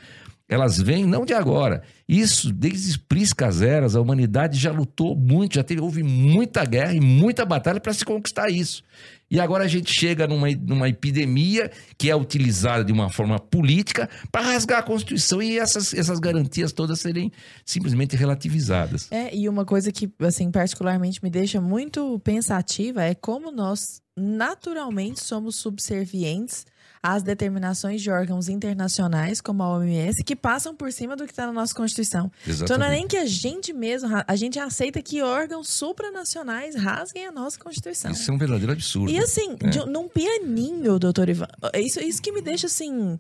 [0.51, 1.81] elas vêm não de agora.
[2.09, 7.01] Isso, desde priscas eras, a humanidade já lutou muito, já teve, houve muita guerra e
[7.01, 8.83] muita batalha para se conquistar isso.
[9.31, 14.11] E agora a gente chega numa, numa epidemia que é utilizada de uma forma política
[14.33, 17.31] para rasgar a Constituição e essas, essas garantias todas serem
[17.65, 19.07] simplesmente relativizadas.
[19.13, 25.23] É, e uma coisa que, assim, particularmente me deixa muito pensativa é como nós naturalmente
[25.23, 26.67] somos subservientes
[27.03, 31.47] às determinações de órgãos internacionais, como a OMS, que passam por cima do que está
[31.47, 32.31] na nossa Constituição.
[32.47, 37.27] Então não é nem que a gente mesmo, a gente aceita que órgãos supranacionais rasguem
[37.27, 38.11] a nossa Constituição.
[38.11, 39.11] Isso é um verdadeiro absurdo.
[39.11, 39.69] E assim, É.
[39.69, 43.19] de- num pianinho, doutor Ivan, isso, isso que me deixa assim.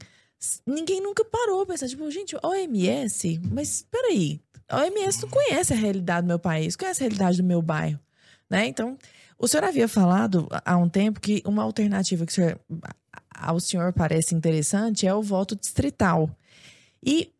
[0.66, 5.76] Ninguém nunca parou pra pensar, tipo, gente, OMS, mas peraí, a OMS não conhece a
[5.76, 7.98] realidade do meu país, conhece a realidade do meu bairro,
[8.48, 8.66] né?
[8.66, 8.96] Então,
[9.38, 12.58] o senhor havia falado há um tempo que uma alternativa que o senhor,
[13.40, 16.30] ao senhor parece interessante é o voto distrital.
[17.02, 17.32] E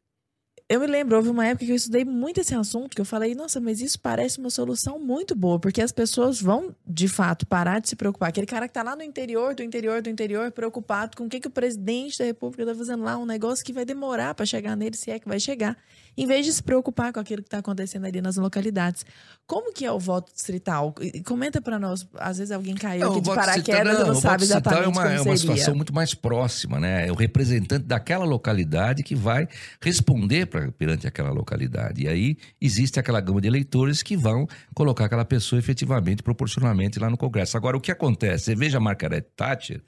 [0.70, 3.34] eu me lembro, houve uma época que eu estudei muito esse assunto, que eu falei,
[3.34, 7.80] nossa, mas isso parece uma solução muito boa, porque as pessoas vão, de fato, parar
[7.80, 8.28] de se preocupar.
[8.28, 11.40] Aquele cara que tá lá no interior, do interior, do interior, preocupado com o que,
[11.40, 14.76] que o presidente da república tá fazendo lá, um negócio que vai demorar para chegar
[14.76, 15.76] nele, se é que vai chegar,
[16.20, 19.06] em vez de se preocupar com aquilo que tá acontecendo ali nas localidades.
[19.46, 20.94] Como que é o voto distrital?
[21.24, 24.20] Comenta para nós, às vezes alguém caiu Não, aqui de paraquedas e não, o voto
[24.20, 27.08] sabe exatamente é uma, como é uma situação muito mais próxima, né?
[27.08, 29.48] É o representante daquela localidade que vai
[29.80, 32.02] responder pra, perante aquela localidade.
[32.02, 37.08] E aí existe aquela gama de eleitores que vão colocar aquela pessoa efetivamente, proporcionalmente lá
[37.08, 37.56] no Congresso.
[37.56, 38.44] Agora, o que acontece?
[38.44, 39.82] Você veja a Margaret Thatcher,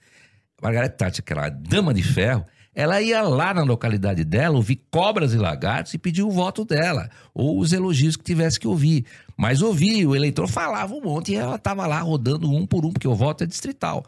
[0.63, 5.39] Margaret Thatcher, aquela dama de ferro, ela ia lá na localidade dela ouvir cobras e
[5.39, 9.05] lagartos e pedir o voto dela, ou os elogios que tivesse que ouvir.
[9.37, 12.93] Mas ouvia, o eleitor falava um monte e ela estava lá rodando um por um,
[12.93, 14.05] porque o voto é distrital.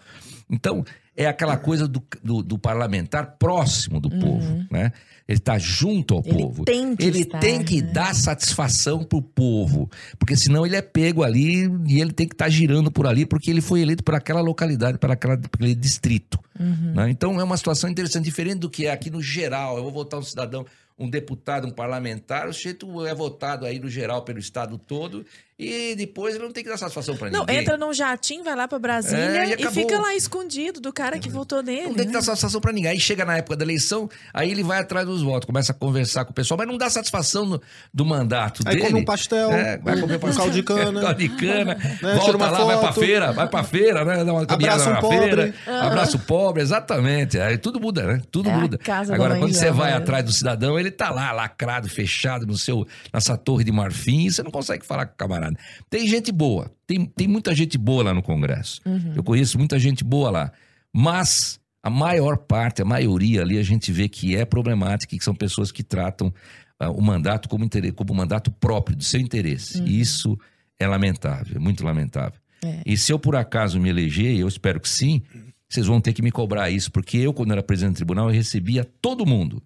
[0.50, 0.84] Então,
[1.16, 4.92] é aquela coisa do, do, do parlamentar próximo do povo, né?
[5.26, 6.26] Ele está junto ao Uhum.
[6.26, 6.64] Ele povo.
[6.64, 7.92] tem que ele estar, tem que né?
[7.92, 12.48] dar satisfação pro povo, porque senão ele é pego ali e ele tem que estar
[12.50, 16.38] girando por ali, porque ele foi eleito por aquela localidade, para aquele distrito.
[16.58, 16.92] Uhum.
[16.94, 17.10] né?
[17.10, 19.76] Então é uma situação interessante, diferente do que é aqui no geral.
[19.78, 20.66] Eu vou votar um cidadão,
[20.98, 25.24] um deputado, um parlamentar, o sujeito é votado aí no geral pelo estado todo
[25.58, 27.58] e depois ele não tem que dar satisfação para Não, ninguém.
[27.58, 31.18] entra num jatinho, vai lá pra Brasília É, e e, fica lá escondido do cara
[31.18, 31.88] que votou nele.
[31.88, 32.12] Não tem que né?
[32.12, 32.90] dar satisfação pra ninguém.
[32.90, 36.24] Aí chega na época da eleição, aí ele vai atrás dos votos, começa a conversar
[36.24, 37.62] com o pessoal, mas não dá satisfação no-
[37.92, 38.86] do mandato Aí dele.
[38.88, 40.38] come um pastel, É, vai comer um pastel.
[40.42, 41.00] caldo de cana.
[41.00, 41.74] caldo de cana.
[42.02, 43.00] Né, volta lá, vai pra foto.
[43.00, 44.24] feira, vai pra feira, né?
[44.24, 45.18] Dá uma Abraça um pobre.
[45.18, 45.54] feira.
[45.66, 45.86] Ah.
[45.86, 47.38] Abraça o pobre, exatamente.
[47.38, 48.20] Aí tudo muda, né?
[48.30, 48.78] Tudo É muda.
[49.12, 49.96] Agora, quando você vai né?
[49.98, 54.30] atrás do cidadão, ele tá lá, lacrado, fechado no seu, nessa torre de marfim, e
[54.32, 55.53] você não consegue falar com o camarada.
[55.88, 58.80] Tem gente boa, tem, tem muita gente boa lá no Congresso.
[58.84, 59.12] Uhum.
[59.16, 60.52] Eu conheço muita gente boa lá.
[60.92, 65.24] Mas a maior parte, a maioria ali, a gente vê que é problemática e que
[65.24, 66.32] são pessoas que tratam
[66.78, 69.78] ah, o mandato como, interesse, como mandato próprio, do seu interesse.
[69.78, 69.86] Uhum.
[69.86, 70.38] E isso
[70.78, 72.40] é lamentável, é muito lamentável.
[72.64, 72.82] É.
[72.86, 75.22] E se eu por acaso me eleger, e eu espero que sim,
[75.68, 78.34] vocês vão ter que me cobrar isso, porque eu, quando era presidente do tribunal, eu
[78.34, 79.62] recebia todo mundo.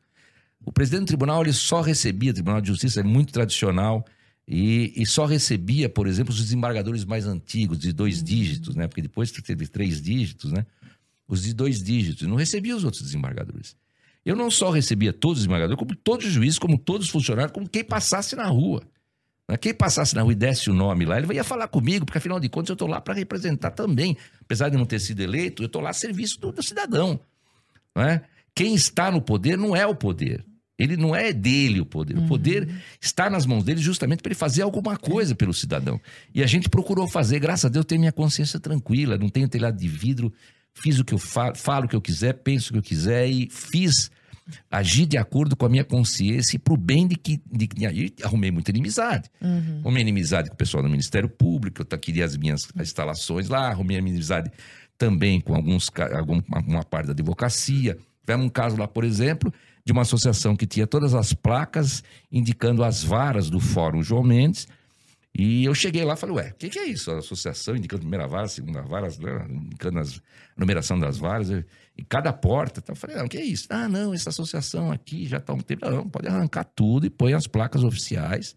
[0.64, 4.04] O presidente do tribunal, ele só recebia, Tribunal de Justiça é muito tradicional,
[4.50, 8.88] e, e só recebia, por exemplo, os desembargadores mais antigos, de dois dígitos, né?
[8.88, 10.64] Porque depois teve três dígitos, né?
[11.28, 12.26] Os de dois dígitos.
[12.26, 13.76] Não recebia os outros desembargadores.
[14.24, 17.52] Eu não só recebia todos os desembargadores, como todos os juízes, como todos os funcionários,
[17.52, 18.82] como quem passasse na rua.
[19.46, 19.58] Né?
[19.58, 22.40] Quem passasse na rua e desse o nome lá, ele ia falar comigo, porque afinal
[22.40, 24.16] de contas eu estou lá para representar também.
[24.40, 27.20] Apesar de não ter sido eleito, eu estou lá a serviço do, do cidadão.
[27.94, 28.22] Não é?
[28.54, 30.42] Quem está no poder não é o poder.
[30.78, 32.16] Ele não é dele o poder.
[32.16, 32.68] O poder
[33.00, 36.00] está nas mãos dele justamente para ele fazer alguma coisa pelo cidadão.
[36.32, 39.76] E a gente procurou fazer, graças a Deus, tenho minha consciência tranquila, não tenho telhado
[39.76, 40.32] de vidro,
[40.72, 43.28] fiz o que eu falo, falo o que eu quiser, penso o que eu quiser
[43.28, 44.08] e fiz
[44.70, 48.50] agir de acordo com a minha consciência e pro bem de que, de, aí arrumei
[48.50, 49.28] muita inimizade.
[49.42, 49.80] Uhum.
[49.80, 53.98] Arrumei inimizade com o pessoal do Ministério Público, eu queria as minhas instalações lá, arrumei
[53.98, 54.50] inimizade
[54.96, 57.98] também com alguns, ca- algum, uma parte da advocacia.
[58.24, 59.52] Tivemos um caso lá, por exemplo,
[59.88, 64.68] de uma associação que tinha todas as placas indicando as varas do Fórum João Mendes.
[65.34, 67.10] E eu cheguei lá e falei, ué, o que, que é isso?
[67.10, 70.04] A associação indicando primeira vara, segunda vara, né, indicando a
[70.58, 71.64] numeração das varas, e
[71.98, 72.78] e cada porta.
[72.78, 73.66] Então, eu falei, não, o que é isso?
[73.70, 75.90] Ah, não, essa associação aqui já está um tempo.
[75.90, 78.54] Não, pode arrancar tudo e põe as placas oficiais.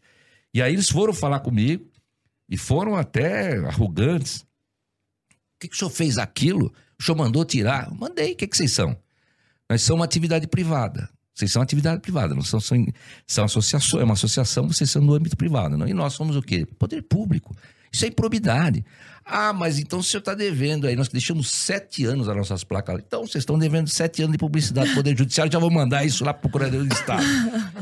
[0.54, 1.90] E aí eles foram falar comigo
[2.48, 4.42] e foram até arrogantes.
[4.42, 6.72] O que, que o senhor fez aquilo?
[7.00, 7.88] O senhor mandou tirar?
[7.88, 8.34] Eu Mandei.
[8.34, 8.96] O que, que vocês são?
[9.68, 11.10] Nós somos uma atividade privada.
[11.34, 12.86] Vocês são atividade privada, não são, são,
[13.26, 15.78] são associações, é uma associação, vocês são do âmbito privado.
[15.78, 15.88] Não?
[15.88, 16.66] E nós somos o quê?
[16.78, 17.56] Poder público.
[17.92, 18.86] Isso é improbidade.
[19.34, 20.96] Ah, mas então o senhor está devendo aí.
[20.96, 23.00] Nós deixamos sete anos as nossas placas.
[23.00, 25.50] Então vocês estão devendo sete anos de publicidade do Poder Judiciário.
[25.50, 27.24] Já vou mandar isso lá para o do Estado.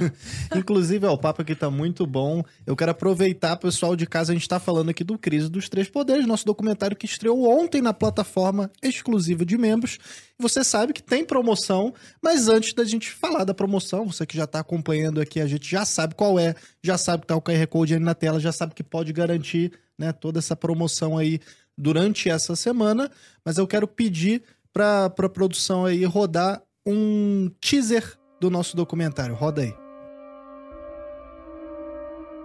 [0.56, 2.44] Inclusive, ó, o papo aqui tá muito bom.
[2.68, 5.90] Eu quero aproveitar, pessoal de casa, a gente tá falando aqui do Crise dos Três
[5.90, 9.98] Poderes, nosso documentário que estreou ontem na plataforma exclusiva de membros.
[10.38, 14.48] Você sabe que tem promoção, mas antes da gente falar da promoção, você que já
[14.48, 17.68] tá acompanhando aqui, a gente já sabe qual é, já sabe que tá o QR
[17.68, 21.39] Code aí na tela, já sabe que pode garantir, né, toda essa promoção aí
[21.78, 23.10] durante essa semana,
[23.44, 24.44] mas eu quero pedir
[24.74, 29.36] pra, pra produção aí rodar um teaser do nosso documentário.
[29.36, 29.74] Roda aí.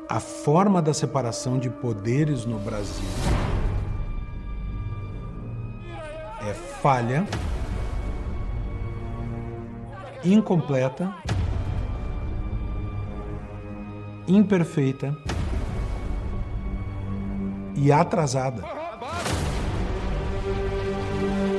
[0.09, 3.09] A forma da separação de poderes no Brasil
[6.47, 7.27] é falha,
[10.23, 11.15] incompleta,
[14.29, 15.17] imperfeita
[17.75, 18.84] e atrasada.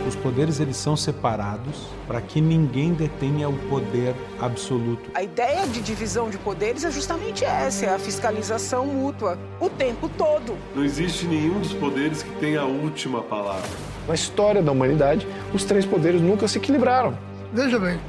[0.08, 5.10] Os poderes eles são separados para que ninguém detenha o poder absoluto.
[5.14, 10.08] A ideia de divisão de poderes é justamente essa, é a fiscalização mútua, o tempo
[10.10, 10.58] todo.
[10.76, 13.70] Não existe nenhum dos poderes que tenha a última palavra.
[14.08, 17.18] Na história da humanidade, os três poderes nunca se equilibraram.
[17.52, 18.00] Veja bem,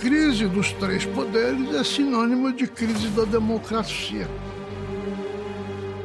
[0.00, 4.26] crise dos três poderes é sinônimo de crise da democracia.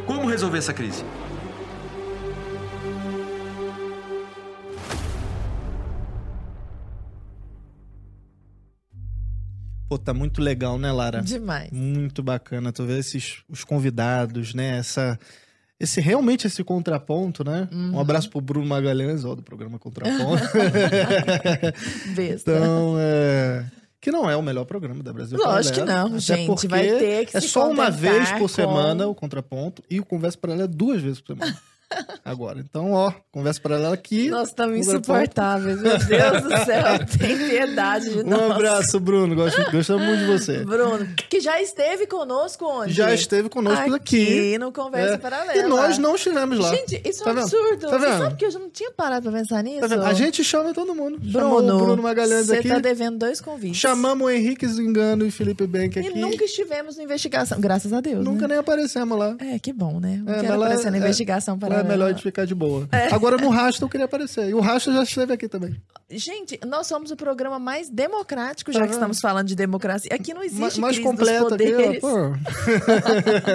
[0.06, 1.06] Como resolver essa crise?
[9.92, 11.22] Pô, tá muito legal, né, Lara?
[11.22, 11.70] Demais.
[11.70, 12.72] Muito bacana.
[12.72, 14.78] Tu vê esses os convidados, né?
[14.78, 15.20] Essa,
[15.78, 17.68] esse realmente esse contraponto, né?
[17.74, 20.42] Um abraço pro Bruno Magalhães, ó, do programa Contraponto.
[22.16, 22.52] Besta.
[22.54, 23.66] então, é.
[24.00, 25.38] Que não é o melhor programa da Brasil.
[25.38, 29.08] Lógico que Paralelo, não, gente, vai ter que É só uma vez por com- semana
[29.08, 31.58] o Contraponto e o Conversa Paralela é duas vezes por semana.
[32.24, 32.60] Agora.
[32.60, 34.30] Então, ó, Conversa Paralela aqui.
[34.30, 34.90] Nossa, tá Contraponto.
[34.90, 35.78] insuportável.
[35.78, 36.84] Meu Deus do céu,
[37.20, 38.52] tem piedade de Um nós.
[38.52, 39.36] abraço, Bruno.
[39.36, 40.64] Gosto, gostamos muito de você.
[40.66, 42.94] Bruno, que já esteve conosco onde?
[42.94, 44.22] Já esteve conosco aqui.
[44.52, 45.18] Aqui no Conversa É.
[45.18, 45.58] Paralela.
[45.60, 46.70] E nós não estivemos lá.
[46.76, 47.44] Gente, isso é Tá um vendo?
[47.44, 47.88] absurdo.
[47.88, 48.18] Tá Você vendo?
[48.24, 49.88] sabe que eu já não tinha parado pra pensar nisso?
[49.88, 50.08] Tá?
[50.08, 51.20] A gente chama todo mundo.
[51.32, 52.68] Chamou Bruno, o Bruno Magalhães você aqui.
[52.70, 53.78] tá devendo dois convites.
[53.78, 56.10] Chamamos o Henrique Zingano e Felipe Benck aqui.
[56.10, 58.24] E nunca estivemos na investigação, graças a Deus.
[58.24, 58.50] Nunca né?
[58.50, 59.36] nem aparecemos lá.
[59.40, 60.22] É, que bom, né?
[60.26, 61.81] Não É, quero aparecer na é- investigação Lá paralela.
[61.82, 62.88] É melhor de ficar de boa.
[62.92, 63.14] É.
[63.14, 64.50] Agora no Rasta eu queria aparecer.
[64.50, 65.76] E o Rasta já esteve aqui também.
[66.10, 68.94] Gente, nós somos o programa mais democrático, já que vendo?
[68.96, 70.10] estamos falando de democracia.
[70.14, 71.78] Aqui não existe Ma- mais crise completo dos aqui, ó.
[72.02, 72.02] poderes.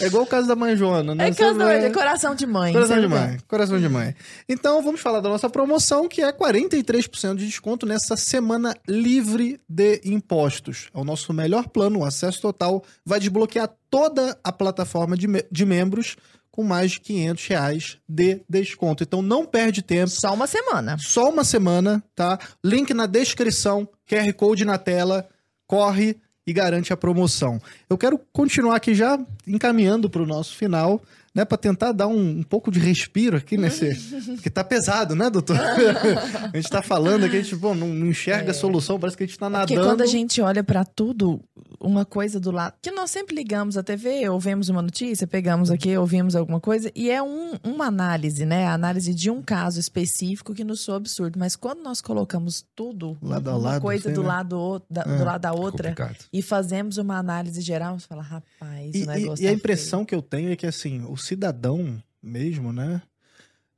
[0.00, 1.28] É igual o caso da mãe Joana, né?
[1.28, 2.72] É Você caso vê- de coração de mãe.
[2.72, 4.14] Coração de mãe, coração de mãe.
[4.48, 10.00] Então vamos falar da nossa promoção, que é 43% de desconto nessa semana livre de
[10.04, 10.88] impostos.
[10.94, 15.44] É o nosso melhor plano, o acesso total vai desbloquear toda a plataforma de, me-
[15.50, 16.16] de membros
[16.56, 19.02] com mais de 500 reais de desconto.
[19.02, 20.08] Então não perde tempo.
[20.08, 20.96] Só uma semana.
[20.98, 22.38] Só uma semana, tá?
[22.64, 25.28] Link na descrição, QR Code na tela,
[25.66, 26.16] corre
[26.46, 27.60] e garante a promoção.
[27.90, 31.02] Eu quero continuar aqui já encaminhando para o nosso final,
[31.36, 31.44] né?
[31.44, 33.94] Para tentar dar um, um pouco de respiro aqui nesse...
[34.34, 35.56] Porque tá pesado, né, doutor?
[36.52, 39.24] a gente tá falando aqui, a gente pô, não, não enxerga a solução, parece que
[39.24, 39.72] a gente tá nadando.
[39.72, 39.76] É.
[39.76, 41.40] Porque quando a gente olha pra tudo,
[41.78, 42.74] uma coisa do lado.
[42.80, 47.10] Que nós sempre ligamos a TV, ouvimos uma notícia, pegamos aqui, ouvimos alguma coisa, e
[47.10, 48.66] é um- uma análise, né?
[48.66, 51.38] A análise de um caso específico que nos soa absurdo.
[51.38, 54.28] Mas quando nós colocamos tudo, Lado a uma lado, coisa assim, do, né?
[54.28, 55.18] lado, da, É.
[55.18, 56.16] do lado da outra, Complicado.
[56.32, 59.54] e fazemos uma análise geral, você fala, rapaz, E, o e- negócio e a tá
[59.56, 63.02] impressão que eu tenho é que, assim, o cidadão mesmo, né?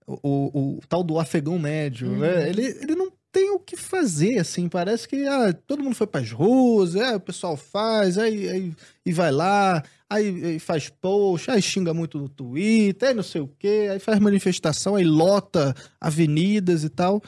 [0.06, 2.18] O, o- o tal do afegão médio, Uhum.
[2.18, 2.48] né?
[2.48, 4.68] Ele, ele não tem o que fazer, assim.
[4.68, 8.72] Parece que ah, todo mundo foi pras ruas, é, o pessoal faz, aí, aí
[9.04, 13.42] e vai lá, aí, aí faz post, aí xinga muito no Twitter, aí não sei
[13.42, 17.22] o quê, aí faz manifestação, aí lota avenidas e tal.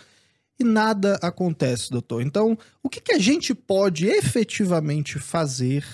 [0.58, 2.22] E nada acontece, doutor.
[2.22, 5.84] Então, o que, que a gente pode efetivamente fazer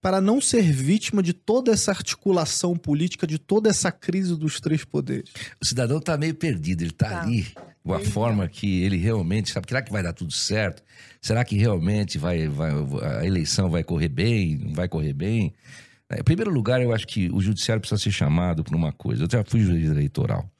[0.00, 4.84] para não ser vítima de toda essa articulação política, de toda essa crise dos três
[4.84, 5.30] poderes?
[5.60, 7.22] O cidadão está meio perdido, ele está Tá.
[7.22, 7.54] ali de
[7.84, 10.82] uma forma que ele realmente sabe, será que vai dar tudo certo?
[11.20, 12.70] Será que realmente vai, vai
[13.02, 14.56] a eleição vai correr bem?
[14.58, 15.52] Não vai correr bem?
[16.10, 19.24] É, Em primeiro lugar, eu acho que o judiciário precisa ser chamado por uma coisa.
[19.24, 20.50] Eu já fui juiz eleitoral.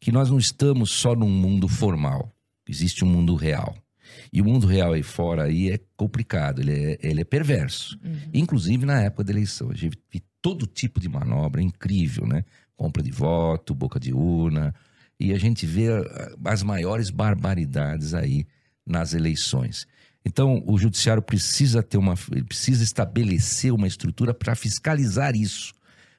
[0.00, 2.30] Que nós não estamos só num mundo formal.
[2.68, 3.74] Existe um mundo real.
[4.32, 7.98] E o mundo real aí fora aí é complicado, ele é, ele é perverso.
[8.32, 9.70] Inclusive na época da eleição.
[9.70, 12.44] A gente viu todo tipo de manobra incrível, né?
[12.76, 14.74] Compra de voto, boca de urna.
[15.18, 18.46] E a gente vê ah, as maiores barbaridades aí
[18.86, 19.86] nas eleições.
[20.24, 22.14] Então, o judiciário precisa ter uma,
[22.48, 25.72] precisa estabelecer uma estrutura para fiscalizar isso.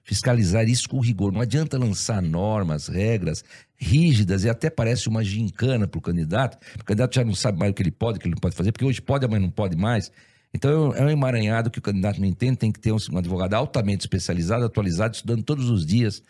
[0.07, 1.33] Fiscalizar isso com rigor.
[1.33, 3.43] Não adianta lançar normas, regras
[3.75, 6.57] rígidas e até parece uma gincana para o candidato.
[6.79, 8.55] O candidato já não sabe mais o que ele pode, o que ele não pode
[8.55, 10.09] fazer, porque hoje pode, amanhã não pode mais.
[10.53, 14.05] Então é um emaranhado que o candidato não entende, tem que ter um advogado altamente
[14.05, 16.23] especializado, atualizado, estudando todos os dias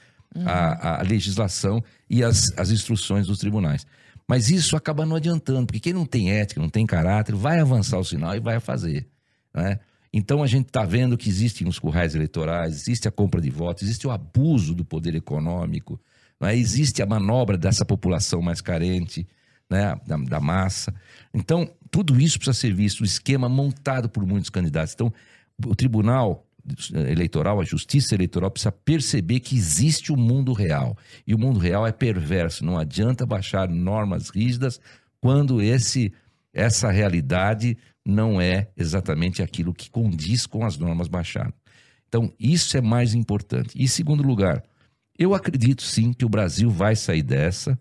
[0.44, 3.86] a, a legislação e as, as instruções dos tribunais.
[4.28, 8.00] Mas isso acaba não adiantando, porque quem não tem ética, não tem caráter, vai avançar
[8.00, 9.08] o sinal e vai fazer.
[9.54, 9.80] Né?
[10.14, 13.84] Então a gente está vendo que existem os currais eleitorais, existe a compra de votos,
[13.84, 16.00] existe o abuso do poder econômico,
[16.40, 16.56] né?
[16.56, 19.28] existe a manobra dessa população mais carente,
[19.70, 20.00] né?
[20.06, 20.94] da, da massa.
[21.34, 24.94] Então, tudo isso precisa ser visto, o esquema montado por muitos candidatos.
[24.94, 25.14] Então,
[25.66, 26.46] o tribunal
[26.94, 30.98] eleitoral, a justiça eleitoral precisa perceber que existe o mundo real.
[31.26, 32.66] E o mundo real é perverso.
[32.66, 34.80] Não adianta baixar normas rígidas
[35.20, 36.12] quando esse
[36.54, 37.78] essa realidade
[38.08, 41.54] não é exatamente aquilo que condiz com as normas baixadas.
[42.08, 43.72] Então, isso é mais importante.
[43.76, 44.64] E, segundo lugar,
[45.20, 47.78] eu acredito sim que o Brasil vai sair dessa.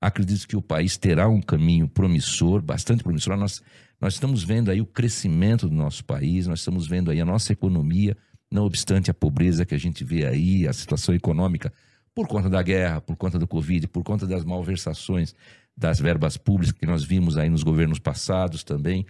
[0.00, 3.36] Acredito que o país terá um caminho promissor, bastante promissor.
[3.36, 3.62] Nós,
[4.00, 7.52] nós estamos vendo aí o crescimento do nosso país, nós estamos vendo aí a nossa
[7.52, 8.16] economia,
[8.50, 11.70] não obstante a pobreza que a gente vê aí, a situação econômica,
[12.14, 15.34] por conta da guerra, por conta do Covid, por conta das malversações
[15.76, 19.04] das verbas públicas que nós vimos aí nos governos passados também.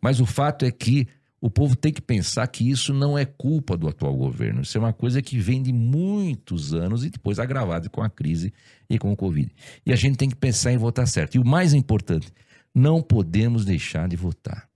[0.00, 1.06] Mas o fato é que
[1.40, 4.60] o povo tem que pensar que isso não é culpa do atual governo.
[4.60, 8.52] Isso é uma coisa que vem de muitos anos e depois agravado com a crise
[8.88, 9.50] e com o Covid.
[9.86, 11.36] E a gente tem que pensar em votar certo.
[11.36, 12.30] E o mais importante,
[12.74, 14.68] não podemos deixar de votar.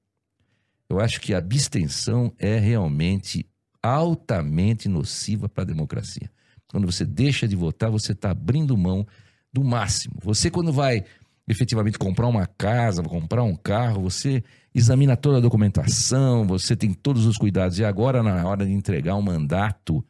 [0.89, 3.47] Eu acho que a abstenção é realmente
[3.83, 6.31] altamente nociva para a democracia.
[6.69, 9.07] Quando você deixa de votar, você está abrindo mão
[9.53, 10.17] do máximo.
[10.23, 11.05] Você, quando vai
[11.47, 14.43] efetivamente comprar uma casa, comprar um carro, você
[14.75, 17.79] examina toda a documentação, você tem todos os cuidados.
[17.79, 20.05] E agora, na hora de entregar um mandato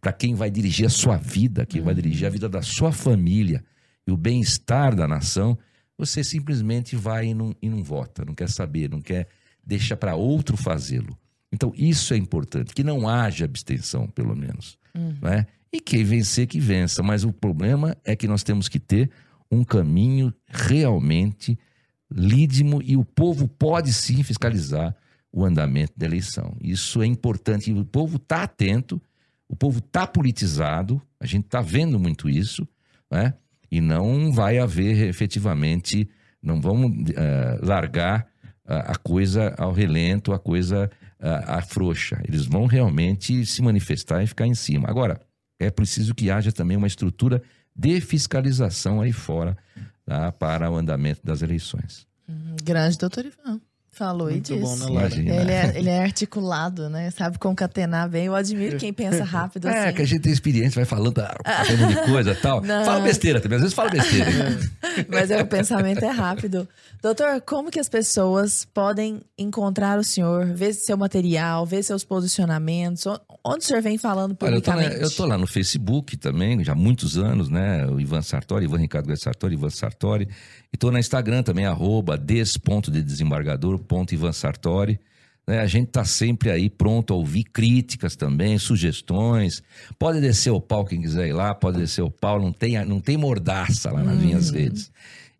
[0.00, 3.64] para quem vai dirigir a sua vida, quem vai dirigir a vida da sua família
[4.06, 5.56] e o bem-estar da nação,
[5.96, 9.28] você simplesmente vai e não, e não vota, não quer saber, não quer,
[9.64, 11.16] deixa para outro fazê-lo.
[11.52, 14.78] Então, isso é importante, que não haja abstenção, pelo menos.
[14.94, 15.16] Uhum.
[15.22, 15.46] Né?
[15.72, 17.02] E quem vencer, que vença.
[17.02, 19.10] Mas o problema é que nós temos que ter
[19.50, 21.58] um caminho realmente
[22.14, 24.94] lídimo e o povo pode sim fiscalizar
[25.32, 26.56] o andamento da eleição.
[26.60, 27.72] Isso é importante.
[27.72, 29.00] O povo está atento,
[29.48, 32.68] o povo está politizado, a gente está vendo muito isso,
[33.10, 33.34] né?
[33.70, 36.06] e não vai haver efetivamente,
[36.42, 38.26] não vamos eh, largar
[38.66, 42.20] a, a coisa ao relento, a coisa a, a frouxa.
[42.28, 44.90] Eles vão realmente se manifestar e ficar em cima.
[44.90, 45.18] Agora,
[45.58, 47.42] é preciso que haja também uma estrutura
[47.74, 49.56] de fiscalização aí fora
[50.04, 52.06] tá, para o andamento das eleições.
[52.28, 53.60] Hum, Grande doutor Ivan.
[53.94, 54.80] Falou Muito e bom, disse.
[54.86, 55.06] né, Lara?
[55.14, 55.34] Imagina.
[55.34, 57.10] ele, é, ele é articulado, né?
[57.10, 58.24] Sabe concatenar bem.
[58.24, 59.96] Eu admiro quem pensa rápido É, assim.
[59.96, 62.62] que a gente tem experiência, vai falando, ah, falando de coisa e tal.
[62.64, 62.84] Não.
[62.86, 64.30] Fala besteira também, às vezes fala besteira.
[64.30, 64.58] hein?
[65.12, 66.66] Mas é, o pensamento é rápido.
[67.02, 73.04] Doutor, como que as pessoas podem encontrar o senhor, ver seu material, ver seus posicionamentos?
[73.44, 75.02] Onde o senhor vem falando Olha, eu tô, lá, publicamente?
[75.04, 77.86] eu tô lá no Facebook também, já há muitos anos, né?
[77.86, 80.28] O Ivan Sartori, Ivan Ricardo Guedes Sartori, Ivan Sartori.
[80.72, 84.98] E tô no Instagram também, arroba des.dedesembargador.ivan Sartori.
[85.46, 85.60] Né?
[85.60, 89.62] A gente tá sempre aí pronto a ouvir críticas também, sugestões.
[89.98, 93.00] Pode descer o pau quem quiser ir lá, pode descer o pau, não tem, não
[93.00, 94.90] tem mordaça lá nas minhas redes.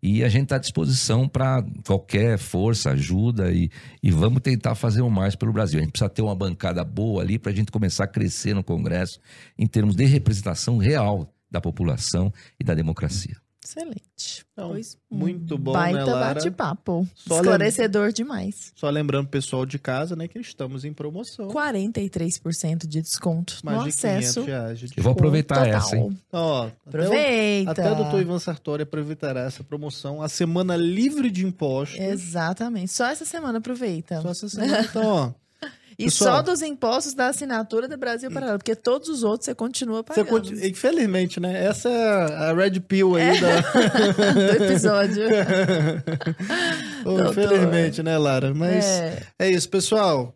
[0.05, 3.71] E a gente está à disposição para qualquer força, ajuda e,
[4.03, 5.79] e vamos tentar fazer o mais pelo Brasil.
[5.79, 8.63] A gente precisa ter uma bancada boa ali para a gente começar a crescer no
[8.63, 9.21] Congresso
[9.57, 13.42] em termos de representação real da população e da democracia.
[13.63, 14.45] Excelente.
[14.51, 16.33] Então, Pois, muito bom, baita né, Lara?
[16.35, 17.07] bate-papo.
[17.15, 18.71] Só Esclarecedor demais.
[18.75, 21.47] Só lembrando o pessoal de casa, né, que estamos em promoção.
[21.49, 24.43] 43% de desconto Mais no de 500 acesso.
[24.43, 25.77] reais de Eu vou aproveitar total.
[25.79, 26.17] essa, hein?
[26.31, 27.71] Ó, Aproveita.
[27.71, 30.21] Até o, até o doutor Ivan Sartori aproveitará essa promoção.
[30.21, 31.99] A semana livre de impostos.
[31.99, 32.91] Exatamente.
[32.91, 34.21] Só essa semana aproveita.
[34.21, 34.81] Só essa semana.
[34.81, 35.31] Então, ó.
[35.97, 39.55] E pessoal, só dos impostos da assinatura do Brasil Paralelo, porque todos os outros você
[39.55, 40.27] continua Você pagando.
[40.29, 41.65] continua, infelizmente, né?
[41.65, 43.61] Essa é a Red Pill aí da...
[44.57, 45.25] do episódio.
[47.29, 48.53] Infelizmente, né, Lara?
[48.53, 49.23] Mas É.
[49.39, 49.51] é.
[49.51, 50.33] isso, pessoal.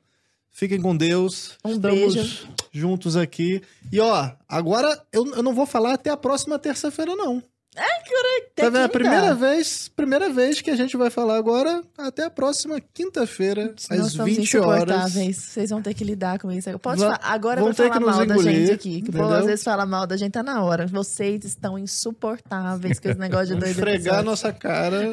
[0.51, 1.51] Fiquem com Deus.
[1.63, 2.47] Um Estamos beijo.
[2.71, 3.61] juntos aqui.
[3.91, 7.41] E ó, agora eu, eu não vou falar até a próxima terça-feira, não.
[7.79, 8.85] É, que hora que Tá vendo?
[8.85, 13.71] A primeira vez, primeira vez que a gente vai falar agora, até a próxima quinta-feira,
[13.75, 14.81] às estamos 20 horas.
[14.81, 15.37] insuportáveis.
[15.37, 16.67] Vocês vão ter que lidar com isso.
[16.79, 17.19] Pode Va- falar.
[17.21, 19.01] Agora vão ter falar mal da engolir, gente aqui.
[19.03, 20.87] Que o povo às vezes fala mal da gente, tá na hora.
[20.87, 24.25] Vocês estão insuportáveis com esse negócio de dois esfregar a episódios.
[24.25, 25.11] nossa cara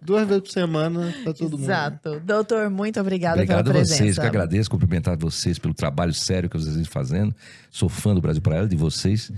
[0.00, 1.62] duas vezes por semana pra todo mundo.
[1.64, 2.20] Exato.
[2.20, 4.02] Doutor, muito obrigada Obrigado pela a presença.
[4.04, 7.34] vocês, que agradeço, cumprimentar vocês pelo trabalho sério que vocês vêm fazendo.
[7.70, 9.30] Sou fã do Brasil Paralelo, de vocês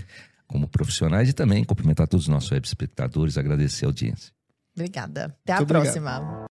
[0.49, 4.33] como profissionais e também cumprimentar todos os nossos web espectadores, agradecer a audiência.
[4.75, 5.25] Obrigada.
[5.43, 5.83] Até a Muito obrigado.
[5.83, 6.47] próxima.